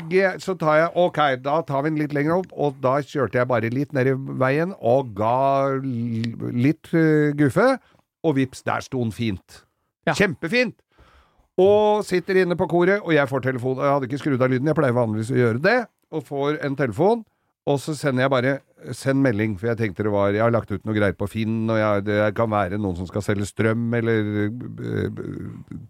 jeg, 0.08 0.40
så 0.40 0.54
tar 0.56 0.76
jeg 0.78 0.92
Ok, 0.96 1.18
da 1.44 1.58
tar 1.68 1.82
vi 1.84 1.90
den 1.92 2.00
litt 2.00 2.14
lenger 2.16 2.38
opp, 2.38 2.52
og 2.52 2.76
da 2.80 2.94
kjørte 3.04 3.36
jeg 3.36 3.48
bare 3.48 3.68
litt 3.72 3.92
ned 3.96 4.08
i 4.08 4.14
veien 4.40 4.72
og 4.80 5.10
ga 5.16 5.76
litt 5.78 6.92
uh, 6.96 7.32
guffe, 7.36 7.74
og 8.24 8.36
vips, 8.36 8.64
der 8.66 8.84
sto 8.84 9.00
den 9.00 9.14
fint. 9.14 9.62
Ja. 10.08 10.16
Kjempefint! 10.16 10.76
Og 11.58 12.04
sitter 12.06 12.44
inne 12.44 12.56
på 12.58 12.68
koret, 12.70 13.02
og 13.02 13.12
jeg 13.12 13.28
får 13.28 13.44
telefon. 13.48 13.80
Jeg 13.82 13.92
hadde 13.94 14.08
ikke 14.08 14.20
skrudd 14.20 14.42
av 14.44 14.52
lyden, 14.52 14.68
jeg 14.70 14.78
pleier 14.78 14.96
vanligvis 14.96 15.32
å 15.34 15.38
gjøre 15.38 15.62
det, 15.64 15.78
og 16.14 16.24
får 16.28 16.60
en 16.66 16.76
telefon. 16.78 17.24
Og 17.68 17.80
så 17.82 17.94
sender 17.98 18.24
jeg 18.24 18.32
bare 18.32 18.52
'send 18.92 19.22
melding', 19.24 19.58
for 19.58 19.66
jeg 19.68 19.76
tenkte 19.76 20.04
det 20.06 20.12
var 20.12 20.30
Jeg 20.32 20.42
har 20.42 20.50
lagt 20.54 20.70
ut 20.70 20.84
noe 20.86 20.94
greier 20.94 21.16
på 21.18 21.28
Finn, 21.28 21.68
og 21.70 21.76
jeg, 21.78 22.04
det 22.06 22.34
kan 22.34 22.50
være 22.50 22.78
noen 22.78 22.96
som 22.96 23.06
skal 23.06 23.22
selge 23.22 23.46
strøm, 23.46 23.88
eller 23.94 24.48
eh, 24.48 25.22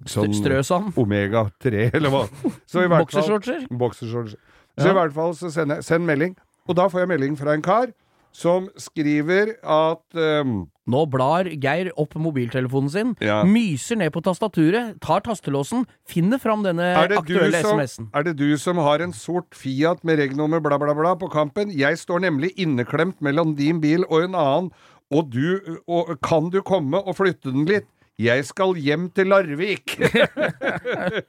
sånn 0.09 0.35
Strøsand. 0.35 0.93
Omega 0.97 1.47
3, 1.61 1.91
eller 1.95 2.11
hva. 2.11 2.25
Så 2.67 2.85
i 2.85 2.89
hvert 2.89 3.11
fall 3.13 3.67
Boksershortser. 3.71 4.39
Så 4.79 4.87
Ja. 4.87 4.91
i 4.91 4.95
hvert 4.95 5.13
fall 5.13 5.35
så 5.35 5.51
jeg 5.51 5.83
send 5.85 6.07
melding. 6.07 6.37
Og 6.69 6.77
da 6.77 6.89
får 6.89 7.01
jeg 7.05 7.09
melding 7.09 7.37
fra 7.39 7.55
en 7.55 7.63
kar 7.63 7.93
som 8.33 8.69
skriver 8.77 9.55
at 9.65 10.05
ehm, 10.15 10.69
Nå 10.89 11.03
blar 11.13 11.45
Geir 11.61 11.91
opp 12.01 12.15
mobiltelefonen 12.17 12.91
sin, 12.91 13.11
Ja. 13.21 13.43
myser 13.45 13.97
ned 14.01 14.13
på 14.15 14.23
tastaturet, 14.25 14.97
tar 15.05 15.21
tastelåsen, 15.21 15.85
finner 16.09 16.39
fram 16.41 16.63
denne 16.65 16.87
aktuelle 16.97 17.61
SMS-en. 17.61 18.09
er 18.15 18.23
det 18.25 18.37
du 18.41 18.57
som 18.57 18.77
har 18.81 19.01
en 19.05 19.13
sort 19.13 19.53
Fiat 19.55 20.03
med 20.05 20.19
regnummer 20.19 20.61
bla, 20.65 20.79
bla, 20.79 20.95
bla 20.95 21.15
på 21.15 21.29
kampen? 21.31 21.71
Jeg 21.77 21.99
står 22.01 22.21
nemlig 22.25 22.55
inneklemt 22.57 23.21
mellom 23.21 23.55
din 23.59 23.81
bil 23.85 24.05
og 24.09 24.25
en 24.25 24.35
annen, 24.35 24.73
og 25.13 25.31
du 25.31 25.79
og, 25.87 26.17
Kan 26.23 26.51
du 26.51 26.61
komme 26.63 26.97
og 27.05 27.17
flytte 27.17 27.53
den 27.53 27.65
litt? 27.69 27.87
Jeg 28.19 28.45
skal 28.49 28.75
hjem 28.75 29.11
til 29.15 29.29
Larvik! 29.31 29.95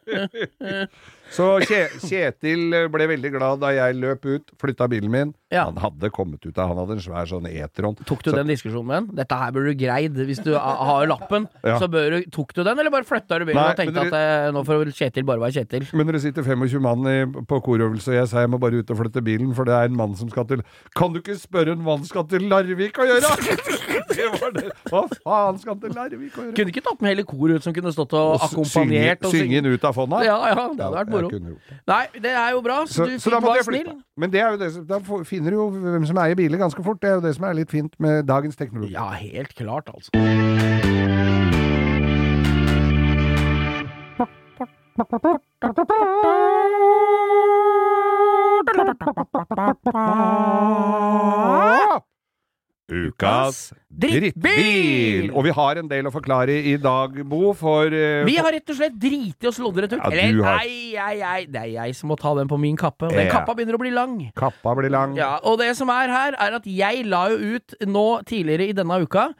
Så 1.29 1.59
Kjetil 2.03 2.73
ble 2.91 3.07
veldig 3.13 3.31
glad 3.35 3.61
da 3.61 3.69
jeg 3.75 3.97
løp 3.99 4.25
ut, 4.25 4.51
flytta 4.59 4.87
bilen 4.91 5.11
min. 5.13 5.33
Ja. 5.49 5.63
Han 5.65 5.79
hadde 5.81 6.11
kommet 6.13 6.43
ut 6.45 6.57
av 6.61 6.67
Han 6.69 6.77
hadde 6.77 6.97
en 6.99 7.01
svær 7.01 7.25
sånn 7.29 7.47
E-tron. 7.49 7.95
Tok 8.05 8.21
du 8.21 8.29
Så- 8.29 8.35
den 8.37 8.47
diskusjonen 8.47 8.85
med 8.85 8.95
han? 8.95 9.07
Dette 9.17 9.33
her 9.37 9.51
burde 9.51 9.73
du 9.73 9.79
greid. 9.85 10.13
Hvis 10.13 10.43
du 10.43 10.53
har 10.53 11.07
lappen, 11.07 11.47
Ja. 11.63 11.79
så 11.79 11.87
bør 11.89 12.09
du 12.21 12.29
Tok 12.29 12.53
du 12.53 12.63
den, 12.63 12.77
eller 12.77 12.91
bare 12.91 13.03
flytta 13.03 13.39
du 13.39 13.45
bilen 13.45 13.55
Nei, 13.55 13.71
og 13.71 13.77
tenkte 13.77 13.93
dere, 13.93 14.13
at 14.13 14.49
eh, 14.49 14.51
nå 14.53 14.63
får 14.65 14.93
Kjetil 14.93 15.25
bare 15.25 15.39
være 15.39 15.53
Kjetil? 15.57 15.87
Men 15.93 16.07
det 16.07 16.21
sitter 16.21 16.43
25 16.43 16.81
mann 16.81 17.01
i, 17.07 17.25
på 17.25 17.61
korøvelse, 17.63 18.09
og 18.09 18.13
jeg 18.19 18.27
sa 18.27 18.39
jeg 18.41 18.49
må 18.49 18.59
bare 18.59 18.77
ut 18.77 18.89
og 18.91 18.97
flytte 18.97 19.23
bilen, 19.23 19.53
for 19.55 19.65
det 19.65 19.73
er 19.73 19.85
en 19.89 19.95
mann 19.97 20.15
som 20.15 20.29
skal 20.29 20.45
til 20.45 20.61
Kan 20.95 21.13
du 21.13 21.19
ikke 21.21 21.37
spørre 21.39 21.71
en 21.73 21.81
mann 21.83 22.03
skal 22.05 22.25
til 22.25 22.41
Larvik 22.49 22.93
å 22.97 23.05
gjøre?! 23.09 23.29
det 24.13 24.27
var 24.41 24.51
det. 24.53 24.71
Hva 24.89 25.03
faen 25.23 25.59
skal 25.59 25.75
til 25.81 25.89
Larvik 25.97 26.33
å 26.37 26.45
gjøre? 26.45 26.55
Kunne 26.55 26.73
ikke 26.73 26.83
tatt 26.85 27.01
med 27.01 27.09
hele 27.15 27.25
koret 27.25 27.55
ut 27.57 27.63
som 27.63 27.73
kunne 27.73 27.91
stått 27.93 28.13
og, 28.13 28.37
Og 28.37 28.45
akkompagnert 28.49 29.25
og 29.25 29.33
synge, 29.33 29.57
inn 29.57 29.65
ut 29.65 29.83
av 29.83 29.95
fonda? 29.97 30.21
Ja, 30.25 30.37
ja, 30.49 30.55
det 30.55 30.85
hadde 30.85 30.93
vært 30.93 31.09
jeg 31.09 31.18
moro. 31.21 31.55
det. 31.69 31.77
Nei, 31.87 32.05
det 32.13 32.31
er 32.31 32.49
jo 32.51 32.61
bra. 32.61 32.77
Så, 32.85 32.93
Så, 32.93 33.05
du 33.05 33.17
så 33.19 33.29
da 33.31 33.39
fikk 33.39 33.55
være 33.55 33.63
snill. 33.63 33.91
Men 34.17 34.31
det 34.31 34.41
er 34.41 34.51
jo 34.51 34.57
det, 34.57 34.71
som- 34.73 34.85
da 34.85 34.99
finner 35.23 35.49
du 35.51 35.55
jo 35.57 35.69
hvem 35.71 36.05
som 36.05 36.17
eier 36.17 36.35
biler 36.35 36.57
ganske 36.57 36.83
fort. 36.83 36.99
Det 37.01 37.09
er 37.09 37.15
jo 37.15 37.21
det 37.21 37.35
som 37.35 37.45
er 37.45 37.53
litt 37.53 37.69
fint 37.71 37.93
med 37.99 38.25
dagens 38.27 38.55
teknologi. 38.55 38.91
Ja, 38.93 39.09
helt 39.11 39.55
klart, 39.55 39.89
altså. 39.93 40.11
Ukas 52.89 53.73
Drittbil! 53.99 55.29
Og 55.35 55.43
vi 55.45 55.51
har 55.55 55.79
en 55.81 55.89
del 55.91 56.07
å 56.07 56.11
forklare 56.13 56.55
i 56.71 56.75
dag, 56.81 57.17
Bo, 57.29 57.51
for 57.57 57.91
uh, 57.91 58.23
Vi 58.27 58.37
har 58.39 58.51
rett 58.55 58.71
og 58.71 58.77
slett 58.79 58.95
driti 58.99 59.49
oss 59.49 59.59
loddrett 59.61 59.93
ut. 59.93 59.99
Ja, 59.99 60.09
Eller 60.11 60.43
har- 60.45 60.63
nei, 60.63 60.93
nei, 60.95 61.15
nei, 61.23 61.45
det 61.51 61.61
er 61.65 61.71
jeg 61.75 61.95
som 61.99 62.09
må 62.09 62.17
ta 62.19 62.33
den 62.37 62.47
på 62.47 62.59
min 62.59 62.77
kappe. 62.79 63.09
Og 63.09 63.13
den 63.15 63.27
Ja. 63.27 63.31
kappa 63.39 63.55
begynner 63.55 63.75
å 63.75 63.81
bli 63.83 63.91
lang. 63.91 64.31
kappa 64.35 64.75
blir 64.75 64.89
lang. 64.89 65.15
Ja, 65.17 65.39
Og 65.43 65.59
det 65.59 65.75
som 65.77 65.89
er 65.89 66.07
her, 66.07 66.33
er 66.39 66.55
at 66.55 66.65
jeg 66.65 67.05
la 67.05 67.27
jo 67.29 67.55
ut 67.55 67.75
nå 67.85 68.07
tidligere 68.25 68.69
i 68.69 68.73
denne 68.73 69.01
uka 69.03 69.33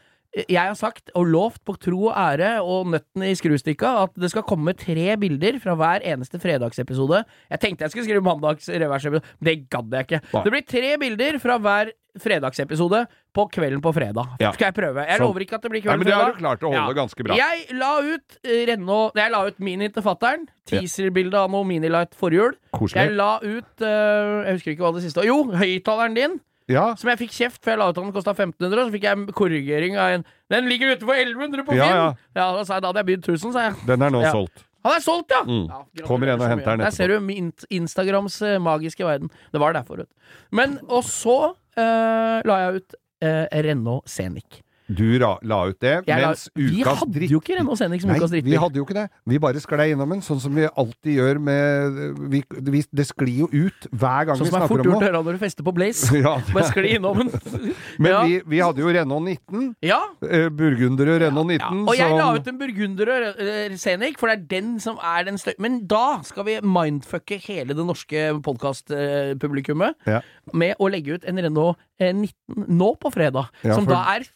jeg 0.48 0.62
har 0.72 0.76
sagt 0.78 1.12
og 1.18 1.28
lovt 1.28 1.62
på 1.68 1.76
tro 1.82 2.10
og 2.10 2.16
ære 2.18 2.52
og 2.64 2.92
nøttene 2.94 3.32
i 3.32 3.38
skrustikka 3.38 3.96
at 4.06 4.14
det 4.20 4.30
skal 4.32 4.46
komme 4.48 4.74
tre 4.78 5.16
bilder 5.20 5.60
fra 5.64 5.76
hver 5.80 6.06
eneste 6.08 6.40
fredagsepisode. 6.42 7.24
Jeg 7.50 7.60
tenkte 7.64 7.88
jeg 7.88 7.94
skulle 7.96 8.08
skrive 8.08 8.26
mandags 8.26 8.70
reversepisode, 8.70 9.26
men 9.40 9.50
det 9.50 9.56
gadd 9.74 9.96
jeg 9.98 10.08
ikke. 10.10 10.22
Nei. 10.34 10.44
Det 10.46 10.54
blir 10.56 10.68
tre 10.70 10.92
bilder 11.02 11.40
fra 11.44 11.58
hver 11.64 11.92
fredagsepisode 12.20 13.04
på 13.38 13.46
kvelden 13.54 13.82
på 13.86 13.92
fredag. 13.94 14.34
Ja. 14.42 14.50
Skal 14.56 14.72
jeg 14.72 14.76
prøve. 14.80 15.04
Jeg 15.06 15.20
Sånn. 15.20 15.28
lover 15.30 15.46
ikke 15.46 15.56
at 15.60 15.66
det 15.66 15.72
blir 15.72 15.80
Nei, 15.82 15.86
kvelden 15.86 16.02
men 16.02 16.10
det 16.10 16.16
har 16.16 16.24
fredag. 16.26 16.36
du 16.36 16.44
klart 16.44 16.66
å 16.66 16.72
holde 16.74 16.98
ganske 16.98 17.26
bra. 17.28 17.38
Jeg 17.38 17.78
la 17.78 17.92
ut 18.02 18.38
eh, 18.44 18.64
Renno 18.70 19.00
Jeg 19.16 19.32
la 19.36 19.42
ut 19.48 19.60
Mini 19.64 19.90
til 19.94 20.06
fattern. 20.06 20.48
Teaser-bilde 20.70 21.38
av 21.38 21.54
noe 21.54 21.68
Minilight 21.70 22.18
forhjul. 22.18 22.58
Koselig. 22.76 23.06
Jeg 23.06 23.16
la 23.18 23.32
ut 23.44 23.86
uh, 23.86 24.46
Jeg 24.48 24.58
husker 24.58 24.74
ikke 24.74 24.86
hva 24.88 24.94
det 24.98 25.06
siste 25.06 25.22
var. 25.22 25.30
Jo, 25.30 25.40
høyttaleren 25.54 26.18
din. 26.18 26.40
Ja, 26.70 26.94
Som 27.00 27.10
jeg 27.10 27.20
fikk 27.24 27.34
kjeft 27.34 27.64
for 27.64 27.74
jeg 27.74 27.80
la 27.82 27.90
ut 27.90 27.98
at 27.98 28.04
den 28.04 28.14
kosta 28.14 28.34
1500, 28.36 28.78
og 28.84 28.90
så 28.90 28.94
fikk 28.96 29.08
jeg 29.08 29.36
korrigering 29.38 29.98
av 29.98 30.20
en 30.20 30.26
Den 30.54 30.70
ligger 30.70 30.94
ute 30.96 31.06
for 31.08 31.18
1100 31.18 31.66
på 31.66 31.74
Finn! 31.74 31.82
Ja, 31.82 31.90
Ja, 31.90 32.10
ja. 32.38 32.50
da 32.54 32.62
jeg 32.62 32.82
da 32.84 32.92
hadde 32.92 33.02
jeg 33.04 33.10
bydd 33.12 33.30
1000, 33.34 33.54
sa 33.56 33.64
jeg. 33.70 33.76
den 33.90 34.02
er 34.06 34.14
nå 34.14 34.22
Ja. 34.24 34.32
solgt. 34.32 34.66
Han 34.86 34.96
er 34.96 35.04
solgt, 35.04 35.34
ja! 35.34 35.42
Mm. 35.44 35.66
ja 35.98 36.06
Kommer 36.08 36.30
igjen 36.30 36.40
og 36.40 36.48
henter 36.48 36.72
den 36.78 36.86
Der 36.86 36.92
ser 36.96 37.08
du 37.12 37.20
min 37.20 37.52
Instagrams 37.70 38.42
eh, 38.42 38.60
magiske 38.64 39.04
verden. 39.04 39.30
Det 39.52 39.60
var 39.60 39.74
derfor, 39.76 39.98
vet 39.98 40.08
du. 40.08 40.16
Men, 40.56 40.80
og 40.88 41.04
så 41.04 41.52
uh, 41.52 42.40
la 42.48 42.58
jeg 42.64 42.80
ut 42.80 42.96
uh, 43.26 43.46
Renault 43.66 44.08
Scenic. 44.08 44.62
Du 44.90 45.06
ra, 45.22 45.36
la 45.46 45.60
ut 45.70 45.78
det, 45.80 45.92
Jeg 46.08 46.22
la- 46.22 46.32
mens 46.32 46.48
Vi 46.58 46.82
ukas 46.82 46.98
hadde 47.04 47.14
dritt... 47.14 47.30
jo 47.30 47.40
ikke 47.40 47.58
Renno 47.60 47.76
Henrik 47.78 48.02
som 48.02 48.10
Nei, 48.10 48.18
ukas 48.18 48.32
vi 48.34 48.56
hadde 48.58 48.80
jo 48.80 48.86
ikke 48.88 48.96
det. 48.98 49.04
Vi 49.30 49.38
bare 49.44 49.62
sklei 49.62 49.92
innom 49.94 50.10
den, 50.16 50.22
sånn 50.26 50.40
som 50.42 50.56
vi 50.58 50.66
alltid 50.66 51.14
gjør 51.20 51.40
med 51.46 52.00
vi, 52.32 52.42
vi, 52.72 52.82
Det 52.90 53.06
sklir 53.06 53.44
jo 53.44 53.50
ut 53.54 53.86
hver 53.94 54.26
gang 54.32 54.40
Sånn 54.40 54.48
vi 54.50 54.54
som 54.56 54.64
er 54.64 54.72
fort 54.72 54.82
om 54.82 54.90
gjort 54.90 54.98
å 55.04 55.06
høre 55.06 55.22
når 55.28 55.38
du 55.38 55.42
fester 55.44 55.68
på 55.68 55.74
Blaze. 55.78 56.10
Ja, 56.26 56.34
Bare 56.54 56.72
skli 56.72 56.96
innom 56.98 57.20
den. 57.22 57.30
men 58.02 58.12
ja. 58.12 58.24
vi, 58.26 58.40
vi 58.56 58.60
hadde 58.66 58.82
jo 58.82 58.90
Renault 58.98 59.24
19. 59.30 59.68
ja. 59.86 60.00
eh, 60.26 60.48
Burgunder 60.50 61.14
og 61.14 61.22
Renault 61.22 61.48
19. 61.54 61.60
Ja, 61.60 61.86
og 61.86 61.96
jeg 62.02 62.18
la 62.18 62.32
ut 62.40 62.50
en 62.50 62.58
burgunder 62.64 63.14
og 63.14 63.44
eh, 63.46 63.78
Scenic, 63.78 64.18
for 64.20 64.32
det 64.34 64.40
er 64.40 64.48
den 64.58 64.74
som 64.82 64.98
er 65.06 65.30
den 65.30 65.38
støy... 65.38 65.54
Men 65.62 65.84
da 65.92 66.20
skal 66.26 66.48
vi 66.50 66.58
mindfucke 66.66 67.38
hele 67.46 67.78
det 67.78 67.86
norske 67.86 68.26
podkastpublikummet 68.46 69.96
Ja. 70.10 70.22
med 70.54 70.76
å 70.82 70.90
legge 70.92 71.20
ut 71.20 71.26
en 71.30 71.38
Renault 71.46 71.78
eh, 72.00 72.12
19 72.14 72.66
nå 72.80 72.92
på 73.00 73.12
fredag, 73.14 73.50
som 73.62 73.86
for- 73.86 73.94
da 73.94 74.04
er 74.18 74.28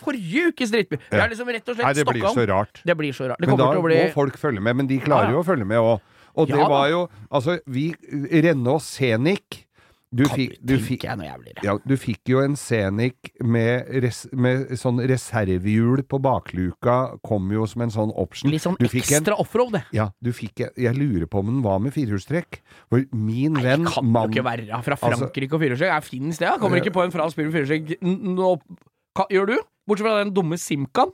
forrige 0.00 0.48
ukes 0.52 0.70
drittbil. 0.70 0.98
Ja. 1.10 1.16
Ja. 1.16 1.22
har 1.22 1.28
liksom 1.34 1.48
rett 1.48 1.68
og 1.68 1.76
slett 1.76 1.84
Nei, 1.84 1.92
det 1.94 2.06
blir 2.08 2.28
så 2.34 2.46
rart. 2.48 2.80
Det 2.84 2.96
blir 2.96 3.12
så 3.12 3.28
rart. 3.28 3.40
Det 3.40 3.48
Men 3.48 3.56
da 3.58 3.70
bli 3.80 4.00
må 4.00 4.12
folk 4.12 4.38
følge 4.40 4.60
med, 4.60 4.76
men 4.76 4.86
de 4.86 4.98
klarer 5.00 5.30
Ja, 5.30 5.36
jo 5.36 5.42
å 5.42 5.46
følge 5.46 5.66
med 5.66 5.78
òg. 5.78 6.00
Og 6.36 6.48
det 6.48 6.56
Ja 6.58 6.68
var 6.68 6.88
jo 6.90 7.08
Altså, 7.30 7.60
vi 7.66 7.94
Renault 8.42 8.82
Scenic 8.82 9.66
Du 10.14 10.24
fikk, 10.30 10.58
du 10.62 10.78
fikk 10.78 11.02
jeg 11.02 11.18
jeg 11.18 11.54
ja, 11.64 11.76
du 11.84 11.96
fikk 11.98 12.20
jo 12.30 12.38
en 12.38 12.54
Scenic 12.54 13.32
med, 13.42 13.88
res, 14.02 14.28
med 14.32 14.68
sånn 14.78 15.00
reservehjul 15.02 16.04
på 16.06 16.20
bakluka, 16.22 17.18
kom 17.26 17.50
jo 17.50 17.66
som 17.66 17.82
en 17.82 17.90
sånn 17.90 18.12
option. 18.14 18.48
Litt 18.52 18.62
sånn 18.62 18.76
ekstra 18.78 19.34
offroad, 19.42 19.72
det. 19.72 19.82
Ja, 19.92 20.10
du 20.22 20.30
fikk 20.30 20.62
Jeg 20.78 20.94
lurer 20.94 21.26
på 21.26 21.40
om 21.42 21.46
den 21.50 21.62
var 21.62 21.80
med 21.82 21.92
firehjulstrekk. 21.96 22.60
For 22.92 23.02
min 23.10 23.54
Nei, 23.58 23.62
venn 23.66 23.84
det 23.88 23.92
kan 23.96 24.06
mann- 24.06 24.30
jo 24.30 24.38
ikke 24.40 24.46
være 24.46 24.82
fra 24.84 24.94
Altså- 24.94 25.26
Frankrike 25.26 25.52
og 25.52 25.60
firehjulstrekk. 25.60 25.94
Jeg 25.94 26.04
Fins 26.04 26.38
det? 26.38 26.46
Jeg 26.48 26.60
Kommer 26.60 26.76
ikke 26.78 26.94
på 26.94 27.02
en 27.02 27.10
fransk 27.10 27.36
bil 27.36 27.46
med 27.50 27.54
firehjulstrekk 27.54 28.02
nå. 28.38 28.60
Ka- 29.14 29.28
Gjør 29.30 29.46
du? 29.52 29.56
Bortsett 29.88 30.06
fra 30.08 30.18
den 30.24 30.34
dumme 30.34 30.58
Simkan. 30.58 31.12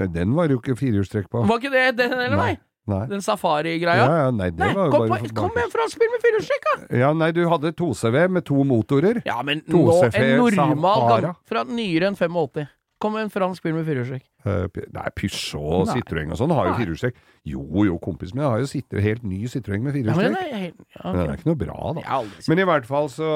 Den 0.00 0.34
var 0.36 0.48
jo 0.48 0.60
ikke 0.60 0.76
firehjulstrekk 0.78 1.28
på. 1.28 1.42
Var 1.48 1.58
ikke 1.60 1.72
det 1.74 1.86
den, 1.98 2.12
eller 2.16 2.36
nei? 2.38 2.52
Nei. 2.90 3.02
Den 3.10 3.20
safari-greia? 3.22 4.00
Ja, 4.00 4.14
ja, 4.24 4.30
nei, 4.34 4.48
det 4.50 4.58
Nei, 4.62 4.70
var 4.74 4.86
jo 4.88 4.92
kom, 4.94 5.02
bare 5.12 5.20
for 5.20 5.34
kom 5.36 5.50
igjen, 5.50 5.54
med 5.58 5.66
en 5.66 5.72
fransk 5.74 6.00
med 6.00 6.22
firehjulstrekk, 6.24 6.64
da! 6.70 6.98
Ja, 7.02 7.10
nei, 7.12 7.28
du 7.36 7.42
hadde 7.50 7.72
2CV 7.76 8.16
med 8.32 8.46
to 8.48 8.64
motorer. 8.66 9.20
Ja, 9.28 9.36
men 9.46 9.60
nå 9.68 9.82
en 10.08 10.56
normal 10.56 11.04
gang 11.26 11.36
fra 11.46 11.64
nyere 11.68 12.08
enn 12.10 12.16
85. 12.18 12.66
Med 13.00 13.22
en 13.24 13.30
fransk 13.32 13.64
bil 13.64 13.72
med 13.78 13.86
firehjulstrekk. 13.88 14.24
Eh, 14.44 14.80
Nei, 14.92 15.08
Peugeot 15.16 15.56
og. 15.56 15.88
Citroën 15.88 16.32
og 16.32 16.36
sånn 16.36 16.52
har 16.52 16.68
jo 16.68 16.74
firehjulstrekk. 16.76 17.20
Jo 17.48 17.84
jo, 17.86 17.94
kompisen 18.02 18.36
min 18.36 18.44
har 18.44 18.60
jo 18.60 18.68
sitter, 18.68 19.00
helt 19.00 19.22
ny 19.24 19.46
Citroën 19.48 19.80
med 19.80 19.96
Ja, 19.96 20.12
men 20.16 20.36
helt 20.36 20.76
ja, 20.92 21.04
Men 21.04 21.16
den 21.16 21.30
er 21.30 21.38
ikke 21.38 21.48
noe 21.48 21.60
bra, 21.62 21.92
da. 21.96 22.18
Men 22.50 22.60
i 22.60 22.66
hvert 22.68 22.88
fall 22.88 23.08
så, 23.12 23.30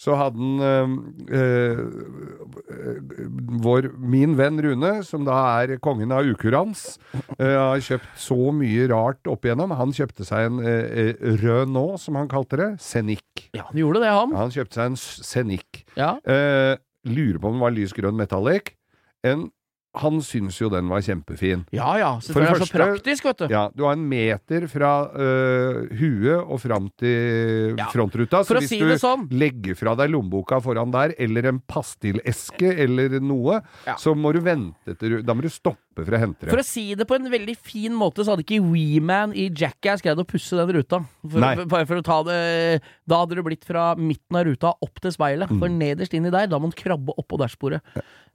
så 0.00 0.16
hadde 0.16 0.40
han 0.40 0.96
øh, 1.36 1.76
øh, 1.76 1.82
vår, 3.66 3.90
Min 4.00 4.38
venn 4.40 4.60
Rune, 4.64 4.94
som 5.04 5.28
da 5.28 5.36
er 5.60 5.76
kongen 5.84 6.14
av 6.16 6.24
ukurans, 6.24 6.96
øh, 7.36 7.52
har 7.52 7.84
kjøpt 7.84 8.16
så 8.16 8.38
mye 8.56 8.88
rart 8.92 9.28
opp 9.28 9.44
igjennom. 9.44 9.76
Han 9.76 9.92
kjøpte 9.96 10.24
seg 10.28 10.48
en 10.48 10.64
øh, 10.64 11.12
Renault, 11.44 12.00
som 12.06 12.16
han 12.16 12.32
kalte 12.32 12.60
det. 12.62 12.70
Scenic. 12.80 13.50
Ja, 13.52 13.68
han 13.68 13.84
gjorde 13.84 14.00
det, 14.04 14.16
han. 14.16 14.34
Han 14.40 14.56
kjøpte 14.56 14.80
seg 14.80 14.92
en 14.94 15.00
Scenic. 15.00 15.84
Ja. 15.98 16.16
Uh, 16.24 16.80
lurer 17.06 17.38
på 17.40 17.50
om 17.50 17.56
den 17.56 17.62
var 17.62 17.74
lys 17.76 17.94
grønn 17.96 18.16
metallic. 18.18 18.72
En, 19.24 19.50
han 19.96 20.18
syns 20.20 20.58
jo 20.60 20.68
den 20.68 20.90
var 20.92 21.00
kjempefin. 21.00 21.62
Ja 21.72 21.94
ja, 21.96 22.10
selvfølgelig 22.20 22.52
det 22.52 22.60
er 22.60 22.66
så 22.68 22.76
praktisk, 22.76 23.24
vet 23.24 23.38
du. 23.38 23.46
Ja, 23.48 23.70
du 23.72 23.84
har 23.86 23.92
en 23.96 24.02
meter 24.10 24.66
fra 24.68 24.90
øh, 25.16 25.86
huet 25.96 26.36
og 26.52 26.60
fram 26.60 26.90
til 27.00 27.72
Ja. 27.78 27.86
frontruta. 27.88 28.42
Så 28.44 28.58
hvis 28.58 28.68
si 28.68 28.78
du 28.78 28.92
sånn. 29.00 29.24
legger 29.32 29.74
fra 29.74 29.94
deg 29.96 30.10
lommeboka 30.12 30.60
foran 30.60 30.90
der, 30.92 31.14
eller 31.18 31.46
en 31.48 31.60
pastilleske 31.66 32.74
eller 32.84 33.20
noe, 33.24 33.62
Ja. 33.86 33.94
så 33.96 34.12
må 34.14 34.34
du 34.34 34.40
vente 34.44 34.98
til 34.98 35.08
du 35.16 35.22
Da 35.22 35.32
må 35.32 35.40
du 35.40 35.48
stoppe 35.48 36.04
for 36.04 36.12
å 36.12 36.18
hente 36.20 36.40
det. 36.44 36.50
For 36.52 36.60
å 36.60 36.64
si 36.64 36.94
det 36.94 37.06
på 37.08 37.14
en 37.16 37.30
veldig 37.32 37.56
fin 37.56 37.92
måte, 37.96 38.20
så 38.22 38.36
hadde 38.36 38.44
ikke 38.44 38.60
Weeman 38.70 39.32
i 39.34 39.48
Jackass 39.48 40.02
greid 40.04 40.18
å 40.20 40.26
pusse 40.28 40.52
den 40.60 40.76
ruta. 40.76 41.00
For. 41.26 41.40
Bare 41.64 41.86
for 41.86 41.96
å 41.96 42.04
ta 42.04 42.22
det 42.22 42.82
Da 43.08 43.22
hadde 43.24 43.36
det 43.36 43.44
blitt 43.46 43.64
fra 43.64 43.94
midten 43.96 44.36
av 44.36 44.44
ruta 44.44 44.74
opp 44.82 45.00
til 45.00 45.10
speilet. 45.10 45.48
For 45.48 45.68
Mm. 45.72 45.78
nederst 45.78 46.12
inni 46.12 46.30
der, 46.30 46.46
da 46.48 46.58
må 46.58 46.68
man 46.68 46.72
krabbe 46.72 47.14
oppå 47.16 47.38
dashbordet. 47.40 47.80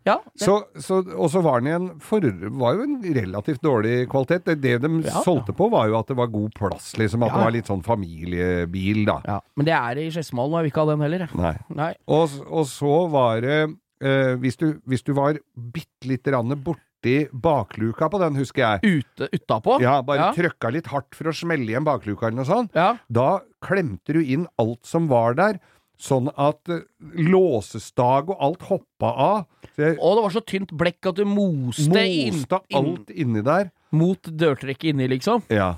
Ja, 0.08 0.16
Så, 0.36 0.56
så, 0.82 0.98
og 1.14 1.30
så 1.30 1.42
var 1.46 1.62
den 1.62 1.68
i 1.70 1.76
en 1.76 1.88
for, 2.02 2.24
var 2.58 2.74
jo 2.80 2.86
en 2.88 2.96
relativt 3.14 3.62
dårlig 3.62 4.08
kvalitet. 4.10 4.46
Det, 4.48 4.56
det 4.64 4.80
de 4.82 4.90
Ja. 5.06 5.22
solgte 5.22 5.54
på, 5.54 5.70
var 5.70 5.88
jo 5.92 6.00
at 6.00 6.08
det 6.10 6.18
var 6.18 6.28
god 6.34 6.54
plass, 6.58 6.94
liksom. 6.98 7.22
At 7.24 7.30
Ja. 7.32 7.38
det 7.38 7.44
var 7.46 7.52
litt 7.52 7.70
sånn 7.70 7.84
familiebil, 7.86 9.06
da. 9.06 9.20
ja. 9.28 9.40
Men 9.56 9.66
det 9.68 9.74
er 9.78 9.96
det 9.96 10.08
i 10.08 10.12
Skedsmalen, 10.16 10.54
og 10.54 10.60
jeg 10.60 10.64
vil 10.68 10.72
ikke 10.74 10.86
ha 10.86 10.92
den 10.96 11.06
heller. 11.06 11.28
Nei. 11.38 11.54
Nei. 11.70 11.92
Og, 12.08 12.30
og 12.50 12.66
så 12.66 12.96
var 13.14 13.42
det 13.46 13.60
eh, 14.02 14.36
hvis, 14.42 14.58
du, 14.58 14.68
hvis 14.90 15.04
du 15.06 15.14
var 15.14 15.38
bitte 15.56 16.10
lite 16.10 16.32
grann 16.34 16.50
borti 16.64 17.28
bakluka 17.34 18.10
på 18.14 18.20
den, 18.22 18.36
husker 18.42 18.62
jeg. 18.82 19.02
Ute 19.06 19.30
utapå. 19.34 19.80
Ja, 19.82 20.00
bare 20.06 20.28
ja. 20.30 20.32
trøkka 20.38 20.72
litt 20.74 20.90
hardt 20.94 21.14
for 21.18 21.30
å 21.32 21.34
smelle 21.36 21.66
igjen 21.70 21.86
bakluka 21.86 22.28
eller 22.30 22.42
noe 22.42 22.50
sånt. 22.50 22.74
Ja. 22.78 22.96
Da 23.10 23.40
klemte 23.66 24.14
du 24.18 24.22
inn 24.22 24.48
alt 24.62 24.82
som 24.86 25.08
var 25.10 25.34
der, 25.38 25.60
sånn 26.02 26.32
at 26.34 26.72
eh, 26.72 26.82
låsestag 27.22 28.32
og 28.34 28.42
alt 28.42 28.66
hoppa 28.70 29.12
av. 29.12 29.44
Jeg 29.78 29.98
Og 30.00 30.18
det 30.18 30.26
var 30.26 30.34
så 30.34 30.44
tynt 30.46 30.74
blekk 30.78 31.12
at 31.12 31.22
du 31.22 31.24
moste, 31.30 31.88
moste 31.92 32.62
inn 32.72 32.82
alt 32.82 33.14
inni 33.14 33.44
der. 33.46 33.72
mot 33.92 34.22
dørtrekket 34.24 34.94
inni, 34.94 35.08
liksom. 35.12 35.44
Ja. 35.52 35.74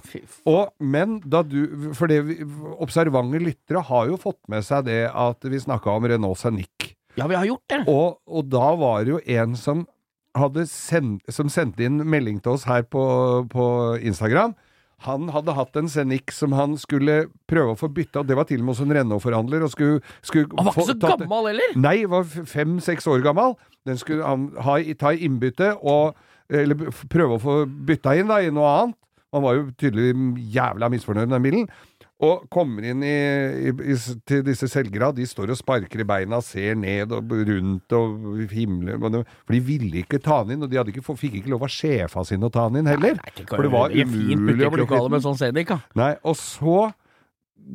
Og, 0.50 0.74
men 0.80 1.20
da 1.26 1.42
du 1.44 1.92
For 1.98 2.12
det 2.12 2.22
observante 2.78 3.42
lyttere 3.42 3.82
har 3.90 4.12
jo 4.12 4.20
fått 4.22 4.42
med 4.52 4.66
seg 4.66 4.86
det 4.90 5.08
at 5.10 5.44
vi 5.50 5.62
snakka 5.62 5.98
om 5.98 6.08
Renault 6.10 6.40
Sanic. 6.40 6.94
Ja, 7.18 7.28
vi 7.30 7.38
har 7.38 7.46
gjort 7.46 7.68
det. 7.70 7.84
Og, 7.92 8.20
og 8.26 8.48
da 8.50 8.72
var 8.80 9.04
det 9.04 9.14
jo 9.16 9.24
en 9.40 9.58
som 9.60 9.86
sendt, 10.34 11.22
som 11.30 11.50
sendte 11.50 11.84
inn 11.86 12.00
melding 12.10 12.40
til 12.42 12.56
oss 12.56 12.64
her 12.66 12.82
på, 12.82 13.04
på 13.54 13.66
Instagram. 14.02 14.56
Han 15.04 15.30
hadde 15.34 15.56
hatt 15.58 15.78
en 15.80 15.90
Scenic 15.92 16.32
som 16.36 16.54
han 16.56 16.78
skulle 16.80 17.26
prøve 17.50 17.74
å 17.74 17.80
få 17.80 17.90
bytta, 17.92 18.22
og 18.22 18.30
det 18.30 18.38
var 18.40 18.48
til 18.50 18.62
og 18.62 18.68
med 18.68 18.76
hos 18.76 18.84
en 18.86 18.96
Renault-forhandler. 18.96 19.66
og 19.66 19.72
skulle, 19.74 20.02
skulle 20.24 20.48
Han 20.58 20.70
var 20.70 20.76
få 20.78 20.88
ikke 20.88 20.96
så 20.96 21.18
gammel 21.18 21.50
heller! 21.52 21.78
Nei, 21.80 21.98
var 22.10 22.24
fem-seks 22.28 23.08
år 23.12 23.24
gammel. 23.26 23.58
Den 23.88 24.00
skulle 24.00 24.24
han 24.24 24.50
ha, 24.64 24.78
ta 25.00 25.12
i 25.12 25.26
innbytte 25.28 25.74
og 25.82 26.16
eller 26.54 26.92
prøve 27.10 27.38
å 27.38 27.42
få 27.42 27.56
bytta 27.66 28.14
inn 28.20 28.30
da, 28.30 28.42
i 28.44 28.52
noe 28.54 28.70
annet. 28.70 29.00
Han 29.34 29.42
var 29.42 29.56
jo 29.58 29.64
tydelig 29.82 30.12
jævla 30.54 30.92
misfornøyd 30.94 31.26
med 31.26 31.36
den 31.40 31.46
bilen. 31.48 31.70
Og 32.24 32.46
kommer 32.54 32.86
inn 32.88 33.04
i, 33.04 33.14
i, 33.68 33.72
i, 33.92 33.96
til 34.30 34.44
disse 34.48 34.70
selgerne, 34.72 35.12
de 35.18 35.26
står 35.28 35.52
og 35.52 35.60
sparker 35.60 36.04
i 36.04 36.08
beina, 36.08 36.40
ser 36.46 36.78
ned 36.80 37.12
og 37.16 37.32
rundt 37.50 37.96
og 37.98 38.44
himler. 38.54 39.00
For 39.02 39.56
de 39.56 39.62
ville 39.66 40.04
ikke 40.04 40.22
ta 40.24 40.40
den 40.46 40.56
inn, 40.56 40.64
og 40.64 40.72
de 40.72 40.80
ikke, 40.94 41.04
fikk 41.20 41.42
ikke 41.42 41.52
lov 41.52 41.66
av 41.68 41.74
sjefa 41.74 42.24
sin 42.28 42.46
å 42.46 42.52
ta 42.54 42.70
den 42.70 42.84
inn 42.84 42.92
heller. 42.94 43.20
For 43.50 43.66
det 43.66 43.72
var 43.74 43.96
fint 43.96 44.14
umulig 44.14 44.68
å 44.70 44.76
bli 44.76 44.86
kvitt 44.88 45.10
med 45.12 45.26
sånn 45.26 45.42
da. 45.58 45.80
Nei, 46.00 46.14
og 46.24 46.38
så 46.40 46.78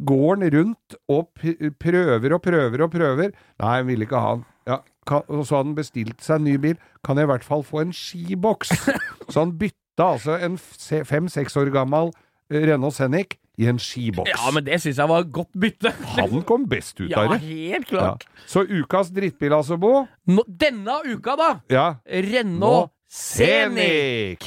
går 0.08 0.30
han 0.30 0.52
rundt 0.54 0.96
og 1.12 1.28
prøver 1.80 2.36
og 2.36 2.44
prøver 2.44 2.84
og 2.84 2.92
prøver. 2.92 3.34
Nei, 3.60 3.74
han 3.74 3.90
ville 3.90 4.08
ikke 4.08 4.22
ha 4.22 4.36
den. 4.38 4.46
Ja, 4.68 4.78
kan, 5.08 5.24
og 5.28 5.44
så 5.48 5.58
hadde 5.58 5.70
han 5.70 5.76
bestilt 5.76 6.24
seg 6.24 6.40
en 6.40 6.48
ny 6.48 6.56
bil. 6.62 6.80
Kan 7.04 7.20
jeg 7.20 7.28
i 7.28 7.32
hvert 7.32 7.44
fall 7.46 7.64
få 7.66 7.82
en 7.84 7.92
skiboks? 7.96 8.72
så 9.32 9.44
han 9.44 9.56
bytta 9.60 10.12
altså 10.14 10.38
en 10.44 10.56
fem-seks 10.58 11.56
år 11.58 11.72
gammel 11.74 12.12
eh, 12.52 12.64
Renault 12.68 12.96
Scenic 12.96 13.38
i 13.58 13.66
en 13.66 13.78
skiboks. 13.82 14.30
Ja, 14.30 14.50
men 14.54 14.64
det 14.68 14.78
syns 14.82 15.00
jeg 15.02 15.10
var 15.10 15.24
et 15.24 15.32
godt 15.34 15.50
bytte. 15.58 15.90
Han 16.16 16.42
kom 16.46 16.66
best 16.70 17.00
ut 17.02 17.10
Ja, 17.14 17.24
av 17.26 17.34
det. 17.36 17.40
helt 17.48 17.90
Ja. 17.90 17.98
klart. 18.14 18.26
Så 18.46 18.62
ukas 18.64 19.10
drittbil, 19.10 19.52
altså, 19.52 19.76
Bo? 19.80 20.06
Nå, 20.30 20.44
denne 20.48 21.00
uka, 21.10 21.34
da! 21.40 21.50
Ja. 21.72 21.88
Renault 22.06 22.92
Scenic! 23.10 24.46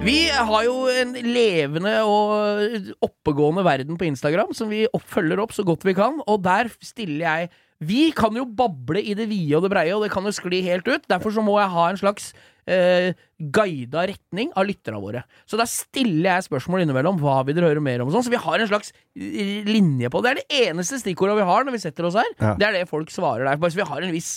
Vi 0.00 0.16
har 0.32 0.62
jo 0.64 0.86
en 0.88 1.10
levende 1.26 1.92
og 2.08 2.86
oppegående 3.04 3.64
verden 3.66 3.98
på 4.00 4.06
Instagram 4.08 4.54
som 4.56 4.70
vi 4.72 4.86
følger 5.12 5.42
opp 5.42 5.52
så 5.52 5.64
godt 5.68 5.84
vi 5.84 5.92
kan, 5.98 6.22
og 6.24 6.40
der 6.46 6.70
stiller 6.82 7.26
jeg 7.26 7.50
Vi 7.80 8.10
kan 8.12 8.34
jo 8.36 8.44
bable 8.44 9.00
i 9.00 9.14
det 9.16 9.24
vide 9.30 9.56
og 9.56 9.64
det 9.64 9.70
breie, 9.72 9.92
og 9.96 10.02
det 10.04 10.10
kan 10.12 10.26
jo 10.28 10.32
skli 10.36 10.58
helt 10.66 10.88
ut. 10.90 11.06
Derfor 11.08 11.32
så 11.32 11.40
må 11.44 11.54
jeg 11.56 11.72
ha 11.72 11.84
en 11.88 11.96
slags 12.00 12.26
eh, 12.68 13.14
guida 13.40 14.02
retning 14.10 14.50
av 14.52 14.66
lytterne 14.68 15.00
våre. 15.00 15.22
Så 15.48 15.56
da 15.56 15.64
stiller 15.70 16.28
jeg 16.34 16.48
spørsmål 16.50 16.84
innimellom. 16.84 17.16
Hva 17.22 17.38
vil 17.48 17.56
dere 17.56 17.70
høre 17.72 17.80
mer 17.84 18.04
om? 18.04 18.12
Sånn. 18.12 18.26
Så 18.26 18.34
vi 18.34 18.40
har 18.42 18.60
en 18.60 18.68
slags 18.68 18.92
eh, 19.16 19.64
linje 19.64 20.12
på 20.12 20.20
det. 20.20 20.34
Det 20.36 20.44
er 20.44 20.44
det 20.44 20.68
eneste 20.68 21.00
stikkordet 21.00 21.38
vi 21.40 21.48
har 21.48 21.64
når 21.64 21.78
vi 21.78 21.82
setter 21.86 22.10
oss 22.10 22.20
her. 22.20 22.28
Ja. 22.36 22.52
Det 22.60 22.68
er 22.68 22.78
det 22.82 22.86
folk 22.92 23.12
svarer 23.14 23.48
der. 23.48 23.56
Bare 23.64 23.72
så 23.72 23.80
vi 23.80 23.88
har 23.94 24.04
en 24.10 24.12
viss 24.14 24.32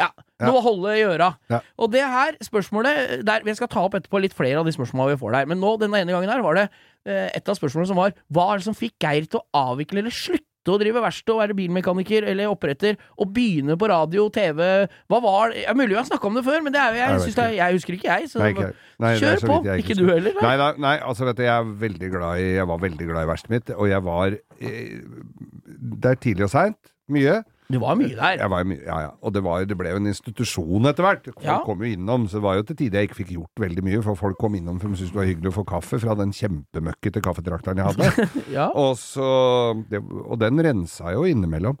ja, 0.00 0.08
Ja. 0.40 0.48
noe 0.48 0.58
å 0.58 0.64
holde 0.64 0.92
i 0.96 1.06
øra. 1.06 1.30
Ja. 1.52 1.58
Og 1.78 1.90
det 1.92 2.02
her 2.08 2.34
spørsmålet 2.42 3.22
der, 3.28 3.42
Jeg 3.44 3.56
skal 3.58 3.68
ta 3.68 3.82
opp 3.86 3.94
etterpå 3.98 4.18
litt 4.22 4.34
flere 4.34 4.58
av 4.58 4.66
de 4.66 4.72
spørsmålene 4.74 5.14
vi 5.14 5.20
får 5.22 5.34
der. 5.38 5.46
Men 5.50 5.60
nå, 5.60 5.74
denne 5.78 6.00
ene 6.00 6.14
gangen 6.14 6.30
her 6.32 6.42
var 6.42 6.56
det 6.56 6.66
eh, 7.06 7.28
et 7.36 7.46
av 7.46 7.54
spørsmålene 7.58 7.90
som 7.94 8.00
var 8.00 8.14
Hva 8.32 8.50
er 8.54 8.58
det 8.62 8.66
som 8.66 8.74
fikk 8.78 8.96
Geir 8.98 9.26
til 9.30 9.42
å 9.44 9.66
avvikle 9.70 10.00
eller 10.02 10.14
slutte 10.14 10.46
å 10.68 10.76
drive 10.80 11.00
verksted 11.00 11.32
og 11.32 11.40
være 11.40 11.56
bilmekaniker 11.56 12.26
eller 12.28 12.52
oppretter, 12.52 12.98
og 13.16 13.32
begynne 13.32 13.78
på 13.80 13.88
radio, 13.88 14.26
TV 14.28 14.60
Hva 15.08 15.20
var 15.24 15.54
det? 15.54 15.62
Ja, 15.64 15.74
mulig 15.76 15.94
vi 15.94 16.00
har 16.00 16.08
snakka 16.08 16.28
om 16.28 16.36
det 16.36 16.44
før, 16.44 16.60
men 16.66 16.74
det 16.74 16.82
er 16.82 16.92
jo 16.92 17.00
jeg, 17.00 17.36
Jeg 17.38 17.56
jeg 17.56 17.78
husker 17.78 17.96
ikke, 17.96 18.18
jeg. 18.18 18.28
Så 18.28 18.42
Nei, 18.42 18.50
ikke, 18.52 18.72
nei, 19.00 19.14
kjør 19.22 19.40
så 19.40 19.48
på. 19.48 19.58
Ikke, 19.64 19.78
Ikke 19.84 19.96
du 19.96 20.04
heller? 20.10 20.36
Nei, 20.42 20.56
nei, 20.60 20.72
nei, 20.84 20.96
altså 21.00 21.24
vet 21.30 21.40
du, 21.40 21.46
jeg 21.46 21.54
er 21.54 21.72
veldig 21.86 22.10
glad 22.12 22.42
i 22.42 22.50
Jeg 22.58 22.68
var 22.68 22.84
veldig 22.84 23.08
glad 23.08 23.24
i 23.24 23.30
verkstedet 23.32 23.56
mitt, 23.56 23.72
og 23.76 23.88
jeg 23.88 24.04
var 24.10 24.36
eh, 24.36 25.00
Det 26.04 26.12
er 26.12 26.20
tidlig 26.20 26.50
og 26.50 26.52
seint. 26.52 26.92
Mye. 27.10 27.40
Du 27.70 27.78
var 27.82 27.94
mye 27.98 28.10
der. 28.18 28.42
Var, 28.50 28.64
mye- 28.66 28.82
ja, 28.84 28.98
ja. 29.06 29.10
Og 29.22 29.32
det, 29.36 29.42
var, 29.46 29.64
det 29.70 29.76
ble 29.78 29.92
jo 29.92 30.00
en 30.00 30.10
institusjon 30.10 30.88
etter 30.90 31.06
hvert. 31.06 31.28
Folk 31.30 31.44
Ja. 31.46 31.58
kom 31.64 31.84
jo 31.84 31.90
innom, 31.94 32.24
så 32.28 32.40
det 32.40 32.44
var 32.48 32.56
jo 32.58 32.64
til 32.66 32.76
tider 32.80 33.00
jeg 33.00 33.08
ikke 33.10 33.18
fikk 33.22 33.30
gjort 33.36 33.62
veldig 33.62 33.84
mye, 33.86 34.02
for 34.02 34.18
folk 34.18 34.38
kom 34.40 34.56
innom 34.58 34.80
for 34.82 34.88
de 34.90 34.98
syntes 34.98 35.12
det 35.14 35.20
var 35.20 35.28
hyggelig 35.30 35.52
å 35.52 35.56
få 35.60 35.64
kaffe 35.70 36.00
fra 36.02 36.16
den 36.18 36.32
kjempemøkkete 36.36 37.22
kaffetrakteren 37.24 37.78
jeg 37.82 37.88
hadde. 37.92 38.28
Ja. 38.56 38.68
og, 38.74 38.96
så, 38.98 39.30
det, 39.90 40.00
og 40.02 40.40
den 40.42 40.58
rensa 40.66 41.12
jo 41.14 41.22
innimellom. 41.30 41.78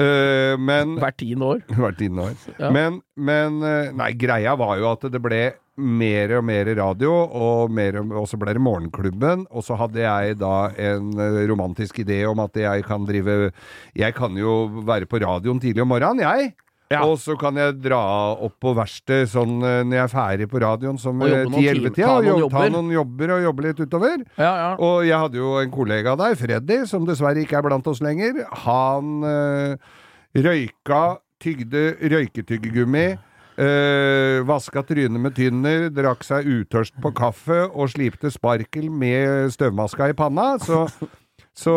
Uh, 0.00 0.56
men 0.58 0.96
Hvert 0.98 1.18
tiende 1.20 1.44
år. 1.52 1.60
Hvert 1.76 1.98
tiende 2.00 2.30
år. 2.30 2.70
Men, 2.72 3.00
men 3.16 3.60
eh, 3.66 3.92
Nei, 3.96 4.10
greia 4.18 4.56
var 4.58 4.78
jo 4.80 4.88
at 4.90 5.04
det 5.12 5.20
ble 5.22 5.40
mer 5.76 6.32
og 6.38 6.44
mer 6.48 6.70
radio, 6.78 7.12
og, 7.12 7.70
mer, 7.70 7.98
og 8.02 8.24
så 8.30 8.38
ble 8.40 8.54
det 8.56 8.62
Morgenklubben. 8.64 9.46
Og 9.50 9.64
så 9.66 9.76
hadde 9.76 10.00
jeg 10.00 10.38
da 10.40 10.68
en 10.76 11.10
eh, 11.20 11.42
romantisk 11.50 11.98
idé 12.04 12.22
om 12.28 12.40
at 12.44 12.56
jeg 12.56 12.84
kan 12.88 13.04
drive 13.08 13.50
Jeg 13.96 14.14
kan 14.16 14.36
jo 14.36 14.82
være 14.88 15.06
på 15.10 15.20
radioen 15.20 15.60
tidlig 15.60 15.82
om 15.84 15.92
morgenen, 15.92 16.24
jeg. 16.24 16.54
Ja. 16.86 17.00
Og 17.02 17.16
så 17.18 17.34
kan 17.34 17.56
jeg 17.58 17.80
dra 17.82 17.98
opp 18.46 18.60
på 18.62 18.70
verkstedet 18.78 19.26
sånn 19.32 19.56
eh, 19.66 19.80
når 19.82 19.96
jeg 19.98 20.04
er 20.04 20.12
ferdig 20.12 20.46
på 20.52 20.60
radioen 20.62 21.00
som 21.02 21.18
Og 21.18 21.26
jobbe 21.32 21.50
noen 21.50 21.64
10-11-tida. 21.64 22.06
ta 22.06 22.16
Og 22.20 22.24
jobb- 22.30 22.50
ta 22.52 22.62
jobber. 22.62 22.70
noen 22.76 22.92
jobber 22.94 23.32
og 23.34 23.42
jobbe 23.48 23.64
litt 23.66 23.80
utover. 23.82 24.16
Ja, 24.38 24.52
ja. 24.62 24.68
Og 24.78 25.00
jeg 25.08 25.18
hadde 25.18 25.40
jo 25.40 25.56
en 25.64 25.72
kollega 25.74 26.14
der, 26.20 26.36
Freddy, 26.38 26.84
som 26.86 27.04
dessverre 27.08 27.42
ikke 27.42 27.58
er 27.58 27.66
blant 27.66 27.90
oss 27.90 28.00
lenger. 28.06 28.38
Han 28.62 29.18
øh, 29.26 29.76
røyka, 30.46 31.02
tygde 31.42 31.96
røyketyggegummi. 32.14 33.06
Øh, 33.58 34.40
vaska 34.48 34.82
trynet 34.86 35.22
med 35.22 35.36
tynner, 35.36 35.88
drakk 35.94 36.24
seg 36.26 36.48
utørst 36.48 36.96
på 37.02 37.12
kaffe 37.16 37.64
og 37.66 37.90
slipte 37.92 38.30
sparkel 38.32 38.90
med 38.90 39.50
støvmaska 39.54 40.10
i 40.12 40.16
panna. 40.16 40.56
Så, 40.62 40.84
så 41.56 41.76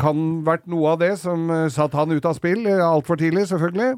kan 0.00 0.26
vært 0.46 0.68
noe 0.70 0.94
av 0.94 1.00
det 1.02 1.14
som 1.22 1.48
øh, 1.50 1.70
satte 1.72 1.98
han 1.98 2.14
ut 2.14 2.28
av 2.28 2.38
spill 2.38 2.66
øh, 2.66 2.82
altfor 2.84 3.20
tidlig, 3.20 3.48
selvfølgelig. 3.52 3.94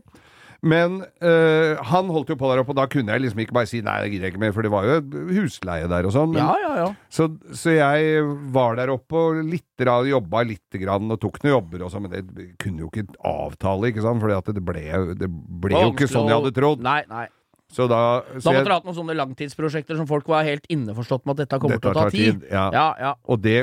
Men 0.66 0.98
øh, 1.22 1.76
han 1.90 2.10
holdt 2.12 2.32
jo 2.32 2.36
på 2.40 2.50
der 2.50 2.62
oppe, 2.62 2.74
og 2.74 2.80
da 2.80 2.86
kunne 2.90 3.14
jeg 3.14 3.24
liksom 3.24 3.42
ikke 3.44 3.56
bare 3.56 3.70
si 3.70 3.82
nei, 3.84 3.96
det 4.02 4.10
gidder 4.12 4.28
jeg 4.28 4.34
ikke 4.34 4.42
mer, 4.42 4.54
for 4.56 4.66
det 4.66 4.72
var 4.72 4.88
jo 4.88 4.98
husleie 5.36 5.86
der 5.92 6.08
og 6.08 6.14
sånn. 6.16 6.34
Men, 6.34 6.42
ja, 6.42 6.56
ja, 6.64 6.74
ja. 6.82 6.88
så, 7.12 7.28
så 7.54 7.76
jeg 7.76 8.26
var 8.56 8.78
der 8.80 8.92
oppe 8.94 9.20
og 9.20 9.40
litt, 9.46 9.64
jobba 9.76 10.42
litt 10.48 10.80
grann, 10.82 11.10
og 11.12 11.20
tok 11.22 11.40
noen 11.44 11.54
jobber 11.54 11.86
og 11.86 11.94
sånn, 11.94 12.08
men 12.08 12.30
det 12.34 12.50
kunne 12.62 12.86
jo 12.86 12.90
ikke 12.92 13.06
avtale, 13.26 13.92
ikke 13.92 14.04
sant? 14.06 14.22
For 14.22 14.52
det 14.56 14.64
ble, 14.64 14.86
det 15.20 15.30
ble 15.30 15.76
jo 15.78 15.94
ikke 15.94 16.10
sånn 16.10 16.30
jeg 16.30 16.40
hadde 16.40 16.56
trodd. 16.56 16.84
Nei, 16.84 17.00
nei. 17.10 17.26
Så 17.72 17.88
da 17.90 18.22
Da 18.22 18.38
måtte 18.38 18.62
dere 18.62 18.76
hatt 18.78 18.86
noen 18.86 18.94
sånne 18.94 19.16
langtidsprosjekter 19.18 19.98
som 19.98 20.06
folk 20.06 20.28
var 20.30 20.46
helt 20.46 20.66
innforstått 20.70 21.24
med 21.26 21.34
at 21.34 21.42
dette 21.42 21.58
kommer 21.62 21.80
Dette 21.80 21.90
til 21.90 21.98
å 21.98 22.04
ta 22.04 22.12
tid. 22.14 22.38
tid, 22.38 22.46
ja. 22.52 22.66
ja, 22.74 22.86
ja. 23.02 23.12
Og 23.26 23.42
det 23.42 23.56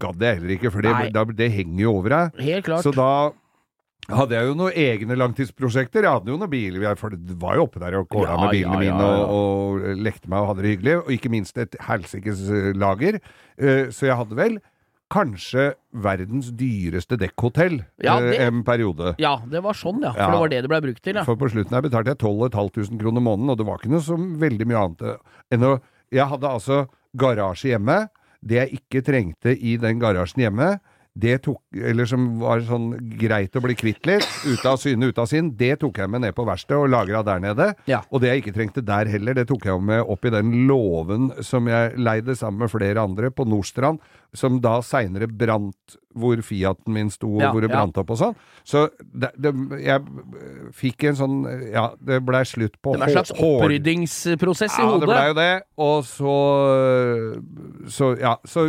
gadd 0.00 0.24
jeg 0.24 0.38
heller 0.38 0.54
ikke, 0.56 0.72
for 0.72 0.86
det, 0.86 0.94
da, 1.14 1.24
det 1.42 1.50
henger 1.52 1.82
jo 1.84 1.92
over 1.98 2.16
deg. 2.16 2.40
Helt 2.46 2.66
klart. 2.66 2.86
Så 2.86 2.94
da 2.96 3.10
hadde 4.08 4.34
jeg 4.34 4.46
jo 4.48 4.54
noen 4.58 4.72
egne 4.74 5.16
langtidsprosjekter. 5.20 6.02
Jeg 6.02 6.10
hadde 6.16 6.32
jo 6.32 6.38
noen 6.40 6.50
biler, 6.50 6.80
jeg- 6.82 6.98
for 6.98 7.10
det 7.10 7.36
var 7.38 7.56
jo 7.56 7.66
oppe 7.66 7.78
der 7.78 7.98
og 8.00 8.08
kåla 8.08 8.28
Ja, 8.32 8.40
med 8.40 8.50
bilene 8.50 8.72
ja, 8.72 8.80
ja, 8.80 8.96
mine 8.96 9.04
og, 9.04 9.30
og 9.30 9.96
lekte 10.02 10.28
meg 10.28 10.40
og 10.40 10.48
hadde 10.48 10.62
det 10.62 10.72
hyggelig. 10.78 10.96
Og 11.04 11.10
ikke 11.14 11.30
minst 11.30 11.58
et 11.58 11.76
helsikes 11.80 12.48
eh, 12.50 12.72
lager. 12.74 13.20
Eh, 13.58 13.90
Så 13.90 14.06
jeg 14.08 14.16
hadde 14.16 14.34
vel 14.34 14.58
kanskje 15.10 15.74
verdens 15.92 16.52
dyreste 16.54 17.16
dekkhotell 17.18 17.84
Ja, 18.02 18.18
eh, 18.18 18.30
det- 18.30 18.40
en 18.40 18.62
periode. 18.64 19.14
Ja, 19.18 19.36
det 19.48 19.62
var 19.62 19.72
sånn, 19.74 20.00
ja. 20.02 20.12
For 20.12 20.18
Ja. 20.20 20.30
det 20.30 20.38
var 20.40 20.48
det 20.48 20.62
det 20.62 20.68
ble 20.70 20.80
brukt 20.80 21.02
til, 21.02 21.14
ja. 21.14 21.24
For 21.24 21.36
på 21.36 21.50
slutten 21.50 21.70
her 21.74 21.82
betalte 21.82 22.06
jeg 22.14 22.18
12 22.18 22.50
500 22.50 22.98
kroner 22.98 23.20
måneden, 23.20 23.50
og 23.50 23.58
det 23.58 23.66
var 23.66 23.78
ikke 23.78 23.90
noe 23.90 24.00
så 24.00 24.16
veldig 24.16 24.66
mye 24.66 24.84
annet 24.84 25.18
enn 25.52 25.62
å 25.62 25.80
Jeg 26.12 26.26
hadde 26.26 26.42
altså 26.42 26.88
garasje 27.16 27.70
hjemme. 27.70 28.08
Det 28.44 28.56
jeg 28.70 28.80
ikke 28.80 29.04
trengte 29.04 29.56
i 29.62 29.76
den 29.76 30.00
garasjen 30.00 30.42
hjemme, 30.42 30.80
det 31.20 31.36
tok, 31.46 31.60
eller 31.76 32.08
som 32.08 32.26
var 32.40 32.62
sånn 32.66 32.92
greit 33.20 33.56
å 33.56 33.62
bli 33.64 33.76
kvitt 33.78 34.08
litt, 34.08 34.26
ute 34.46 34.72
av 34.72 34.80
syne, 34.80 35.10
ute 35.10 35.24
av 35.24 35.28
sinn, 35.30 35.52
det 35.58 35.76
tok 35.82 36.00
jeg 36.02 36.10
med 36.10 36.24
ned 36.24 36.36
på 36.36 36.46
verkstedet 36.48 36.80
og 36.80 36.92
lagra 36.92 37.22
der 37.26 37.42
nede. 37.42 37.70
Ja. 37.90 38.02
Og 38.10 38.22
det 38.22 38.32
jeg 38.32 38.44
ikke 38.44 38.56
trengte 38.56 38.84
der 38.86 39.10
heller, 39.10 39.36
det 39.36 39.46
tok 39.50 39.66
jeg 39.68 39.84
med 39.84 40.02
opp 40.02 40.26
i 40.26 40.34
den 40.34 40.54
låven 40.70 41.30
som 41.46 41.68
jeg 41.70 41.96
leide 42.00 42.36
sammen 42.38 42.64
med 42.64 42.72
flere 42.72 43.04
andre 43.04 43.32
på 43.34 43.46
Nordstrand, 43.48 44.00
som 44.36 44.60
da 44.62 44.78
seinere 44.86 45.28
brant 45.30 45.98
hvor 46.14 46.40
Fiaten 46.42 46.92
min 46.94 47.10
sto, 47.10 47.28
og 47.36 47.40
Ja, 47.42 47.50
hvor 47.52 47.62
det 47.62 47.70
ja. 47.70 47.76
brant 47.76 47.98
opp 48.02 48.10
og 48.10 48.18
sånn. 48.18 48.34
Så 48.66 48.88
det, 49.00 49.30
det, 49.38 49.52
jeg 49.84 50.02
fikk 50.76 51.04
en 51.10 51.16
sånn 51.16 51.36
Ja, 51.72 51.84
det 52.02 52.18
blei 52.26 52.42
slutt 52.44 52.74
på 52.82 52.92
Det 52.96 53.00
var 53.00 53.08
en 53.08 53.14
slags 53.14 53.32
oppryddingsprosess 53.38 54.74
i 54.78 54.82
ja, 54.82 54.86
det 54.86 54.92
hodet. 54.92 55.08
blei 55.08 55.26
jo 55.30 55.36
det. 55.38 55.50
Og 55.80 56.04
så 56.08 56.34
Så 57.90 58.10
ja. 58.20 58.34
Så 58.44 58.66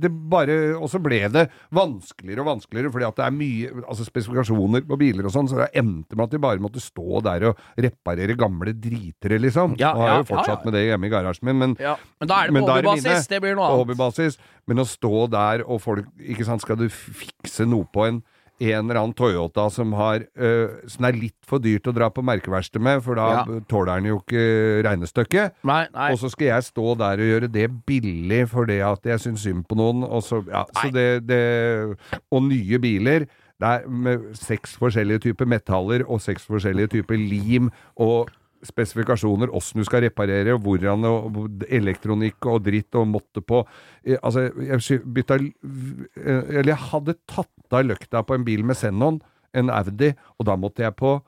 det 0.00 0.10
bare 0.30 0.56
Og 0.78 0.88
så 0.92 1.00
ble 1.02 1.20
det 1.32 1.46
vanskeligere 1.74 2.44
og 2.44 2.50
vanskeligere, 2.52 2.92
fordi 2.94 3.08
at 3.08 3.18
det 3.20 3.26
er 3.26 3.36
mye 3.36 3.84
Altså 3.86 4.06
spesifikasjoner 4.06 4.86
på 4.86 4.98
biler 5.00 5.26
og 5.28 5.34
sånn, 5.34 5.48
så 5.50 5.60
det 5.62 5.70
endte 5.78 6.16
med 6.16 6.26
at 6.28 6.34
de 6.36 6.42
bare 6.42 6.62
måtte 6.62 6.82
stå 6.82 7.20
der 7.26 7.48
og 7.50 7.60
reparere 7.80 8.36
gamle 8.38 8.72
dritere, 8.76 9.38
liksom. 9.42 9.76
Ja, 9.80 9.92
og 9.94 10.02
har 10.02 10.12
ja, 10.12 10.18
jo 10.22 10.28
fortsatt 10.30 10.48
ja, 10.48 10.58
ja. 10.58 10.64
med 10.66 10.76
det 10.76 10.84
hjemme 10.88 11.08
i 11.08 11.12
garasjen 11.12 11.48
min, 11.50 11.58
men 11.62 11.76
Ja. 11.80 11.96
Men 12.20 12.30
da 12.30 12.40
er 12.42 12.50
det 12.50 12.62
på 12.62 12.68
er 12.70 12.82
det 12.82 12.90
hobbybasis. 12.90 13.28
Det 13.30 13.40
blir 13.42 13.56
noe 13.56 13.66
annet. 13.66 13.80
hobbybasis. 13.82 14.38
Men 14.66 14.82
å 14.82 14.86
stå 14.88 15.26
der 15.30 15.62
og 15.62 15.78
folk 15.82 16.06
Ikke 16.18 16.44
sant, 16.46 16.62
skal 16.64 16.75
du 16.78 16.88
fikse 16.92 17.66
noe 17.68 17.88
på 17.92 18.06
en 18.08 18.22
en 18.56 18.86
eller 18.88 18.96
annen 19.02 19.12
Toyota 19.12 19.66
som 19.68 19.90
har 19.92 20.22
øh, 20.40 20.78
Som 20.88 21.04
er 21.04 21.12
litt 21.12 21.36
for 21.44 21.60
dyrt 21.60 21.90
å 21.90 21.92
dra 21.92 22.06
på 22.08 22.22
merkeverksted 22.24 22.80
med, 22.80 23.02
for 23.04 23.18
da 23.20 23.26
Ja. 23.34 23.42
tåler 23.68 24.00
den 24.00 24.06
jo 24.08 24.20
ikke 24.22 24.44
regnestykket. 24.86 25.58
Og 26.14 26.18
så 26.22 26.30
skal 26.32 26.46
jeg 26.46 26.64
stå 26.64 26.94
der 26.96 27.20
og 27.20 27.28
gjøre 27.28 27.50
det 27.52 27.66
billig 27.84 28.48
fordi 28.48 28.78
at 28.80 29.04
jeg 29.04 29.20
syns 29.20 29.44
synd 29.44 29.66
på 29.68 29.76
noen. 29.76 30.00
Og 30.08 30.22
så, 30.24 30.40
ja, 30.48 30.64
så 30.72 30.88
det, 30.90 31.26
det 31.28 31.42
Og 32.32 32.42
nye 32.48 32.78
biler. 32.80 33.26
Det 33.60 33.68
er 33.68 33.86
med 33.88 34.24
seks 34.36 34.74
forskjellige 34.80 35.18
typer 35.28 35.44
metaller 35.48 36.04
og 36.08 36.20
seks 36.20 36.44
forskjellige 36.48 36.94
typer 36.96 37.16
lim 37.20 37.70
og 37.96 38.30
spesifikasjoner, 38.64 39.52
åssen 39.54 39.82
du 39.82 39.86
skal 39.88 40.04
reparere, 40.06 40.54
og 40.56 40.64
hvordan 40.64 41.06
og 41.08 41.64
elektronikk 41.68 42.48
og 42.48 42.64
dritt 42.66 42.96
og 42.98 43.08
måtte 43.10 43.44
på. 43.44 43.62
Eh, 44.04 44.18
Altså, 44.22 44.48
jeg 44.62 45.02
bytta 45.04 45.36
eh, 45.36 46.58
Eller 46.58 46.72
jeg 46.72 46.82
hadde 46.90 47.16
tatt 47.28 47.74
av 47.76 47.84
løkta 47.84 48.22
på 48.26 48.34
en 48.34 48.44
bil 48.46 48.64
med 48.64 48.78
Zenon, 48.78 49.20
en 49.56 49.70
Audi, 49.70 50.12
og 50.38 50.46
da 50.46 50.56
måtte 50.56 50.84
jeg 50.84 50.94
på 50.96 51.18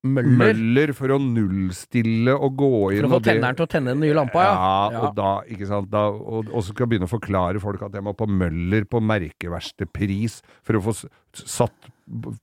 Møller. 0.00 0.54
Møller 0.54 0.90
for 0.96 1.12
å 1.12 1.18
nullstille 1.20 2.32
og 2.32 2.54
gå 2.56 2.68
inn 2.94 3.02
For 3.02 3.10
å 3.10 3.18
få 3.18 3.24
tenneren 3.26 3.58
til 3.58 3.66
å 3.66 3.68
tenne 3.68 3.92
den 3.92 4.00
nye 4.00 4.14
lampa, 4.16 4.46
ja. 4.46 4.54
ja, 4.54 5.02
og 5.02 5.18
da, 5.18 5.32
ikke 5.52 5.68
sant, 5.68 5.90
da, 5.92 6.06
og, 6.08 6.48
og 6.48 6.64
så 6.64 6.72
skal 6.72 6.86
jeg 6.86 6.92
begynne 6.94 7.08
å 7.10 7.12
forklare 7.12 7.60
folk 7.60 7.84
at 7.84 7.98
jeg 7.98 8.06
må 8.06 8.14
på 8.16 8.28
Møller 8.30 8.86
på 8.88 9.02
merkeverkstedpris 9.04 10.38
for 10.64 10.78
å 10.78 10.84
få 10.88 10.94
satt 11.36 11.89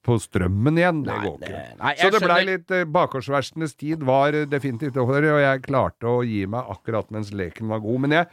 på 0.06 0.16
strømmen 0.24 0.78
igjen. 0.80 1.04
Det 1.04 1.16
går 1.24 1.40
det- 1.42 1.50
ikke. 1.50 1.64
nei, 1.82 1.94
så 2.00 2.12
det 2.12 2.22
blei 2.24 2.42
litt 2.48 2.72
eh, 2.72 2.86
Bakgårdsverkstedenes 2.86 3.76
tid 3.78 4.04
var 4.08 4.34
eh, 4.34 4.46
definitivt 4.46 4.98
over, 4.98 5.18
og 5.34 5.42
jeg 5.44 5.62
klarte 5.68 6.08
å 6.08 6.22
gi 6.26 6.46
meg 6.48 6.70
akkurat 6.72 7.10
mens 7.12 7.32
leken 7.36 7.68
var 7.68 7.80
god. 7.84 8.00
Men 8.06 8.12
jeg 8.12 8.28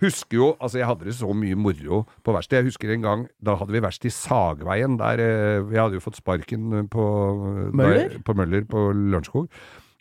husker 0.00 0.36
jo 0.38 0.56
Altså, 0.60 0.78
jeg 0.80 0.86
hadde 0.88 1.04
det 1.04 1.14
så 1.14 1.28
mye 1.36 1.56
moro 1.60 2.06
på 2.24 2.32
verksted. 2.32 2.62
Jeg 2.62 2.70
husker 2.72 2.94
en 2.94 3.02
gang, 3.04 3.26
da 3.42 3.56
hadde 3.60 3.72
vi 3.76 3.80
verksted 3.84 4.08
i 4.08 4.14
Sagveien, 4.16 4.96
der 4.96 5.20
eh, 5.20 5.68
Jeg 5.68 5.80
hadde 5.82 5.98
jo 6.00 6.04
fått 6.06 6.16
sparken 6.16 6.88
på 6.88 7.04
Møller? 7.76 8.08
Da, 8.16 8.24
på 8.24 8.34
Møller 8.34 8.64
på 8.64 8.86
Lørenskog. 8.96 9.50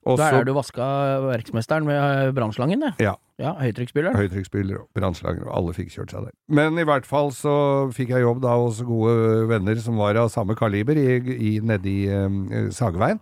Og 0.08 0.20
Der 0.20 0.38
er 0.40 0.46
du 0.48 0.54
vaska 0.56 0.86
verksmesteren 1.26 1.88
med 1.88 2.32
brannslangen, 2.38 2.86
det. 2.86 2.94
Ja. 3.04 3.16
Ja, 3.40 3.54
høytrykksspyler. 3.56 4.16
høytrykksspyler 4.20 4.82
og 4.82 4.88
brannslanger, 4.96 5.46
og 5.48 5.54
alle 5.56 5.74
fikk 5.76 5.94
kjørt 5.94 6.12
seg 6.12 6.26
der. 6.28 6.34
Men 6.52 6.76
i 6.80 6.84
hvert 6.88 7.08
fall 7.08 7.32
så 7.32 7.54
fikk 7.96 8.12
jeg 8.12 8.26
jobb 8.26 8.42
da 8.44 8.58
hos 8.60 8.82
gode 8.84 9.46
venner 9.48 9.80
som 9.80 10.00
var 10.00 10.20
av 10.20 10.32
samme 10.34 10.58
kaliber 10.60 11.00
i, 11.00 11.20
i, 11.36 11.52
nedi 11.64 12.02
eh, 12.12 12.68
Sageveien. 12.76 13.22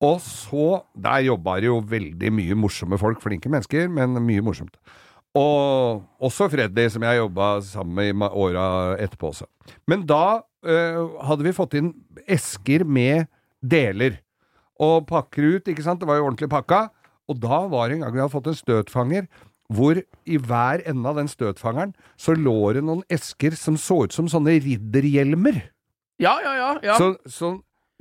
Og 0.00 0.20
så 0.24 0.82
Der 0.96 1.26
jobba 1.26 1.58
det 1.60 1.68
jo 1.68 1.80
veldig 1.84 2.32
mye 2.32 2.56
morsomme 2.56 2.98
folk, 3.00 3.20
flinke 3.20 3.52
mennesker, 3.52 3.88
men 3.92 4.16
mye 4.24 4.44
morsomt. 4.44 4.76
Og 5.36 6.02
også 6.20 6.48
Freddy, 6.50 6.88
som 6.90 7.04
jeg 7.06 7.20
jobba 7.20 7.60
sammen 7.64 8.16
med 8.18 8.26
i 8.26 8.40
åra 8.44 8.64
etterpå 8.98 9.30
også. 9.30 9.46
Men 9.88 10.02
da 10.08 10.42
eh, 10.66 10.98
hadde 11.28 11.46
vi 11.46 11.54
fått 11.54 11.76
inn 11.78 11.92
esker 12.26 12.84
med 12.84 13.28
deler. 13.62 14.18
Og 14.80 15.06
pakker 15.08 15.56
ut, 15.56 15.68
ikke 15.68 15.84
sant. 15.84 16.00
Det 16.00 16.08
var 16.08 16.20
jo 16.20 16.26
ordentlig 16.30 16.50
pakka. 16.52 16.88
Og 17.30 17.38
da 17.42 17.64
var 17.70 17.88
det 17.88 17.98
en 17.98 18.04
gang 18.06 18.14
vi 18.14 18.22
hadde 18.22 18.32
fått 18.32 18.50
en 18.50 18.58
støtfanger. 18.58 19.28
Hvor 19.70 20.00
i 20.02 20.38
hver 20.42 20.82
ende 20.90 21.06
av 21.06 21.20
den 21.20 21.28
støtfangeren 21.30 21.92
så 22.18 22.34
lå 22.34 22.72
det 22.74 22.82
noen 22.82 23.04
esker 23.12 23.54
som 23.54 23.76
så 23.78 24.02
ut 24.08 24.16
som 24.16 24.26
sånne 24.30 24.56
ridderhjelmer. 24.64 25.60
Ja, 26.20 26.34
ja, 26.42 26.54
ja. 26.58 26.70
ja. 26.82 26.96
Så, 26.98 27.12
så, 27.30 27.52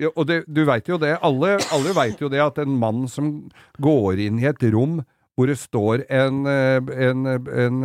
ja, 0.01 0.09
og 0.15 0.25
det, 0.31 0.41
du 0.49 0.63
veit 0.65 0.89
jo 0.89 0.97
det, 0.97 1.13
alle, 1.21 1.59
alle 1.75 1.93
veit 1.93 2.23
jo 2.23 2.31
det 2.31 2.41
at 2.41 2.57
en 2.63 2.73
mann 2.81 3.05
som 3.11 3.29
går 3.77 4.23
inn 4.25 4.41
i 4.41 4.49
et 4.49 4.65
rom 4.73 5.03
hvor 5.39 5.47
det 5.47 5.55
står 5.61 6.03
en, 6.11 6.41
eh, 6.51 6.89
en, 7.07 7.21
en 7.63 7.77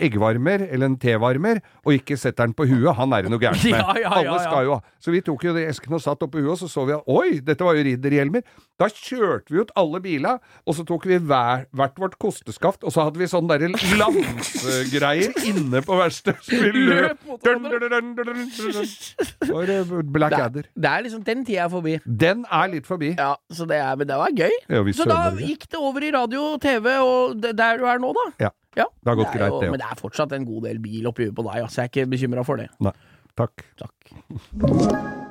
eggvarmer 0.00 0.64
eller 0.70 0.88
en 0.88 0.96
tevarmer, 1.00 1.60
og 1.84 1.98
ikke 1.98 2.16
setter 2.16 2.48
den 2.48 2.56
på 2.56 2.64
huet, 2.70 2.88
han 2.96 3.12
er 3.12 3.26
det 3.26 3.32
noe 3.34 3.42
gærent 3.42 3.66
med. 3.68 3.76
Ja, 3.76 3.98
ja, 4.00 4.06
ja, 4.08 4.12
Alle 4.22 4.38
skal 4.40 4.64
jo 4.64 4.78
ha. 4.78 4.96
Så 5.02 5.12
vi 5.12 5.20
tok 5.24 5.44
jo 5.44 5.52
de 5.56 5.66
eskene 5.68 5.98
og 6.00 6.04
satt 6.04 6.24
oppå 6.24 6.40
huet, 6.40 6.54
og 6.56 6.60
så 6.62 6.70
så 6.72 6.86
vi 6.88 6.96
at 6.96 7.12
oi, 7.12 7.42
dette 7.44 7.68
var 7.68 7.76
jo 7.76 7.84
ridderhjelmer. 7.84 8.46
Da 8.82 8.88
kjørte 8.90 9.54
vi 9.54 9.60
ut 9.62 9.70
alle 9.78 10.00
biler, 10.02 10.40
og 10.66 10.74
så 10.74 10.82
tok 10.86 11.04
vi 11.06 11.18
hver, 11.22 11.66
hvert 11.70 12.00
vårt 12.02 12.16
kosteskaft, 12.22 12.82
og 12.82 12.94
så 12.94 13.04
hadde 13.06 13.20
vi 13.20 13.28
sånne 13.30 13.54
derre 13.54 13.70
lansegreier 14.00 15.36
inne 15.50 15.82
på 15.86 15.98
verkstedet. 16.00 16.42
Så 16.48 16.58
vi 16.58 16.72
løp 16.88 17.22
dun, 17.44 17.68
dun, 17.70 17.86
dun, 17.92 18.10
dun. 18.18 18.40
Det 19.42 19.70
eh, 19.70 20.58
det 20.74 20.90
er 20.90 21.04
liksom 21.06 21.22
Den 21.26 21.44
tida 21.46 21.68
er 21.68 21.70
forbi. 21.70 21.94
Den 22.06 22.42
er 22.50 22.72
litt 22.72 22.88
forbi. 22.88 23.12
Ja, 23.18 23.36
så 23.52 23.68
det 23.70 23.78
er, 23.78 23.94
Men 24.00 24.10
det 24.10 24.18
var 24.18 24.34
gøy. 24.34 24.58
Ja, 24.66 24.82
Så 24.96 25.06
da 25.08 25.22
gikk 25.38 25.68
det 25.70 25.78
over 25.78 26.02
i 26.02 26.10
radio 26.14 26.48
og 26.56 26.60
TV, 26.64 26.96
og 26.98 27.38
der 27.42 27.78
du 27.78 27.86
er 27.86 28.02
nå, 28.02 28.12
da. 28.18 28.26
Ja. 28.48 28.52
Ja, 28.76 28.86
Det 29.04 29.10
har 29.10 29.18
gått 29.20 29.34
greit, 29.34 29.52
det 29.52 29.68
òg. 29.68 29.70
Men 29.74 29.82
det 29.82 29.88
er 29.90 29.98
fortsatt 30.00 30.32
en 30.32 30.46
god 30.48 30.64
del 30.66 30.80
bil 30.82 31.10
oppi 31.10 31.28
huet 31.28 31.36
på 31.36 31.44
deg, 31.44 31.68
så 31.68 31.82
Jeg 31.82 31.90
er 31.90 31.92
ikke 31.92 32.10
bekymra 32.16 32.46
for 32.48 32.62
det. 32.62 32.70
Nei. 32.80 32.94
Takk. 33.36 33.68
Takk. 33.76 35.30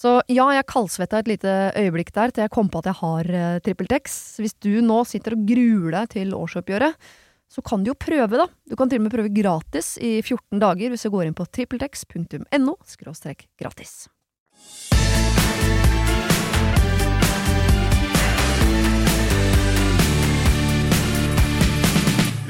Så 0.00 0.14
ja, 0.32 0.46
jeg 0.54 0.64
kaldsvetta 0.70 1.18
et 1.20 1.28
lite 1.28 1.54
øyeblikk 1.76 2.14
der 2.16 2.32
til 2.32 2.46
jeg 2.46 2.52
kom 2.54 2.70
på 2.72 2.80
at 2.80 2.88
jeg 2.88 2.98
har 3.02 3.28
uh, 3.28 3.58
TrippelTex. 3.60 4.14
Hvis 4.40 4.56
du 4.56 4.78
nå 4.84 5.02
sitter 5.08 5.36
og 5.36 5.42
gruer 5.50 5.98
deg 5.98 6.14
til 6.14 6.32
årsoppgjøret, 6.36 7.10
så 7.50 7.64
kan 7.66 7.84
du 7.84 7.90
jo 7.90 7.98
prøve, 7.98 8.38
da. 8.40 8.46
Du 8.70 8.78
kan 8.78 8.88
til 8.88 9.02
og 9.02 9.08
med 9.08 9.12
prøve 9.12 9.32
gratis 9.34 9.98
i 10.00 10.20
14 10.22 10.62
dager 10.62 10.94
hvis 10.94 11.04
du 11.04 11.12
går 11.12 11.26
inn 11.28 11.36
på 11.36 11.48
trippeltex.no 11.50 12.78
gratis. 13.60 14.06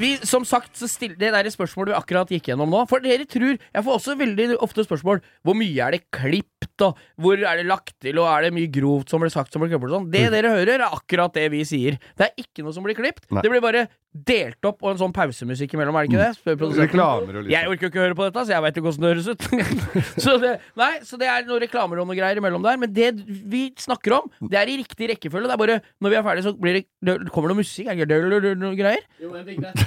Vi, 0.01 0.15
som 0.25 0.47
sagt, 0.49 0.79
så 0.79 0.89
still, 0.89 1.13
det 1.19 1.29
der 1.35 1.49
spørsmålet 1.53 1.93
vi 1.93 1.99
akkurat 1.99 2.31
gikk 2.33 2.49
gjennom 2.49 2.71
nå 2.73 2.87
For 2.89 3.03
dere 3.05 3.27
tror 3.29 3.59
Jeg 3.59 3.85
får 3.85 3.99
også 3.99 4.17
veldig 4.17 4.47
ofte 4.65 4.85
spørsmål 4.87 5.21
Hvor 5.45 5.59
mye 5.59 5.77
er 5.85 5.97
det 5.97 6.07
klipt, 6.15 6.70
og 6.87 7.01
hvor 7.21 7.39
er 7.39 7.61
det 7.61 7.67
lagt 7.69 7.95
til, 8.03 8.19
og 8.23 8.29
er 8.33 8.49
det 8.49 8.53
mye 8.57 8.71
grovt 8.73 9.13
som 9.13 9.23
blir 9.23 9.33
sagt 9.33 9.53
som 9.53 9.63
blir 9.63 9.73
klippet 9.73 9.91
og 9.91 9.97
sånn. 9.99 10.11
Det 10.13 10.27
dere 10.35 10.55
hører, 10.57 10.77
er 10.81 10.87
akkurat 11.01 11.35
det 11.37 11.49
vi 11.55 11.65
sier. 11.69 11.99
Det 12.19 12.29
er 12.29 12.45
ikke 12.45 12.67
noe 12.67 12.77
som 12.77 12.87
blir 12.87 12.99
klippet. 12.99 13.27
Nei. 13.31 13.45
Det 13.45 13.53
blir 13.53 13.65
bare 13.65 13.89
delt 14.11 14.67
opp 14.67 14.81
og 14.83 14.91
en 14.91 14.99
sånn 14.99 15.13
pausemusikk 15.15 15.77
imellom, 15.77 15.95
er 15.95 16.07
det 16.07 16.11
ikke 16.11 16.19
det? 16.25 16.31
Spør 16.41 16.57
produsenten. 16.59 16.89
Reklamer 16.89 17.37
og 17.39 17.45
litt 17.45 17.53
Jeg 17.55 17.69
orker 17.71 17.87
jo 17.87 17.91
ikke 17.93 18.01
å 18.01 18.05
høre 18.09 18.17
på 18.19 18.25
dette, 18.27 18.43
så 18.43 18.55
jeg 18.57 18.65
veit 18.65 18.79
ikke 18.81 18.87
hvordan 18.89 19.05
det 19.05 19.11
høres 19.13 19.29
ut. 19.31 19.45
så, 20.25 20.35
det, 20.43 20.51
nei, 20.81 20.91
så 21.07 21.19
det 21.21 21.29
er 21.31 21.45
noen 21.47 21.63
reklamer 21.63 22.01
og 22.03 22.09
noe 22.11 22.19
greier 22.19 22.41
imellom 22.41 22.65
der. 22.65 22.81
Men 22.83 22.91
det 22.97 23.11
vi 23.53 23.61
snakker 23.79 24.17
om, 24.19 24.27
det 24.51 24.59
er 24.59 24.73
i 24.73 24.81
riktig 24.81 25.13
rekkefølge. 25.13 25.47
Det 25.47 25.55
er 25.55 25.61
bare 25.63 25.77
når 26.03 26.15
vi 26.15 26.19
er 26.19 26.27
ferdige, 26.27 26.47
så 26.49 26.55
blir 26.59 26.81
det, 26.81 26.83
det 27.07 27.17
kommer 27.31 27.53
det 27.53 27.55
noe 27.55 27.61
musikk. 27.63 27.87
Er 27.87 28.01
det 28.01 28.19
ikke 28.19 28.41
det 28.43 28.55
noe 28.65 28.73
greier? 28.81 29.07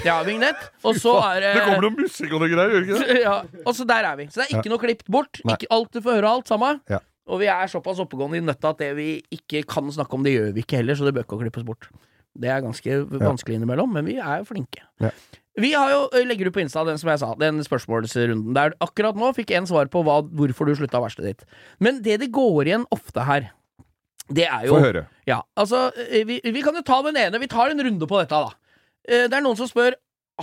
Ja, 0.08 0.16
vignett. 0.24 0.64
Og 0.88 1.02
så 1.04 1.18
er 1.20 1.44
det 1.44 1.52
Det 1.58 1.66
kommer 1.68 1.90
noe 1.90 1.98
musikk 1.98 2.38
og 2.38 2.46
noe 2.46 2.52
greier, 2.54 2.78
gjør 2.78 2.88
det 2.88 2.96
ikke 2.96 3.12
det? 3.12 3.20
ja, 3.28 3.36
og 3.66 3.76
så 3.76 3.88
der 3.92 4.10
er 4.14 4.22
vi. 4.22 4.30
Så 4.32 4.40
det 4.40 4.48
er 4.48 4.62
ikke 4.62 4.72
noe 4.72 4.84
klippet 4.86 5.12
bort. 5.18 5.44
Ikke 5.44 5.72
alt 5.76 5.92
du 5.92 6.00
får 6.00 6.22
høre, 6.22 6.32
alt 6.40 6.54
sammen. 6.54 6.80
Ja. 6.92 7.00
Og 7.30 7.40
vi 7.40 7.48
er 7.48 7.70
såpass 7.72 8.02
oppegående 8.04 8.42
i 8.42 8.44
nøtta 8.44 8.74
at 8.74 8.82
det 8.84 8.90
vi 8.98 9.08
ikke 9.32 9.62
kan 9.70 9.88
snakke 9.96 10.18
om, 10.18 10.26
det 10.26 10.34
gjør 10.36 10.50
vi 10.58 10.66
ikke 10.66 10.82
heller, 10.82 10.98
så 11.00 11.08
det 11.08 11.14
bør 11.16 11.24
ikke 11.28 11.40
klippes 11.46 11.64
bort. 11.68 11.88
Det 12.34 12.50
er 12.50 12.64
ganske 12.66 12.98
vanskelig 13.22 13.60
innimellom, 13.60 13.94
men 13.94 14.08
vi 14.10 14.18
er 14.18 14.42
jo 14.42 14.50
flinke. 14.50 14.84
Ja. 15.04 15.12
Vi 15.62 15.70
har 15.78 15.92
jo, 15.92 16.00
legger 16.26 16.50
ut 16.50 16.56
på 16.56 16.64
Insta 16.64 16.82
den 16.88 16.98
som 16.98 17.12
jeg 17.12 17.22
sa, 17.22 17.28
den 17.38 17.62
spørsmålsrunden 17.62 18.56
der 18.58 18.74
akkurat 18.82 19.16
nå 19.16 19.30
fikk 19.38 19.52
en 19.54 19.68
svar 19.70 19.86
på 19.94 20.02
hva, 20.02 20.24
hvorfor 20.26 20.66
du 20.66 20.74
slutta 20.80 21.02
verkstedet 21.04 21.36
ditt. 21.36 21.44
Men 21.78 22.02
det 22.02 22.18
det 22.24 22.32
går 22.34 22.72
igjen 22.72 22.88
ofte 22.92 23.22
her, 23.28 23.52
det 24.34 24.48
er 24.48 24.66
jo 24.66 24.80
Få 24.80 24.82
høre. 24.82 25.06
ja, 25.30 25.44
altså, 25.60 25.92
vi, 26.26 26.40
vi 26.42 26.64
kan 26.66 26.74
jo 26.74 26.82
ta 26.88 27.02
den 27.06 27.20
ene. 27.22 27.40
Vi 27.44 27.52
tar 27.52 27.70
en 27.70 27.84
runde 27.86 28.08
på 28.10 28.18
dette, 28.24 28.34
da. 28.34 28.80
Det 29.30 29.36
er 29.36 29.44
noen 29.46 29.60
som 29.60 29.70
spør 29.70 29.94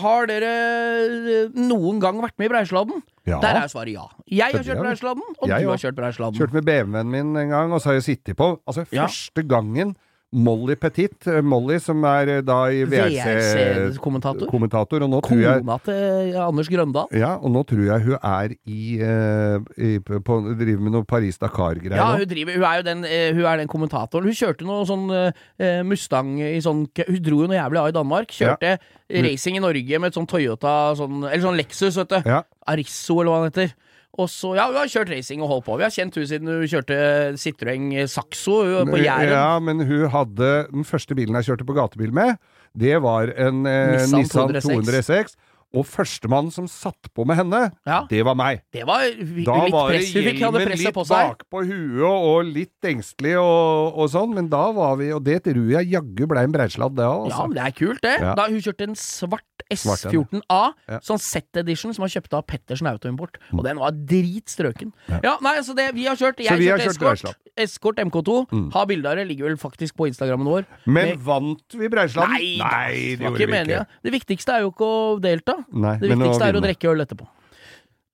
Har 0.00 0.28
dere 0.30 0.50
eh, 0.50 1.56
noen 1.56 2.00
gang 2.02 2.20
vært 2.22 2.36
med 2.40 2.50
i 2.50 2.52
Breisladden. 2.52 3.02
Ja. 3.28 3.38
Der 3.42 3.62
er 3.62 3.70
svaret 3.70 3.92
ja. 3.94 4.06
Jeg 4.30 4.56
har 4.56 4.64
kjørt. 4.64 4.80
Breisladden, 4.80 5.34
og 5.38 5.50
Jeg 5.50 5.66
du 5.66 5.72
har 5.72 5.82
kjørt 5.82 5.98
Breisladden. 5.98 6.38
Kjørt 6.40 6.54
med 6.56 6.66
BMW-en 6.68 7.10
min 7.12 7.34
en 7.36 7.52
gang, 7.52 7.74
og 7.74 7.82
så 7.82 7.92
har 7.92 8.00
jeg 8.00 8.08
sittet 8.08 8.38
på 8.38 8.52
Altså, 8.66 8.86
første 8.88 9.44
gangen 9.46 9.94
Molly 10.30 10.76
Petit, 10.78 11.26
eh, 11.26 11.40
Molly 11.42 11.80
som 11.82 12.04
er 12.06 12.28
eh, 12.36 12.42
da 12.46 12.58
i 12.70 12.84
VRC-kommentator. 12.86 14.46
VRC-kommentator, 14.46 15.02
og 15.02 15.10
nå 15.10 15.18
tror 15.26 15.40
jeg 15.42 15.64
Kona 15.64 15.78
til 15.82 16.36
Anders 16.38 16.70
Grøndal. 16.70 17.10
ja, 17.18 17.32
og 17.34 17.50
nå 17.50 17.64
tror 17.66 17.82
jeg 17.88 18.04
hun 18.04 18.14
er 18.14 18.54
i, 18.62 18.82
eh, 19.02 19.58
i 19.82 19.90
på, 19.98 20.38
Driver 20.60 20.84
med 20.86 20.94
noe 20.94 21.08
Paris-Dakar-greier 21.08 21.98
Ja, 21.98 22.12
hun, 22.14 22.28
driver, 22.30 22.54
hun, 22.54 22.68
er 22.68 22.78
jo 22.78 22.86
den, 22.86 23.04
eh, 23.04 23.34
hun 23.34 23.42
er 23.42 23.58
den 23.58 23.72
kommentatoren. 23.72 24.30
Hun 24.30 24.38
kjørte 24.38 24.68
noe 24.68 24.86
sånn 24.86 25.10
uh, 25.10 25.82
Mustang 25.86 26.36
i 26.38 26.60
sånn 26.62 26.86
Hun 26.86 27.22
dro 27.24 27.42
jo 27.42 27.50
noe 27.50 27.58
jævlig 27.58 27.82
av 27.82 27.90
i 27.90 27.96
Danmark. 27.98 28.34
Kjørte 28.34 28.76
racing 29.10 29.58
i 29.58 29.64
Norge 29.64 29.98
med 29.98 30.12
et 30.12 30.18
sånn 30.18 30.30
Toyota 30.30 30.94
sånn, 30.98 31.24
Eller 31.26 31.42
sånn 31.42 31.58
Lexus, 31.58 31.98
vet 31.98 32.14
du. 32.14 32.20
Ja. 32.22 32.44
Arisso, 32.70 33.18
eller 33.18 33.32
hva 33.32 33.42
han 33.42 33.50
heter. 33.50 33.74
Og 34.20 34.28
så, 34.28 34.54
ja, 34.58 34.68
Hun 34.68 34.78
har 34.80 34.90
kjørt 34.92 35.12
racing 35.14 35.42
og 35.44 35.52
holdt 35.54 35.66
på. 35.68 35.76
Vi 35.80 35.86
har 35.86 35.94
kjent 35.94 36.16
hun 36.18 36.26
siden 36.28 36.50
hun 36.50 36.68
kjørte 36.68 36.96
Citroën 37.40 37.86
Saxo 38.10 38.60
på 38.90 39.00
Jæren. 39.00 39.32
Ja, 39.32 39.58
men 39.64 39.84
hun 39.86 40.08
hadde 40.12 40.50
den 40.70 40.86
første 40.88 41.16
bilen 41.18 41.38
jeg 41.40 41.52
kjørte 41.52 41.68
på 41.68 41.76
gatebil 41.78 42.12
med. 42.16 42.36
Det 42.78 43.00
var 43.02 43.32
en 43.34 43.64
eh, 43.66 43.96
Nissan, 44.12 44.52
Nissan 44.54 44.84
206 44.84 45.38
og 45.72 45.84
førstemann 45.86 46.50
som 46.50 46.66
satt 46.66 47.10
på 47.14 47.24
med 47.24 47.36
henne, 47.38 47.72
Ja. 47.86 48.04
det 48.10 48.24
var 48.24 48.34
meg. 48.34 48.62
Det 48.72 48.84
var 48.84 49.02
Da 49.10 49.64
litt 49.64 49.72
var 49.72 49.90
press 49.90 50.12
hun 50.12 50.22
fikk. 50.24 50.40
Hadde 50.40 50.64
presset 50.66 50.84
litt 50.86 50.94
på 50.94 51.04
seg. 51.06 51.36
bakpå 51.38 51.62
huet 51.64 52.02
og 52.02 52.44
litt 52.44 52.82
engstelig 52.82 53.36
og, 53.38 53.94
og 53.98 54.10
sånn, 54.10 54.34
men 54.34 54.48
da 54.48 54.72
var 54.72 54.96
vi 54.96 55.10
Og 55.12 55.22
det 55.22 55.44
tror 55.44 55.70
jeg 55.70 55.90
jaggu 55.92 56.26
blei 56.26 56.42
en 56.44 56.52
breisladd, 56.52 56.96
det 56.96 57.04
òg, 57.06 57.28
Ja, 57.30 57.36
altså. 57.36 57.46
men 57.48 57.54
det 57.54 57.66
er 57.66 57.70
kult, 57.78 58.00
det. 58.02 58.16
Ja. 58.20 58.34
Da 58.34 58.46
Hun 58.48 58.60
kjørte 58.60 58.82
en 58.88 58.94
svart 58.96 59.44
Svart 59.70 60.02
S14A, 60.10 60.72
Ja. 60.88 60.98
sånn 60.98 61.20
set 61.20 61.54
edition, 61.56 61.94
som 61.94 62.02
var 62.02 62.08
kjøpt 62.08 62.32
av 62.34 62.42
Pettersen 62.44 62.88
Autoimport. 62.90 63.36
Og 63.52 63.62
den 63.62 63.78
var 63.78 63.92
dritstrøken. 63.92 64.92
Ja. 65.22 65.36
nei, 65.40 65.56
altså 65.60 65.76
det 65.76 65.92
vi 65.94 66.06
har 66.06 66.16
kjørt 66.16 66.40
Jeg 66.42 66.48
har 66.48 66.58
kjørt 66.58 66.88
Escort. 66.90 67.36
Escort 67.56 67.96
MK2. 68.02 68.72
Har 68.72 68.86
bilde 68.86 69.06
av 69.06 69.16
det, 69.16 69.28
ligger 69.28 69.46
vel 69.50 69.56
faktisk 69.60 69.94
på 69.94 70.08
Instagrammen 70.08 70.46
vår. 70.48 70.66
Men 70.86 71.10
Med- 71.10 71.18
vant 71.18 71.62
vi 71.76 71.88
Breisladden? 71.88 72.30
Nei, 72.32 72.56
Nei, 72.58 73.16
det 73.16 73.18
gjorde 73.20 73.36
ikke 73.36 73.46
vi 73.46 73.52
meningen. 73.52 73.86
ikke. 73.86 73.86
Det 74.02 74.12
viktigste 74.12 74.48
er 74.54 74.60
jo 74.62 74.70
ikke 74.72 74.88
å 74.88 75.20
delta. 75.20 75.59
Nei, 75.72 75.96
Det 76.00 76.10
viktigste 76.14 76.48
er 76.48 76.58
å 76.58 76.62
drikke 76.64 76.90
øl 76.92 77.04
etterpå. 77.06 77.26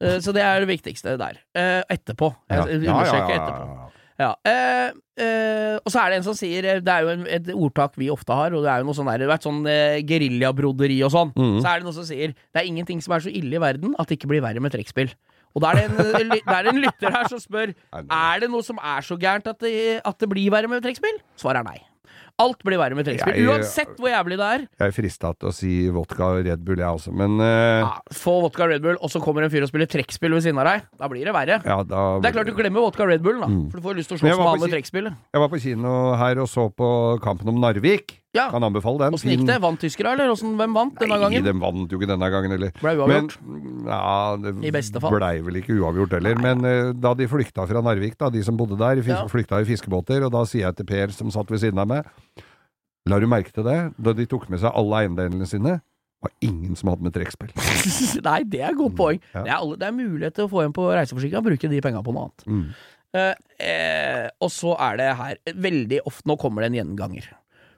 Uh, 0.03 0.19
Så 0.21 0.33
det 0.37 0.43
er 0.45 0.61
det 0.61 0.69
viktigste 0.69 1.17
der. 1.21 1.39
Uh, 1.57 1.83
Etterpå. 1.89 2.35
Jeg 2.51 2.59
Ja, 2.59 2.65
understreker 2.95 3.33
ja, 3.33 3.37
etterpå. 3.41 3.93
ja. 4.19 4.31
Eh, 4.49 4.91
eh, 5.25 5.77
og 5.85 5.93
så 5.93 6.01
er 6.03 6.11
det 6.11 6.17
en 6.19 6.25
som 6.25 6.35
sier 6.37 6.63
Det 6.81 6.89
er 6.93 7.03
jo 7.05 7.09
en, 7.13 7.27
et 7.29 7.49
ordtak 7.55 7.97
vi 8.01 8.11
ofte 8.13 8.33
har, 8.33 8.53
og 8.57 8.65
det 8.65 8.71
er 8.73 8.81
jo 8.81 8.89
noe 8.89 8.97
sånn 8.97 9.09
der, 9.11 9.19
det 9.21 9.27
har 9.29 9.35
vært 9.37 9.49
sånn 9.49 9.63
geriljabroderi 10.09 10.99
og 11.05 11.13
sånn. 11.13 11.33
Mm. 11.37 11.59
Så 11.61 11.69
er 11.69 11.81
det 11.81 11.85
noen 11.89 11.97
som 11.97 12.05
sier 12.09 12.33
det 12.33 12.61
er 12.63 12.69
ingenting 12.69 13.01
som 13.05 13.13
er 13.17 13.25
så 13.25 13.33
ille 13.33 13.57
i 13.57 13.61
verden 13.63 13.97
at 13.99 14.09
det 14.09 14.19
ikke 14.19 14.31
blir 14.33 14.45
verre 14.45 14.61
med 14.61 14.73
trekkspill. 14.73 15.13
Og 15.57 15.63
da 15.65 15.73
er 15.73 15.77
det 15.77 15.85
en, 15.89 16.33
det 16.37 16.73
en 16.73 16.81
lytter 16.85 17.13
her 17.15 17.29
som 17.33 17.41
spør 17.41 17.71
Er 17.97 18.41
det 18.43 18.51
noe 18.53 18.65
som 18.65 18.77
er 18.77 19.01
så 19.07 19.17
gærent 19.17 19.47
at 19.49 19.61
det, 19.65 20.01
at 20.05 20.19
det 20.21 20.29
blir 20.29 20.51
verre 20.53 20.69
med 20.69 20.85
trekkspill. 20.85 21.17
Svaret 21.41 21.63
er 21.63 21.69
nei. 21.71 21.79
Alt 22.37 22.61
blir 22.69 22.77
verre 22.77 22.97
med 22.99 23.07
trekkspill. 23.09 23.47
Uansett 23.49 23.95
hvor 23.97 24.11
jævlig 24.11 24.37
det 24.37 24.47
er. 24.47 24.65
Jeg 24.77 24.91
er 24.91 24.93
frista 24.93 25.31
til 25.41 25.49
å 25.49 25.53
si 25.57 25.71
vodka 25.93 26.27
og 26.35 26.43
Red 26.45 26.67
Bull, 26.67 26.83
jeg 26.83 26.99
også, 26.99 27.15
men 27.17 27.39
uh... 27.41 27.81
Ja, 27.81 27.93
få 28.13 28.35
vodka 28.45 28.67
Red 28.69 28.85
Bull, 28.85 28.99
og 29.01 29.13
så 29.13 29.23
kommer 29.25 29.47
en 29.47 29.53
fyr 29.53 29.65
og 29.65 29.71
spiller 29.71 29.89
trekkspill 29.89 30.37
ved 30.37 30.45
siden 30.45 30.61
av 30.61 30.69
deg. 30.69 30.85
Da 31.01 31.09
blir 31.13 31.25
det 31.25 31.33
verre. 31.33 31.59
ja, 31.65 31.79
da 31.89 32.03
Det 32.21 32.29
er 32.29 32.37
klart 32.37 32.51
du 32.53 32.57
glemmer 32.59 32.85
vodka 32.85 33.09
Red 33.09 33.25
Bull, 33.25 33.41
da. 33.41 33.49
For 33.73 33.81
du 33.81 33.89
får 33.89 33.99
lyst 34.03 34.13
til 34.13 34.19
å 34.19 34.21
slåss 34.21 34.37
med 34.37 34.45
han 34.51 34.63
med 34.67 34.77
trekkspillet. 34.77 35.25
Jeg 35.33 35.45
var 35.47 35.53
på 35.55 35.63
kino 35.65 35.97
her 36.21 36.45
og 36.45 36.53
så 36.53 36.69
på 36.77 36.91
kampen 37.25 37.55
om 37.55 37.65
Narvik. 37.65 38.19
Ja. 38.37 38.47
Kan 38.53 38.65
anbefale 38.67 39.01
den. 39.07 39.17
Åssen 39.17 39.33
gikk 39.33 39.45
det? 39.49 39.57
Vant 39.65 39.81
tyskere, 39.81 40.13
eller? 40.15 40.29
Hvordan, 40.35 40.55
hvem 40.61 40.77
vant 40.77 40.99
denne 41.01 41.17
Nei, 41.17 41.21
gangen? 41.25 41.47
de 41.49 41.55
vant 41.63 41.95
jo 41.95 42.01
ikke 42.01 42.11
denne 42.13 42.29
gangen 42.35 42.53
heller. 42.57 42.75
Ble 42.83 42.93
uavgjort. 43.01 43.37
Men, 43.49 43.65
ja, 43.89 44.37
det 44.45 44.55
I 44.69 44.73
beste 44.77 45.03
fall. 45.03 45.17
blei 45.17 45.35
vel 45.47 45.61
ikke 45.63 45.77
uavgjort 45.81 46.17
heller. 46.19 46.37
Men 46.45 46.65
uh, 46.69 46.93
da 46.93 47.15
de 47.19 47.29
flykta 47.33 47.65
fra 47.71 47.83
Narvik, 47.87 48.19
da, 48.21 48.29
de 48.35 48.45
som 48.47 48.59
bodde 48.61 48.79
der, 48.81 49.01
Ja. 49.07 49.23
flykta 49.33 49.63
i 49.63 49.69
fiskebåter, 49.69 50.23
og 50.29 50.33
da 50.37 50.45
sier 50.49 50.67
jeg 50.69 50.77
til 50.83 50.89
Per 50.93 51.15
som 51.17 51.33
satt 51.35 51.51
ved 51.51 51.65
siden 51.65 51.79
av 51.83 51.89
meg 51.91 52.07
La 53.07 53.21
du 53.23 53.27
merke 53.31 53.53
til 53.55 53.63
det? 53.63 53.77
Da 54.03 54.13
de 54.19 54.25
tok 54.27 54.49
med 54.51 54.59
seg 54.59 54.75
alle 54.75 55.05
eiendelene 55.05 55.47
sine, 55.47 55.77
var 56.25 56.33
ingen 56.43 56.75
som 56.75 56.91
hadde 56.91 57.07
med 57.07 57.15
trekkspill. 57.15 57.53
Nei, 58.27 58.41
det 58.51 58.63
er 58.65 58.73
et 58.73 58.79
godt 58.81 58.97
poeng. 58.99 59.21
Ja. 59.31 59.45
Det, 59.45 59.51
er 59.53 59.57
alle, 59.61 59.77
det 59.79 59.87
er 59.87 59.95
mulighet 59.95 60.35
til 60.35 60.49
å 60.49 60.51
få 60.51 60.65
igjen 60.65 60.75
på 60.75 60.89
reiseforsikringa, 60.91 61.43
bruke 61.47 61.71
de 61.71 61.81
penga 61.85 62.03
på 62.03 62.15
noe 62.17 62.27
annet. 62.27 62.47
Mm. 62.51 62.65
Eh, 63.17 63.35
eh, 63.63 64.25
og 64.43 64.51
så 64.51 64.75
er 64.83 64.97
det 64.99 65.05
her 65.17 65.39
Veldig 65.55 66.01
ofte 66.11 66.27
Nå 66.29 66.35
kommer 66.43 66.65
det 66.67 66.73
en 66.73 66.79
gjenganger. 66.81 67.29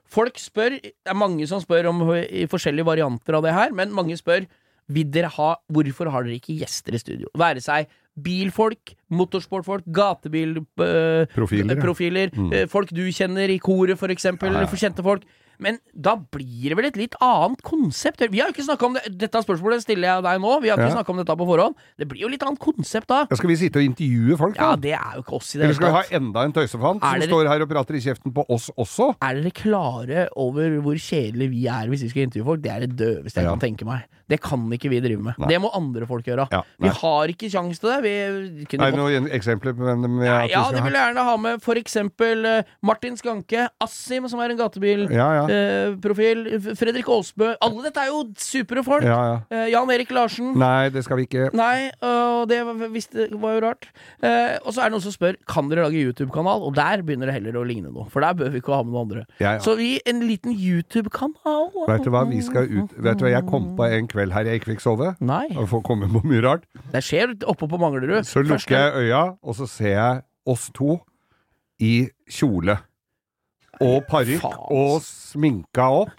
Folk 0.09 0.39
spør 0.41 0.79
Det 0.81 0.93
er 1.05 1.13
mange 1.17 1.45
som 1.47 1.61
spør 1.61 1.89
om 1.91 1.99
i 2.17 2.45
forskjellige 2.49 2.85
varianter 2.87 3.37
av 3.37 3.43
det 3.45 3.53
her, 3.53 3.71
men 3.77 3.91
mange 3.93 4.17
spør 4.17 4.47
vil 4.89 5.05
dere 5.13 5.29
ha, 5.29 5.55
Hvorfor 5.69 6.09
har 6.09 6.23
dere 6.25 6.39
ikke 6.39 6.55
gjester 6.63 6.95
i 6.97 7.01
studio? 7.01 7.27
Være 7.37 7.61
seg 7.61 7.87
bilfolk, 8.19 8.95
motorsportfolk, 9.15 9.85
gatebilprofiler, 9.95 11.27
Profiler, 11.35 11.75
ja. 11.75 11.81
profiler, 11.83 12.31
Mm. 12.35 12.53
eh, 12.53 12.65
folk 12.67 12.89
du 12.89 13.03
kjenner 13.11 13.49
i 13.49 13.59
koret, 13.59 13.97
for 13.97 14.07
eksempel, 14.09 14.51
Ja, 14.51 14.61
ja. 14.61 14.65
for 14.65 14.75
kjente 14.77 15.03
folk. 15.03 15.23
Men 15.59 15.77
da 15.93 16.13
blir 16.15 16.69
det 16.71 16.77
vel 16.79 16.85
et 16.87 16.95
litt 16.97 17.15
annet 17.21 17.61
konsept? 17.67 18.21
Vi 18.31 18.39
har 18.39 18.47
jo 18.47 18.53
ikke 18.55 18.63
snakka 18.63 18.85
om 18.87 18.93
det. 18.95 19.03
Dette 19.19 19.41
spørsmålet 19.43 19.83
stiller 19.83 20.07
jeg 20.07 20.23
deg 20.23 20.39
nå. 20.39 20.53
Vi 20.63 20.69
har 20.71 20.77
ikke 20.79 20.87
Ja. 20.87 20.95
snakka 21.03 21.09
om 21.11 21.17
dette 21.19 21.35
på 21.35 21.47
forhånd. 21.49 21.75
Det 21.99 22.07
blir 22.07 22.21
jo 22.21 22.29
litt 22.31 22.41
annet 22.43 22.59
konsept 22.59 23.07
da. 23.07 23.25
Ja, 23.29 23.35
skal 23.35 23.49
vi 23.49 23.55
sitte 23.59 23.75
og 23.75 23.83
intervjue 23.83 24.37
folk, 24.39 24.55
da? 24.55 24.69
Ja, 24.71 24.75
det 24.77 24.93
er 24.95 25.11
jo 25.17 25.21
ikke 25.23 25.35
oss 25.35 25.53
i 25.55 25.57
det 25.59 25.65
Eller 25.65 25.73
skal 25.75 25.91
vi 25.91 25.97
ha 25.99 26.03
enda 26.19 26.39
en 26.47 26.53
tøysefant 26.53 27.01
som 27.03 27.19
dere- 27.19 27.27
står 27.27 27.47
her 27.51 27.61
og 27.61 27.69
prater 27.69 27.95
i 27.95 27.99
kjeften 27.99 28.33
på 28.33 28.45
oss 28.49 28.69
også? 28.77 29.15
Er 29.21 29.35
dere 29.41 29.51
klare 29.51 30.27
over 30.37 30.79
hvor 30.81 30.95
kjedelige 30.95 31.49
vi 31.51 31.67
er 31.67 31.87
hvis 31.91 32.03
vi 32.03 32.09
skal 32.09 32.23
intervjue 32.29 32.45
folk? 32.45 32.61
Det 32.63 32.71
er 32.71 32.79
det 32.87 32.95
døveste 32.95 33.35
jeg 33.35 33.43
Ja. 33.43 33.51
kan 33.55 33.59
tenke 33.59 33.85
meg. 33.85 34.03
Det 34.29 34.39
kan 34.43 34.65
ikke 34.75 34.91
vi 34.91 34.99
drive 35.03 35.23
med. 35.25 35.37
Nei. 35.41 35.49
Det 35.51 35.59
må 35.63 35.71
andre 35.75 36.05
folk 36.09 36.27
gjøre. 36.27 36.45
Ja, 36.53 36.61
vi 36.81 36.91
har 36.99 37.31
ikke 37.33 37.49
sjanse 37.51 37.81
til 37.81 37.89
det. 37.89 38.15
Vi 38.59 38.67
kunne 38.69 38.89
det 38.91 38.99
noen 38.99 39.29
eksempler 39.33 39.73
på 39.77 39.85
hvem 39.87 40.05
de 40.05 40.11
har 40.27 40.45
Ja, 40.51 40.63
det 40.73 40.83
vil 40.85 40.93
jeg 40.95 41.01
gjerne 41.01 41.25
ha 41.25 41.35
med 41.41 41.63
for 41.65 41.79
eksempel 41.79 42.45
eh, 42.45 42.69
Martin 42.85 43.17
Skanke, 43.19 43.67
Assim, 43.81 44.27
som 44.29 44.41
er 44.43 44.53
en 44.53 44.59
gatebilprofil, 44.59 45.15
Ja, 45.17 45.29
ja. 45.41 45.45
eh, 45.49 46.75
Fredrik 46.77 47.09
Aasbø 47.09 47.51
Alle 47.61 47.85
dette 47.87 48.03
er 48.03 48.11
jo 48.11 48.23
supre 48.39 48.83
folk! 48.85 49.05
ja, 49.07 49.19
ja. 49.31 49.37
Eh, 49.49 49.67
Jan 49.73 49.89
Erik 49.93 50.11
Larsen. 50.15 50.53
Nei, 50.59 50.89
det 50.93 51.03
skal 51.05 51.19
vi 51.19 51.25
ikke. 51.27 51.49
Nei, 51.57 51.89
og 52.05 52.47
det 52.49 52.61
var, 52.65 53.53
jo 53.55 53.61
rart. 53.63 53.89
Og 54.63 54.71
så 54.73 54.81
er 54.83 54.89
det 54.89 54.93
noen 54.95 55.03
som 55.03 55.13
spør 55.13 55.37
Kan 55.49 55.69
dere 55.71 55.85
lage 55.87 56.01
YouTube-kanal, 56.01 56.63
og 56.65 56.75
der 56.77 57.03
begynner 57.05 57.29
det 57.29 57.37
heller 57.39 57.59
å 57.59 57.65
ligne 57.67 57.91
noe. 57.93 58.07
For 58.13 58.23
der 58.25 58.37
bør 58.37 58.53
vi 58.53 58.61
ikke 58.61 58.75
ha 58.75 58.83
med 58.85 58.93
noen 58.93 59.07
andre. 59.07 59.25
Ja, 59.41 59.55
ja. 59.57 59.63
Så 59.63 59.75
vi, 59.79 59.91
en 60.09 60.21
liten 60.27 60.53
YouTube-kanal 60.55 61.69
Vet 61.89 62.05
du 62.05 62.11
hva 62.13 62.25
vi 62.29 62.41
skal 62.45 62.67
ut 62.69 62.93
Vet 62.97 63.19
du 63.19 63.25
hva 63.25 63.31
jeg 63.33 63.45
kom 63.49 63.71
på 63.77 63.87
en 63.87 64.07
kveld 64.09 64.18
her 64.35 64.43
jeg 64.43 64.59
ikke 64.59 64.73
fikk 64.73 64.81
sove? 64.83 65.15
Nei, 65.23 65.47
Og 65.55 65.69
får 65.69 65.81
komme 65.87 66.09
på 66.11 66.21
mye 66.27 66.41
rart. 66.43 66.63
det 66.91 67.01
skjer 67.03 67.31
oppe 67.47 67.67
på 67.67 67.77
Manglerud. 67.79 68.23
Så 68.27 68.43
lukker 68.43 68.75
jeg 68.75 68.93
øya, 69.07 69.21
og 69.41 69.55
så 69.55 69.67
ser 69.67 69.93
jeg 69.95 70.21
oss 70.45 70.69
to 70.75 70.99
i 71.79 72.09
kjole. 72.29 72.75
Og 73.79 74.03
parykk, 74.09 74.43
og 74.71 74.99
sminka 75.05 75.85
opp. 76.03 76.11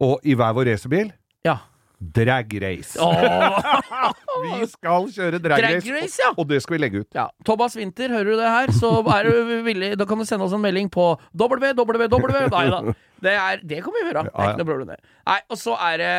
Og 0.00 0.20
i 0.24 0.32
hver 0.38 0.52
vår 0.54 0.70
racerbil. 0.72 1.12
Ja. 1.44 1.58
Drag 1.98 2.52
race. 2.62 2.94
Vi 4.44 4.66
skal 4.70 5.08
kjøre 5.10 5.40
drag 5.42 5.58
Drag 5.64 5.88
race, 5.96 6.20
ja! 6.22 6.30
og 6.38 6.46
det 6.46 6.60
skal 6.62 6.76
vi 6.76 6.80
legge 6.84 7.00
ut. 7.02 7.08
ja. 7.16 7.26
Thomas 7.46 7.74
Winther, 7.74 8.12
hører 8.14 8.30
du 8.30 8.38
det 8.38 8.52
her, 8.54 8.72
så 8.76 8.92
er 9.16 9.26
du 9.26 9.50
villig 9.66 9.90
Da 9.98 10.06
kan 10.06 10.20
du 10.20 10.26
sende 10.28 10.46
oss 10.46 10.54
en 10.54 10.62
melding 10.62 10.86
på 10.94 11.10
www. 11.34 12.06
Nei 12.54 12.64
da. 12.70 12.82
Det, 13.18 13.32
er, 13.34 13.62
det 13.66 13.80
kan 13.82 13.94
vi 13.96 14.04
gjøre. 14.04 14.22
Det 14.28 14.30
er 14.30 14.52
ikke 14.52 14.60
noe 14.60 14.68
problem, 14.68 14.90
det. 14.92 14.98
Nei, 15.26 15.38
og 15.50 15.58
så 15.58 15.74
er 15.88 15.96
det 15.98 16.12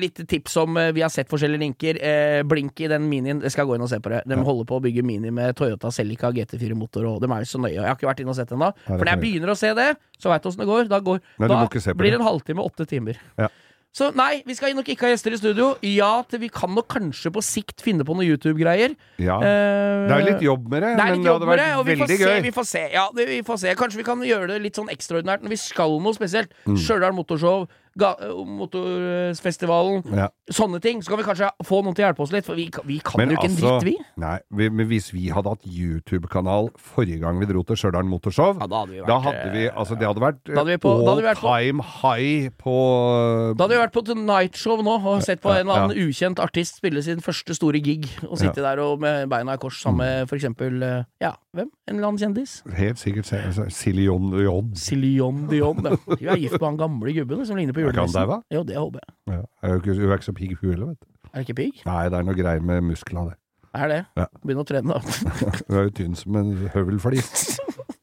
litt 0.00 0.22
tips 0.30 0.56
om 0.62 0.78
eh, 0.80 0.88
Vi 0.96 1.02
har 1.04 1.12
sett 1.12 1.28
forskjellige 1.28 1.60
linker. 1.60 1.98
Eh, 2.00 2.38
Blink 2.48 2.80
i 2.80 2.88
den 2.88 3.04
minien. 3.10 3.42
Jeg 3.44 3.52
skal 3.52 3.68
gå 3.68 3.76
inn 3.76 3.84
og 3.84 3.90
se 3.92 4.00
på 4.00 4.14
det. 4.14 4.22
De 4.24 4.38
holder 4.40 4.68
på 4.70 4.78
å 4.80 4.84
bygge 4.86 5.04
Mini 5.04 5.34
med 5.36 5.52
Toyota 5.58 5.92
Celica 5.92 6.32
GT4-motor, 6.32 7.10
og 7.10 7.20
de 7.20 7.28
er 7.28 7.44
jo 7.44 7.50
så 7.52 7.60
nøye. 7.60 7.74
Jeg 7.76 7.84
har 7.84 7.98
ikke 7.98 8.08
vært 8.08 8.24
inne 8.24 8.32
og 8.32 8.40
sett 8.40 8.48
det 8.48 8.56
ennå. 8.56 8.72
For 8.86 9.04
når 9.04 9.12
jeg 9.12 9.24
begynner 9.26 9.52
å 9.52 9.58
se 9.60 9.74
det, 9.76 9.90
så 10.16 10.32
veit 10.32 10.46
du 10.46 10.48
åssen 10.48 10.64
det 10.64 10.70
går. 10.72 10.88
Da, 10.88 11.02
går, 11.04 11.20
Nei, 11.44 11.52
da 11.52 11.94
blir 12.00 12.16
det 12.16 12.20
en 12.22 12.28
halvtime, 12.30 12.64
åtte 12.64 12.88
timer. 12.88 13.20
Ja. 13.36 13.52
Så 13.96 14.10
nei, 14.12 14.42
vi 14.44 14.52
skal 14.52 14.74
nok 14.76 14.88
ikke 14.92 15.06
ha 15.06 15.12
gjester 15.14 15.32
i 15.32 15.38
studio. 15.40 15.70
Ja 15.88 16.10
til 16.28 16.42
vi 16.42 16.50
kan 16.52 16.74
nok 16.76 16.88
kanskje 16.92 17.30
på 17.32 17.40
sikt 17.44 17.80
finne 17.84 18.04
på 18.04 18.16
noe 18.16 18.26
YouTube-greier. 18.28 18.92
Ja. 19.22 19.38
Uh, 19.40 20.04
Det 20.10 20.18
er 20.18 20.26
litt 20.26 20.44
jobb 20.44 20.66
med 20.68 20.84
det, 20.84 20.90
det 20.98 21.06
men 21.06 21.24
det 21.24 21.32
hadde 21.32 21.46
det, 21.46 21.48
vært 21.48 21.62
får, 21.64 21.88
veldig 21.88 22.18
se, 22.18 22.18
gøy. 22.20 22.42
vi 22.44 22.52
får 22.58 22.68
se. 22.68 22.82
Ja, 22.92 23.06
det, 23.16 23.28
vi 23.30 23.40
får 23.46 23.62
se. 23.64 23.72
Kanskje 23.80 24.02
vi 24.02 24.06
kan 24.10 24.26
gjøre 24.28 24.50
det 24.52 24.60
litt 24.66 24.76
sånn 24.76 24.92
ekstraordinært 24.92 25.46
når 25.46 25.56
vi 25.56 25.60
skal 25.64 25.96
noe 26.04 26.16
spesielt. 26.18 26.52
Mm. 26.68 26.76
Stjørdal 26.76 27.16
Motorshow, 27.16 27.64
Motorfestivalen, 27.96 30.02
Ja. 30.14 30.28
sånne 30.50 30.80
ting. 30.82 31.00
Så 31.02 31.08
kan 31.10 31.18
vi 31.18 31.24
kanskje 31.24 31.50
få 31.64 31.82
noen 31.82 31.94
til 31.94 32.04
å 32.04 32.08
hjelpe 32.12 32.20
oss 32.22 32.32
litt, 32.32 32.44
for 32.44 32.54
vi, 32.54 32.70
vi 32.84 32.98
kan 33.00 33.16
Men 33.18 33.30
jo 33.30 33.36
ikke 33.36 33.44
en 33.48 33.56
altså, 33.56 33.80
dritt, 33.80 33.84
vi. 33.84 33.96
Nei, 34.16 34.38
vi, 34.50 34.68
men 34.70 34.86
hvis 34.88 35.12
vi 35.12 35.28
hadde 35.30 35.48
hatt 35.48 35.62
YouTube-kanal 35.66 36.70
forrige 36.78 37.20
gang 37.20 37.38
vi 37.40 37.46
dro 37.46 37.62
til 37.62 37.76
Stjørdal 37.76 38.04
Motorshow, 38.08 38.56
Ja, 38.60 38.66
da 38.66 38.76
hadde 38.82 38.90
vi 38.92 38.98
vært, 39.00 39.06
da 39.08 39.18
hadde 39.20 39.52
vi 39.52 39.66
Altså, 39.76 39.98
det 39.98 40.06
hadde 40.06 40.20
vært 40.22 40.44
Da 40.44 40.54
hadde 40.60 40.66
vi 40.66 40.76
på- 40.76 41.04
da 41.04 41.10
hadde 41.10 41.10
all 41.10 41.22
vært 41.34 41.40
på- 41.40 41.58
time 41.58 41.82
high 41.82 42.48
på 42.58 43.56
Da 43.56 43.64
hadde 43.64 43.74
vi 43.76 43.86
vært 43.86 43.92
på 43.92 44.04
Tonight 44.04 44.54
Show 44.56 44.76
nå 44.82 45.04
og 45.06 45.22
sett 45.22 45.40
på 45.42 45.50
en 45.50 45.68
eller 45.68 45.90
annen 45.90 45.96
ukjent 46.08 46.38
artist 46.38 46.76
spille 46.76 47.02
sin 47.02 47.18
første 47.20 47.54
store 47.54 47.80
gig, 47.82 48.06
og 48.28 48.38
sitte 48.38 48.56
der 48.62 48.78
og 48.80 49.00
med 49.00 49.28
beina 49.28 49.52
i 49.54 49.56
kors 49.56 49.80
sammen 49.82 49.98
med 49.98 50.28
for 50.28 50.36
eksempel 50.36 50.82
eh, 50.82 51.04
Ja, 51.20 51.32
hvem? 51.54 51.68
En 51.88 51.96
eller 51.96 52.08
annen 52.08 52.18
kjendis? 52.18 52.62
Helt 52.74 52.96
sikkert 52.98 53.24
se- 53.26 53.42
altså, 53.42 53.66
Dion. 53.96 54.72
Céline 54.74 55.48
Dion. 55.48 55.76
Ja. 55.84 55.96
Hun 56.06 56.28
er 56.28 56.36
gift 56.36 56.60
med 56.60 56.62
han 56.62 56.76
gamle 56.76 57.12
gubben 57.14 57.46
som 57.46 57.56
ligner 57.56 57.72
på 57.72 57.80
Er 57.86 57.94
ikke 57.94 58.04
han 58.04 58.12
julenissen. 58.12 58.28
daua? 58.28 58.42
Jo, 58.54 58.62
det 58.68 58.76
håper 58.80 59.02
jeg. 59.02 59.16
Ja. 59.36 59.42
Er 59.62 59.74
jo 59.74 59.80
ikke, 59.82 59.96
hun 59.96 60.10
er 60.10 60.18
ikke 60.20 60.28
så 60.30 60.36
pigg, 60.36 60.56
hun 60.60 60.70
heller, 60.74 60.86
vet 60.92 61.00
du. 61.00 61.06
Er 61.32 61.36
det 61.40 61.46
ikke 61.48 61.58
pigg? 61.62 61.82
Nei, 61.86 62.02
det 62.12 62.18
er 62.20 62.26
noe 62.28 62.38
greier 62.38 62.62
med 62.72 62.86
musklene, 62.90 63.30
det. 63.32 63.38
Er 63.76 63.90
det? 63.92 64.02
Ja. 64.16 64.24
Begynn 64.46 64.62
å 64.62 64.64
trene, 64.64 64.96
da. 64.96 65.00
Hun 65.68 65.76
er 65.76 65.82
jo 65.90 65.90
tynn 65.98 66.14
som 66.16 66.36
en 66.40 66.54
høvelflis. 66.72 67.58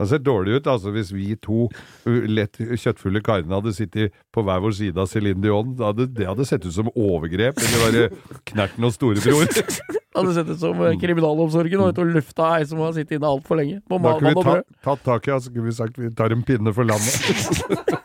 Det 0.00 0.06
ser 0.08 0.22
dårlig 0.24 0.54
ut 0.56 0.68
altså 0.72 0.90
hvis 0.94 1.10
vi 1.12 1.34
to 1.44 1.66
lett 2.08 2.56
kjøttfulle 2.56 3.20
karene 3.20 3.52
hadde 3.58 3.74
sittet 3.76 4.14
på 4.32 4.40
hver 4.46 4.62
vår 4.64 4.72
side 4.78 4.96
av 4.96 5.10
Céline 5.12 5.42
Dion. 5.44 5.74
Det 5.76 5.84
hadde, 5.84 6.06
det 6.16 6.28
hadde 6.30 6.46
sett 6.48 6.64
ut 6.64 6.72
som 6.72 6.88
overgrep. 6.94 7.60
Eller 7.60 7.82
bare 7.84 8.40
Knerten 8.48 8.88
og 8.88 8.94
storebror. 8.96 9.44
Hadde 10.16 10.32
sett 10.34 10.48
ut 10.48 10.58
som 10.58 10.80
eh, 10.88 10.96
kriminalomsorgen 10.98 11.84
og 11.84 12.00
og 12.00 12.08
lufta 12.16 12.48
ei 12.56 12.64
som 12.66 12.80
har 12.82 12.96
sittet 12.96 13.18
inne 13.18 13.28
altfor 13.28 13.60
lenge. 13.60 13.76
På 13.86 14.00
Da 14.00 14.16
kunne 14.18 14.32
vi 14.32 14.42
ta, 14.48 14.56
tatt 14.88 15.04
tak 15.04 15.28
i 15.28 15.30
henne, 15.34 15.44
så 15.44 15.52
kunne 15.52 15.68
vi 15.68 15.76
sagt 15.76 16.00
vi 16.00 16.10
tar 16.18 16.34
en 16.34 16.42
pinne 16.48 16.72
for 16.74 16.88
landet. 16.88 18.00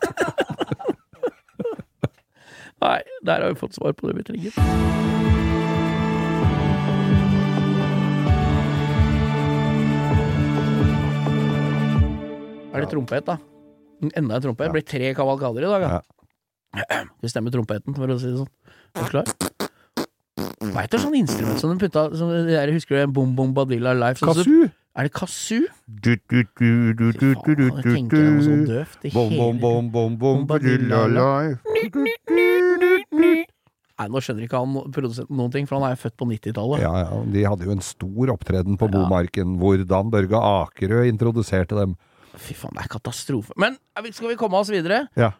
Nei, 2.86 3.02
der 3.26 3.42
har 3.42 3.48
vi 3.54 3.58
fått 3.58 3.74
svar 3.74 3.92
på 3.98 4.06
det 4.06 4.16
vi 4.20 4.26
trenger. 4.30 5.66
Er 12.76 12.84
det 12.84 12.90
trompet, 12.92 13.24
da? 13.26 13.38
Enda 14.20 14.36
en 14.36 14.44
trompet. 14.44 14.66
Det 14.68 14.74
blir 14.74 14.84
tre 14.86 15.12
kavalkader 15.16 15.64
i 15.64 15.70
dag, 15.72 15.84
da. 15.86 16.00
Ja. 16.76 17.02
Vi 17.24 17.30
stemmer 17.32 17.54
trompeten, 17.54 17.94
for 17.96 18.10
å 18.12 18.18
si 18.20 18.28
det 18.28 18.36
sånn. 18.42 18.50
Er 18.92 19.06
du 19.06 19.12
klar? 19.14 19.30
Veit 20.76 20.92
du 20.92 20.98
sånn 21.00 21.14
instrument 21.16 21.62
som 21.62 21.72
de 21.72 21.80
putta 21.80 22.02
som 22.18 22.32
Husker 22.74 22.98
du 22.98 23.00
en 23.06 23.14
Bom 23.16 23.32
Bom 23.38 23.54
Badilla 23.56 23.94
Life? 23.96 24.20
Sånn, 24.20 24.34
som- 24.36 24.44
Kazoo! 24.44 24.68
Er 24.96 25.04
det 25.04 25.12
kazoo? 25.12 25.66
Du, 25.86 26.16
du, 26.16 26.42
du, 26.56 26.94
du, 26.96 27.12
du, 27.12 27.12
du, 27.20 27.54
du, 27.54 27.68
du, 27.68 27.80
tenker 27.84 28.16
det 28.16 28.30
var 28.32 28.40
så 28.40 28.54
du. 28.64 29.10
Bom, 29.12 29.28
bom, 29.36 29.58
bom, 29.60 29.90
bom, 29.92 30.16
bom. 30.16 30.46
Nei, 33.96 34.06
nå 34.12 34.20
skjønner 34.24 34.46
ikke 34.46 34.60
han 34.60 34.72
produsenten 34.92 35.36
noen 35.36 35.52
ting, 35.52 35.68
for 35.68 35.76
han 35.76 35.90
er 35.90 35.94
jo 35.98 36.00
født 36.06 36.16
på 36.20 36.28
90-tallet. 36.32 36.80
Ja, 36.84 36.94
ja, 37.02 37.20
de 37.36 37.44
hadde 37.44 37.68
jo 37.68 37.76
en 37.76 37.84
stor 37.84 38.32
opptreden 38.32 38.80
på. 38.80 38.88
Bomarken, 38.92 39.58
hvordan 39.60 40.12
Børge 40.12 40.40
Akerø 40.40 41.04
introduserte 41.08 41.76
dem. 41.76 41.94
Fy 42.40 42.56
faen, 42.56 42.72
det 42.76 42.86
er 42.86 42.92
katastrofe. 42.96 43.52
Men 43.60 43.76
skal 44.16 44.32
vi 44.32 44.40
komme 44.40 44.56
oss 44.60 44.72
videre? 44.72 45.06
Ja. 45.16 45.34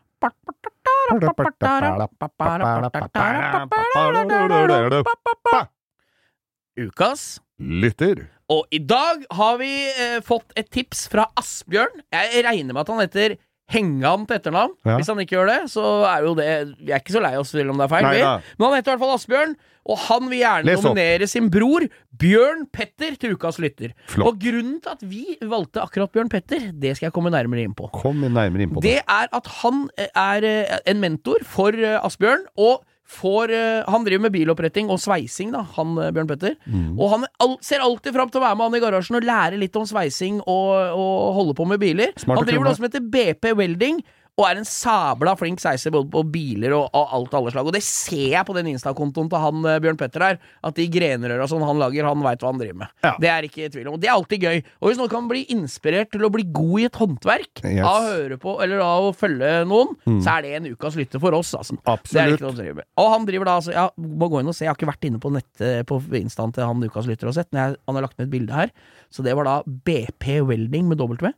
Ukas. 6.76 7.28
Lytter. 7.56 8.26
Og 8.52 8.66
i 8.70 8.78
dag 8.78 9.24
har 9.34 9.58
vi 9.58 9.72
eh, 9.90 10.20
fått 10.26 10.52
et 10.58 10.68
tips 10.70 11.06
fra 11.10 11.26
Asbjørn. 11.40 12.04
Jeg 12.14 12.44
regner 12.46 12.76
med 12.76 12.84
at 12.84 12.92
han 12.94 13.02
heter 13.02 13.36
Hengan 13.66 14.22
til 14.28 14.36
etternavn. 14.36 14.76
Ja. 14.86 14.94
Hvis 15.00 15.08
han 15.10 15.18
ikke 15.18 15.34
gjør 15.34 15.48
det, 15.50 15.56
så 15.72 15.82
er 16.06 16.22
jo 16.22 16.36
det 16.38 16.44
Vi 16.86 16.92
er 16.94 17.00
ikke 17.02 17.16
så 17.16 17.22
lei 17.24 17.32
oss 17.34 17.50
selv 17.50 17.72
om 17.72 17.80
det 17.80 17.88
er 17.88 17.90
feil. 17.90 18.06
Nei 18.06 18.12
vi. 18.14 18.20
da. 18.22 18.36
Men 18.60 18.68
han 18.68 18.76
heter 18.78 18.92
i 18.92 18.94
hvert 18.94 19.02
fall 19.02 19.14
Asbjørn, 19.16 19.56
og 19.90 19.98
han 20.04 20.28
vil 20.30 20.38
gjerne 20.44 20.68
Les 20.70 20.78
opp. 20.78 20.86
nominere 20.86 21.26
sin 21.30 21.48
bror 21.50 21.88
Bjørn 22.22 22.62
Petter 22.70 23.18
til 23.18 23.34
ukas 23.34 23.58
lytter. 23.62 23.90
Flott. 24.12 24.28
Og 24.30 24.38
grunnen 24.46 24.78
til 24.84 24.94
at 24.94 25.02
vi 25.02 25.24
valgte 25.42 25.82
akkurat 25.82 26.14
Bjørn 26.14 26.30
Petter, 26.30 26.70
det 26.70 26.94
skal 26.94 27.08
jeg 27.08 27.16
komme 27.18 27.34
nærmere 27.34 27.66
inn 27.66 27.74
på. 27.74 27.90
Kom 27.98 28.22
nærmere 28.22 28.68
inn 28.68 28.70
på 28.76 28.84
det. 28.86 29.00
Det 29.00 29.02
er 29.02 29.34
at 29.34 29.50
han 29.64 29.88
eh, 29.98 30.14
er 30.14 30.46
eh, 30.46 30.78
en 30.94 31.02
mentor 31.02 31.42
for 31.42 31.74
eh, 31.74 31.98
Asbjørn, 32.06 32.46
og 32.62 32.86
får 33.06 33.52
eh, 33.54 33.86
Han 33.86 34.04
driver 34.04 34.26
med 34.26 34.34
biloppretting 34.34 34.90
og 34.90 35.00
sveising, 35.02 35.52
da, 35.54 35.62
han 35.76 35.94
eh, 36.00 36.12
Bjørn 36.14 36.30
Petter. 36.30 36.56
Mm. 36.66 36.98
Og 36.98 37.12
han 37.14 37.26
al 37.42 37.56
ser 37.64 37.84
alltid 37.84 38.16
fram 38.16 38.32
til 38.32 38.42
å 38.42 38.46
være 38.46 38.58
med 38.58 38.68
han 38.68 38.78
i 38.78 38.82
garasjen 38.82 39.18
og 39.20 39.26
lære 39.26 39.60
litt 39.60 39.78
om 39.78 39.86
sveising 39.88 40.42
og, 40.42 40.70
og 40.98 41.16
holde 41.38 41.56
på 41.58 41.68
med 41.70 41.82
biler. 41.82 42.14
Smart 42.18 42.42
han 42.42 42.48
driver 42.50 42.68
noe 42.68 42.78
som 42.78 42.88
heter 42.88 43.04
BP 43.04 43.52
Welding. 43.58 44.02
Og 44.36 44.44
er 44.44 44.58
en 44.60 44.66
sabla 44.68 45.32
flink 45.40 45.62
sveiser 45.62 45.88
både 45.94 46.10
på 46.12 46.20
biler 46.28 46.74
og, 46.76 46.90
og 46.92 47.12
alt 47.16 47.32
alle 47.38 47.52
slag. 47.54 47.68
Og 47.70 47.72
det 47.72 47.80
ser 47.86 48.34
jeg 48.34 48.44
på 48.44 48.52
den 48.52 48.66
Insta-kontoen 48.68 49.30
til 49.32 49.40
han 49.40 49.62
eh, 49.64 49.78
Bjørn 49.80 49.96
Petter 49.96 50.24
her. 50.26 50.36
At 50.60 50.76
de 50.76 50.84
grenrøra 50.92 51.46
som 51.48 51.62
han 51.64 51.80
lager, 51.80 52.04
han 52.04 52.20
veit 52.20 52.44
hva 52.44 52.50
han 52.52 52.60
driver 52.60 52.76
med. 52.82 52.92
Ja. 53.06 53.14
Det 53.22 53.30
er 53.32 53.46
ikke 53.48 53.62
i 53.64 53.70
tvil 53.72 53.88
om. 53.88 53.96
Og 53.96 54.02
det 54.02 54.10
er 54.10 54.14
alltid 54.18 54.44
gøy. 54.44 54.60
Og 54.82 54.90
hvis 54.90 55.00
noen 55.00 55.12
kan 55.14 55.30
bli 55.30 55.40
inspirert 55.56 56.12
til 56.12 56.26
å 56.28 56.30
bli 56.34 56.44
god 56.52 56.82
i 56.82 56.84
et 56.90 57.00
håndverk 57.00 57.62
Yes. 57.64 57.80
av 57.88 57.96
å 57.96 58.10
høre 58.12 58.36
på 58.44 58.52
eller 58.66 58.84
av 58.84 59.08
å 59.08 59.14
følge 59.16 59.54
noen, 59.72 59.96
så 60.20 60.36
er 60.36 60.44
det 60.44 60.52
en 60.60 60.68
ukas 60.76 61.00
lytte 61.00 61.18
for 61.22 61.32
oss, 61.40 61.54
altså. 61.56 61.78
Det 61.80 61.88
er 61.88 61.96
Absolutt. 61.96 62.36
ikke 62.36 62.44
noe 62.44 62.52
å 62.52 62.60
drive 62.60 62.76
med. 62.82 62.88
Og 63.00 63.08
han 63.16 63.24
driver 63.28 63.48
da 63.48 63.56
altså 63.58 63.72
Jeg 63.74 64.06
må 64.20 64.28
gå 64.32 64.40
inn 64.44 64.52
og 64.52 64.56
se, 64.58 64.66
jeg 64.66 64.70
har 64.74 64.76
ikke 64.78 64.90
vært 64.92 65.08
inne 65.08 65.20
på 65.24 65.32
nettet 65.34 65.88
på 65.88 65.98
instaen 66.20 66.52
til 66.54 66.68
han 66.68 66.84
ukas 66.84 67.08
lytter 67.08 67.32
og 67.32 67.38
sett, 67.40 67.48
men 67.56 67.62
jeg, 67.64 67.80
han 67.88 67.98
har 67.98 68.04
lagt 68.06 68.18
med 68.20 68.28
et 68.28 68.34
bilde 68.36 68.52
her. 68.60 68.72
Så 69.08 69.24
det 69.24 69.32
var 69.38 69.48
da 69.48 69.56
BP 69.64 70.42
Welding 70.44 70.92
med 70.92 71.00
W. 71.00 71.32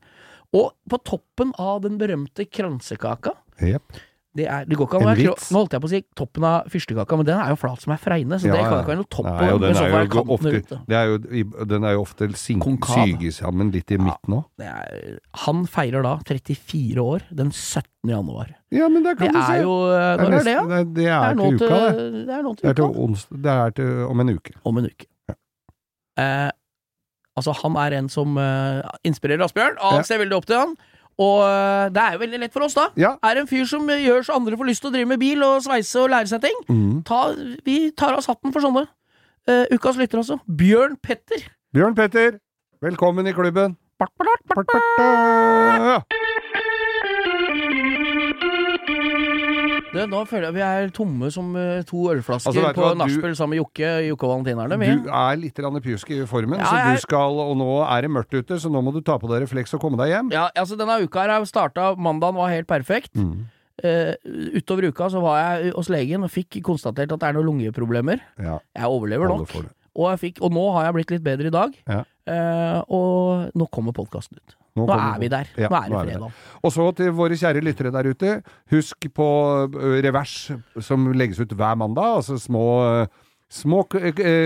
Og 0.57 0.70
på 0.88 0.96
toppen 1.05 1.51
av 1.61 1.82
den 1.84 1.99
berømte 2.01 2.46
kransekaka 2.49 3.34
yep. 3.61 3.82
det, 4.38 4.46
er, 4.49 4.64
det 4.64 4.78
går 4.78 4.86
ikke 4.88 4.96
an 5.01 5.05
å 5.05 5.09
være. 5.11 5.32
Nå 5.53 5.59
holdt 5.61 5.74
jeg 5.76 5.82
på 5.82 5.88
å 5.88 5.90
si 5.92 5.99
toppen 6.16 6.46
av 6.49 6.68
fyrstekaka, 6.72 7.18
men 7.20 7.26
den 7.28 7.40
er 7.42 7.51
jo 7.53 7.59
flat 7.61 7.82
som 7.82 7.92
ei 7.92 7.99
fregne, 8.01 8.38
så 8.40 8.49
Ja, 8.49 8.55
det 8.55 8.62
kan 8.62 8.72
ja. 8.72 8.78
ikke 8.80 8.92
være 8.92 9.01
noe 9.03 9.11
topp 9.12 9.28
på. 9.28 9.49
Den 9.61 9.80
er 9.82 9.90
jo 10.07 10.22
ofte, 10.38 10.78
det 10.88 10.96
er 10.96 11.11
jo, 11.11 11.18
den 11.74 11.84
er 11.84 11.96
jo 11.99 12.05
ofte 12.07 12.28
sink, 12.40 12.86
sammen 13.36 13.72
litt 13.74 13.92
i 13.92 13.99
midten 14.01 14.38
òg. 14.38 14.46
Det 14.62 14.70
han 15.44 15.64
feirer 15.68 16.07
da 16.07 16.14
34 16.30 17.05
år 17.05 17.26
den 17.42 17.53
17. 17.53 18.12
januar. 18.14 18.55
Ja, 18.72 18.88
men 18.92 19.05
der 19.05 19.18
Det 19.20 19.28
kan 19.28 19.36
du 19.36 19.42
se. 19.42 19.59
jo 19.64 19.76
Når 19.90 20.38
er 20.38 20.49
det, 20.49 20.55
ja? 20.57 20.64
Det, 20.64 20.80
det 20.94 21.05
Det 21.05 21.12
er 21.12 21.34
til 21.34 21.55
uka, 21.59 21.68
det. 21.68 22.09
det 22.28 22.38
er 22.38 22.49
Det 22.49 22.76
til 22.76 22.88
uka. 22.88 23.42
det 23.44 23.53
er 23.59 23.76
til 23.82 23.92
om 24.09 24.20
en 24.24 24.32
uke. 24.38 24.57
Om 24.64 24.80
en 24.80 24.88
uke. 24.92 25.07
Eh, 26.18 26.51
altså, 27.39 27.55
han 27.62 27.78
er 27.80 27.99
en 27.99 28.12
som 28.12 28.36
uh, 28.39 28.84
inspirerer 29.07 29.45
Asbjørn, 29.47 29.78
og 29.80 29.99
han 29.99 30.07
ser 30.07 30.20
veldig 30.22 30.39
opp 30.39 30.49
til 30.51 30.59
han. 30.61 30.76
Og 31.18 31.41
eh, 31.43 31.89
det 31.91 31.99
er 31.99 32.14
jo 32.14 32.20
veldig 32.22 32.39
lett 32.45 32.53
for 32.55 32.62
oss, 32.62 32.76
da. 32.78 32.84
Ja. 32.95 33.16
Er 33.26 33.41
en 33.41 33.49
fyr 33.51 33.64
som 33.66 33.89
gjør 33.91 34.22
så 34.22 34.36
andre 34.39 34.59
får 34.59 34.68
lyst 34.68 34.84
til 34.84 34.93
å 34.93 34.95
drive 34.95 35.11
med 35.11 35.18
bil 35.18 35.43
og 35.43 35.64
sveise 35.64 36.05
og 36.05 36.12
lære 36.12 36.30
seg 36.30 36.45
ting. 36.45 36.61
Mm. 36.70 37.01
Ta, 37.09 37.24
vi 37.66 37.78
tar 37.91 38.14
av 38.14 38.22
oss 38.22 38.30
hatten 38.30 38.55
for 38.55 38.62
sånne. 38.62 38.84
Uh, 39.49 39.64
ukas 39.74 39.99
lytter, 39.99 40.22
altså. 40.22 40.39
Bjørn 40.47 40.95
Petter. 41.03 41.49
Bjørn 41.74 41.99
Petter, 41.99 42.39
velkommen 42.84 43.26
i 43.26 43.34
klubben. 43.34 43.74
Bart, 43.99 44.14
bart, 44.14 44.47
bart, 44.47 44.62
Bart, 44.70 44.93
bart, 45.01 46.07
da. 46.07 46.28
Du, 49.99 50.12
nå 50.12 50.22
føler 50.30 50.49
jeg 50.49 50.57
vi 50.57 50.64
er 50.64 50.92
tomme 50.94 51.30
som 51.34 51.51
eh, 51.59 51.82
to 51.88 52.07
ølflasker 52.12 52.53
Altså, 52.53 52.72
på 52.76 52.90
nachspiel 53.01 53.36
sammen 53.38 53.57
med 53.57 53.62
Jokke, 53.62 53.92
Jokke 54.09 54.28
og 54.28 54.32
Valentinerne. 54.34 54.78
Du 55.05 55.12
er 55.20 55.40
litt 55.40 55.61
pjusk 55.84 56.14
i 56.14 56.22
formen, 56.30 56.62
Ja, 56.62 56.70
så 56.70 56.94
du 56.94 57.03
skal, 57.05 57.38
og 57.42 57.55
nå 57.59 57.68
er 57.84 58.07
det 58.07 58.12
mørkt 58.14 58.34
ute, 58.34 58.59
så 58.61 58.70
nå 58.72 58.82
må 58.84 58.94
du 58.94 59.01
ta 59.05 59.18
på 59.20 59.30
deg 59.30 59.44
refleks 59.46 59.74
og 59.76 59.82
komme 59.82 60.01
deg 60.01 60.14
hjem. 60.14 60.32
Ja, 60.34 60.49
altså 60.55 60.78
Denne 60.78 61.01
uka 61.03 61.26
her 61.26 61.46
starta 61.49 61.92
Mandagen 61.99 62.38
var 62.38 62.53
helt 62.55 62.68
perfekt. 62.70 63.14
Mm. 63.18 63.49
Uh, 63.78 64.14
utover 64.59 64.88
uka 64.90 65.07
så 65.12 65.20
var 65.22 65.38
jeg 65.38 65.72
hos 65.76 65.90
legen 65.92 66.24
og 66.26 66.32
fikk 66.34 66.59
konstatert 66.66 67.12
at 67.14 67.20
det 67.22 67.28
er 67.28 67.36
noen 67.36 67.46
lungeproblemer. 67.53 68.22
Ja, 68.42 68.59
Jeg 68.74 68.90
overlever 68.90 69.30
nok. 69.30 69.53
Og, 69.99 70.05
jeg 70.12 70.18
fikk, 70.22 70.40
og 70.46 70.53
nå 70.55 70.64
har 70.76 70.88
jeg 70.88 70.94
blitt 70.94 71.12
litt 71.14 71.26
bedre 71.26 71.51
i 71.51 71.55
dag. 71.55 71.74
Ja. 71.90 72.03
Uh, 72.28 72.80
og 72.92 73.59
nå 73.59 73.66
kommer 73.74 73.94
podkasten 73.96 74.38
ut. 74.38 74.59
Nå, 74.79 74.87
kommer- 74.89 75.14
er 75.16 75.20
vi 75.22 75.29
der. 75.33 75.47
Ja, 75.57 75.68
nå 75.68 75.76
er 75.79 75.89
det 75.89 76.18
nå 76.18 76.29
fredag. 76.29 76.33
Og 76.64 76.72
så 76.74 76.89
til 76.97 77.11
våre 77.18 77.39
kjære 77.39 77.62
lyttere 77.64 77.93
der 77.95 78.09
ute, 78.11 78.43
husk 78.70 79.09
på 79.14 79.29
revers 80.03 80.37
som 80.81 81.11
legges 81.12 81.41
ut 81.41 81.53
hver 81.59 81.76
mandag, 81.79 82.16
altså 82.20 82.39
små, 82.41 82.64
små, 83.51 83.83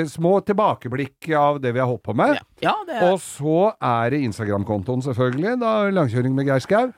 små 0.09 0.33
tilbakeblikk 0.47 1.31
av 1.39 1.61
det 1.63 1.73
vi 1.75 1.81
har 1.83 1.89
holdt 1.91 2.05
på 2.07 2.15
med. 2.17 2.39
Ja, 2.63 2.75
det 2.87 2.99
er 3.01 3.13
Og 3.13 3.19
så 3.21 3.73
er 3.81 4.11
det 4.15 4.23
Instagram-kontoen 4.29 5.03
selvfølgelig, 5.03 5.57
da 5.63 5.73
langkjøring 5.91 6.35
med 6.35 6.47
Geir 6.47 6.61
Skau. 6.61 6.93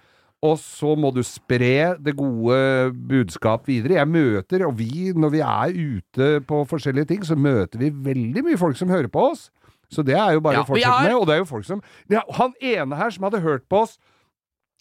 Og 0.45 0.59
så 0.61 0.91
må 1.01 1.09
du 1.15 1.23
spre 1.25 1.97
det 2.05 2.13
gode 2.19 2.93
budskap 3.09 3.65
videre. 3.71 3.97
Jeg 3.97 4.09
møter, 4.13 4.67
og 4.67 4.77
vi, 4.77 5.13
når 5.17 5.31
vi 5.33 5.41
er 5.41 5.73
ute 5.73 6.27
på 6.45 6.59
forskjellige 6.69 7.09
ting, 7.15 7.23
så 7.25 7.33
møter 7.39 7.81
vi 7.81 7.89
veldig 7.89 8.43
mye 8.45 8.59
folk 8.61 8.77
som 8.77 8.93
hører 8.93 9.09
på 9.09 9.31
oss. 9.31 9.47
Så 9.93 10.05
det 10.07 10.17
er 10.19 10.37
jo 10.37 10.43
bare 10.45 10.61
Ja, 10.61 10.65
å 10.65 10.69
fortsette 10.69 10.91
har... 10.93 11.07
med. 11.09 11.17
Og 11.19 11.29
det 11.29 11.37
er 11.37 11.43
jo 11.43 11.49
folk 11.49 11.69
som 11.69 11.83
ja, 12.11 12.25
Han 12.39 12.57
ene 12.61 12.99
her 12.99 13.15
som 13.15 13.27
hadde 13.29 13.45
hørt 13.45 13.69
på 13.69 13.85
oss 13.85 13.99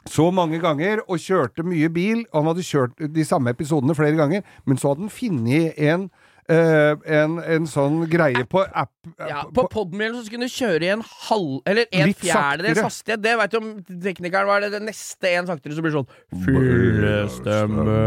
så 0.09 0.25
mange 0.35 0.59
ganger 0.59 0.99
og 1.07 1.21
kjørte 1.23 1.63
mye 1.63 1.87
bil. 1.93 2.25
Han 2.33 2.47
hadde 2.49 2.65
kjørt 2.67 2.99
de 3.15 3.23
samme 3.27 3.53
episodene 3.55 3.95
flere 3.95 4.17
ganger, 4.19 4.43
men 4.67 4.79
så 4.79 4.91
hadde 4.91 5.05
han 5.05 5.13
funnet 5.13 5.79
en, 5.79 6.09
eh, 6.49 6.95
en, 7.19 7.37
en 7.39 7.67
sånn 7.69 8.03
greie 8.11 8.43
på 8.49 8.63
app 8.65 8.91
ja, 9.19 9.43
På 9.53 9.65
Podmill 9.71 10.13
så 10.15 10.23
skulle 10.25 10.47
du 10.47 10.53
kjøre 10.53 10.85
i 10.87 10.91
en 10.93 11.01
halv 11.03 11.59
Eller 11.67 11.85
en 11.91 12.13
fjerdedels 12.15 12.79
hastighet. 12.85 13.21
Det 13.23 13.33
veit 13.39 13.51
du 13.51 13.57
om 13.59 13.69
teknikeren 14.03 14.47
var 14.47 14.63
det, 14.63 14.69
det 14.75 14.81
neste 14.85 15.31
en 15.37 15.47
saktere, 15.49 15.75
som 15.75 15.83
blir 15.83 15.95
sånn 15.97 16.07
Fyllestemme. 16.45 17.97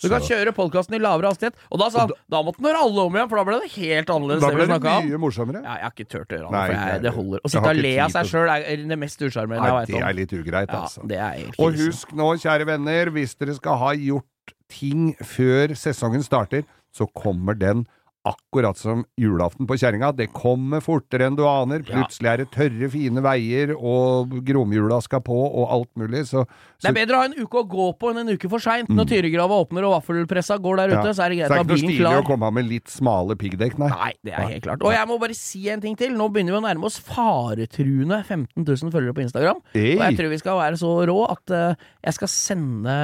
Du 0.00 0.08
kan 0.10 0.24
kjøre 0.24 0.52
podkasten 0.56 0.96
i 0.98 1.00
lavere 1.02 1.30
hastighet. 1.32 1.56
Og 1.72 1.80
da 1.80 1.88
sa 1.92 2.04
han 2.04 2.12
da 2.32 2.40
måtte 2.44 2.60
han 2.60 2.68
høre 2.70 2.82
alle 2.84 3.04
om 3.08 3.16
igjen, 3.18 3.30
for 3.30 3.40
da 3.40 3.46
ble 3.48 3.58
det 3.64 3.70
helt 3.76 4.12
annerledes. 4.14 4.44
Da 4.44 4.52
ble 4.54 4.66
det 4.68 4.80
mye 5.10 5.20
morsommere. 5.22 5.62
Ja, 5.64 5.76
jeg 5.80 5.86
har 5.88 5.94
ikke 5.94 6.08
turt 6.10 6.34
å 6.34 6.38
gjøre 6.38 6.48
det, 6.48 6.54
Nei, 6.56 6.64
jeg, 6.68 6.92
jeg- 6.92 7.02
det 7.04 7.14
holder. 7.18 7.42
Å 7.44 7.52
sitte 7.54 7.72
og 7.72 7.80
le 7.84 7.94
av 8.04 8.14
seg 8.14 8.30
sjøl 8.30 8.52
er 8.54 8.84
det 8.94 8.98
mest 9.00 9.22
usjarmerende 9.24 9.68
Nei, 9.68 9.74
om. 9.74 9.94
det 9.94 10.02
er 10.02 10.18
litt 10.20 10.32
ugreit, 10.36 10.70
Ja, 10.70 10.82
altså. 10.84 11.06
det 11.08 11.18
er 11.18 11.50
Og 11.58 11.74
husk 11.80 12.12
nå, 12.16 12.30
kjære 12.44 12.66
venner, 12.66 13.10
hvis 13.14 13.34
dere 13.40 13.54
skal 13.54 13.76
ha 13.80 13.92
gjort 13.94 14.54
ting 14.68 15.14
før 15.22 15.74
sesongen 15.78 16.22
starter, 16.24 16.64
så 16.94 17.08
kommer 17.10 17.58
den 17.58 17.84
akkurat 18.24 18.78
som 18.78 19.04
julaften 19.20 19.66
på 19.68 19.76
kjerringa. 19.76 20.08
Det 20.16 20.30
kommer 20.32 20.80
fortere 20.84 21.26
enn 21.28 21.36
du 21.36 21.42
aner. 21.44 21.82
Plutselig 21.84 22.30
er 22.30 22.40
det 22.40 22.46
tørre, 22.54 22.88
fine 22.92 23.22
veier, 23.24 23.74
og 23.76 24.32
gromjula 24.46 25.00
skal 25.04 25.20
på, 25.24 25.36
og 25.36 25.72
alt 25.74 25.90
mulig. 26.00 26.24
Så, 26.30 26.46
Det 26.80 26.90
er 26.90 26.96
bedre 27.02 27.18
å 27.18 27.20
ha 27.20 27.28
en 27.28 27.36
uke 27.36 27.60
å 27.60 27.66
gå 27.68 27.90
på 28.00 28.12
enn 28.12 28.22
en 28.22 28.32
uke 28.32 28.48
for 28.48 28.64
seint. 28.64 28.88
Når 28.88 29.10
Tyregrava 29.12 29.58
åpner 29.66 29.84
og 29.88 29.96
vaffelpressa 29.98 30.56
går 30.64 30.80
der 30.80 30.94
ute, 30.94 31.02
ja. 31.10 31.16
så 31.16 31.26
er 31.26 31.34
det 31.34 31.40
greit 31.42 31.52
Så 31.52 31.52
å 31.52 31.58
ha 31.58 31.64
ikke 31.66 31.68
noe 31.68 31.80
bilen 31.82 31.92
stilig 31.92 32.22
å 32.22 32.28
komme 32.30 32.50
med 32.56 32.70
litt 32.70 32.94
smale 32.94 33.36
piggdekk, 33.40 33.76
nei. 33.82 33.90
Nei, 33.92 34.12
det 34.24 34.32
er 34.36 34.48
helt 34.54 34.68
klart. 34.68 34.86
Og 34.88 34.96
jeg 34.96 35.10
må 35.10 35.18
bare 35.20 35.36
si 35.36 35.66
en 35.74 35.84
ting 35.84 35.98
til. 36.00 36.16
Nå 36.16 36.30
begynner 36.32 36.56
vi 36.56 36.62
å 36.62 36.64
nærme 36.64 36.88
oss 36.88 36.96
faretruende 37.04 38.22
15 38.24 38.64
000 38.64 38.94
følgere 38.94 39.16
på 39.18 39.26
Instagram. 39.26 39.60
Hey. 39.76 39.98
Og 39.98 40.06
jeg 40.06 40.22
tror 40.22 40.32
vi 40.32 40.40
skal 40.40 40.62
være 40.62 40.80
så 40.80 40.94
rå 41.12 41.18
at 41.28 41.52
uh, 41.52 41.84
jeg 42.08 42.16
skal 42.16 42.32
sende 42.32 42.96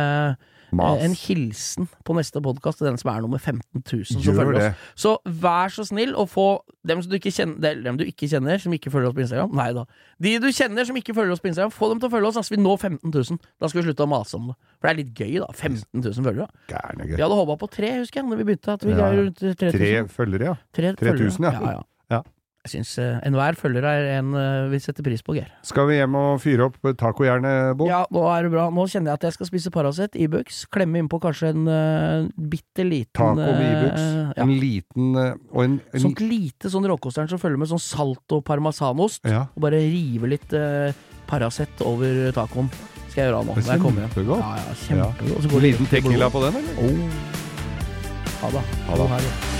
Mas. 0.72 1.00
eh, 1.00 1.04
en 1.04 1.14
hilsen 1.14 1.88
på 2.06 2.14
neste 2.16 2.40
podkast 2.42 2.78
til 2.78 2.88
den 2.88 2.98
som 3.00 3.10
er 3.12 3.20
nummer 3.24 3.38
15 3.38 3.82
000 3.82 4.04
som 4.22 4.34
følger 4.36 4.58
oss. 4.60 4.84
Så 4.94 5.16
vær 5.26 5.72
så 5.74 5.84
snill 5.88 6.14
å 6.14 6.26
få 6.30 6.60
dem 6.86 7.02
som 7.02 7.10
du 7.10 7.18
kjenner, 7.18 7.82
dem 7.84 7.98
du 8.00 8.04
ikke 8.04 8.28
kjenner, 8.30 8.58
som 8.62 8.72
ikke 8.72 8.90
følger 8.92 9.10
oss 9.10 9.16
på 9.18 9.24
Instagram. 9.26 9.54
Nei 9.56 9.72
da. 9.76 9.84
De 10.20 10.38
du 10.38 10.48
kjenner 10.54 10.86
som 10.88 10.96
ikke 10.96 11.14
følger 11.16 11.32
oss 11.34 11.42
på 11.42 11.50
Instagram, 11.52 11.74
få 11.74 11.90
dem 11.92 12.00
til 12.00 12.08
å 12.10 12.14
følge 12.14 12.30
oss. 12.30 12.40
Altså, 12.40 12.56
vi 12.56 12.62
når 12.62 12.78
15 12.78 13.10
000. 13.10 13.38
Da 13.60 13.68
skal 13.68 13.82
vi 13.82 13.86
slutte 13.88 14.06
å 14.06 14.10
mase 14.10 14.38
om 14.38 14.50
det. 14.52 14.56
For 14.78 14.88
det 14.88 14.92
er 14.94 15.00
litt 15.02 15.14
gøy, 15.14 15.34
da. 15.42 15.50
15 15.52 16.04
000 16.06 16.28
følgere. 16.30 16.48
Gærne 16.70 17.10
Vi 17.10 17.20
hadde 17.20 17.40
håpa 17.42 17.58
på 17.60 17.70
tre, 17.70 17.92
husker 18.00 18.22
jeg, 18.22 18.30
når 18.30 18.40
vi 18.42 18.48
begynte. 18.50 18.72
At 18.78 18.84
vi 18.86 18.90
Ja. 18.96 19.10
rundt 19.12 19.38
3000. 19.38 19.78
Tre 19.78 20.08
følgere, 20.08 20.44
ja. 20.44 20.56
Tre 20.72 20.94
3000, 20.96 21.44
ja. 21.44 21.52
ja, 21.52 21.70
ja. 21.78 21.82
Ja. 22.60 22.68
Jeg 22.68 22.74
syns 22.74 22.90
uh, 23.00 23.16
enhver 23.24 23.56
følger 23.56 23.84
er 23.88 24.06
en 24.18 24.34
uh, 24.36 24.68
vi 24.68 24.76
setter 24.84 25.04
pris 25.06 25.22
på, 25.24 25.32
Geir. 25.32 25.48
Skal 25.64 25.86
vi 25.88 25.94
hjem 25.96 26.16
og 26.18 26.42
fyre 26.42 26.66
opp 26.68 26.76
tacojernet, 27.00 27.72
Bo? 27.78 27.86
Ja, 27.88 28.02
nå 28.12 28.26
er 28.28 28.44
det 28.44 28.50
bra. 28.52 28.66
Nå 28.68 28.84
kjenner 28.84 29.14
jeg 29.14 29.16
at 29.16 29.24
jeg 29.30 29.36
skal 29.38 29.48
spise 29.48 29.72
Paracet, 29.72 30.18
Ibux. 30.20 30.66
Klemme 30.68 31.00
innpå 31.00 31.16
kanskje 31.22 31.54
en 31.54 31.64
uh, 31.64 32.28
bitte 32.36 32.84
liten 32.84 33.16
Taco 33.16 33.38
med 33.38 33.64
Ibux. 33.64 34.04
ja. 34.36 34.44
En 34.44 34.52
liten 34.60 35.16
uh, 35.16 35.30
og 35.54 35.64
en, 35.64 35.78
en 35.88 36.04
Sånt 36.04 36.20
lite 36.20 36.68
sånn 36.72 36.88
råkosteren 36.92 37.32
som 37.32 37.40
følger 37.40 37.62
med 37.62 37.70
sånn 37.72 37.80
salt 37.80 38.36
og 38.36 38.44
parmesanost. 38.44 39.24
Ja. 39.24 39.46
Og 39.56 39.64
bare 39.64 39.80
rive 39.80 40.28
litt 40.34 40.52
uh, 40.52 40.92
Paracet 41.30 41.80
over 41.86 42.28
tacoen. 42.36 42.68
Skal 43.08 43.24
jeg 43.24 43.30
gjøre 43.30 43.40
nå, 43.48 43.56
Det 43.56 43.64
er. 43.64 43.80
Kjempegodt. 43.88 44.44
Ja, 44.44 44.52
ja, 44.60 44.76
kjempegodt. 44.84 45.38
Og 45.38 45.46
så 45.46 45.54
går 45.54 45.64
det 45.64 45.72
liten 45.72 45.90
tequila 45.96 46.28
på 46.30 46.44
den, 46.44 46.60
eller? 46.60 46.84
Oh. 46.84 47.40
Ha 48.44 48.52
det. 48.58 48.68
Ha 48.90 49.00
det. 49.00 49.59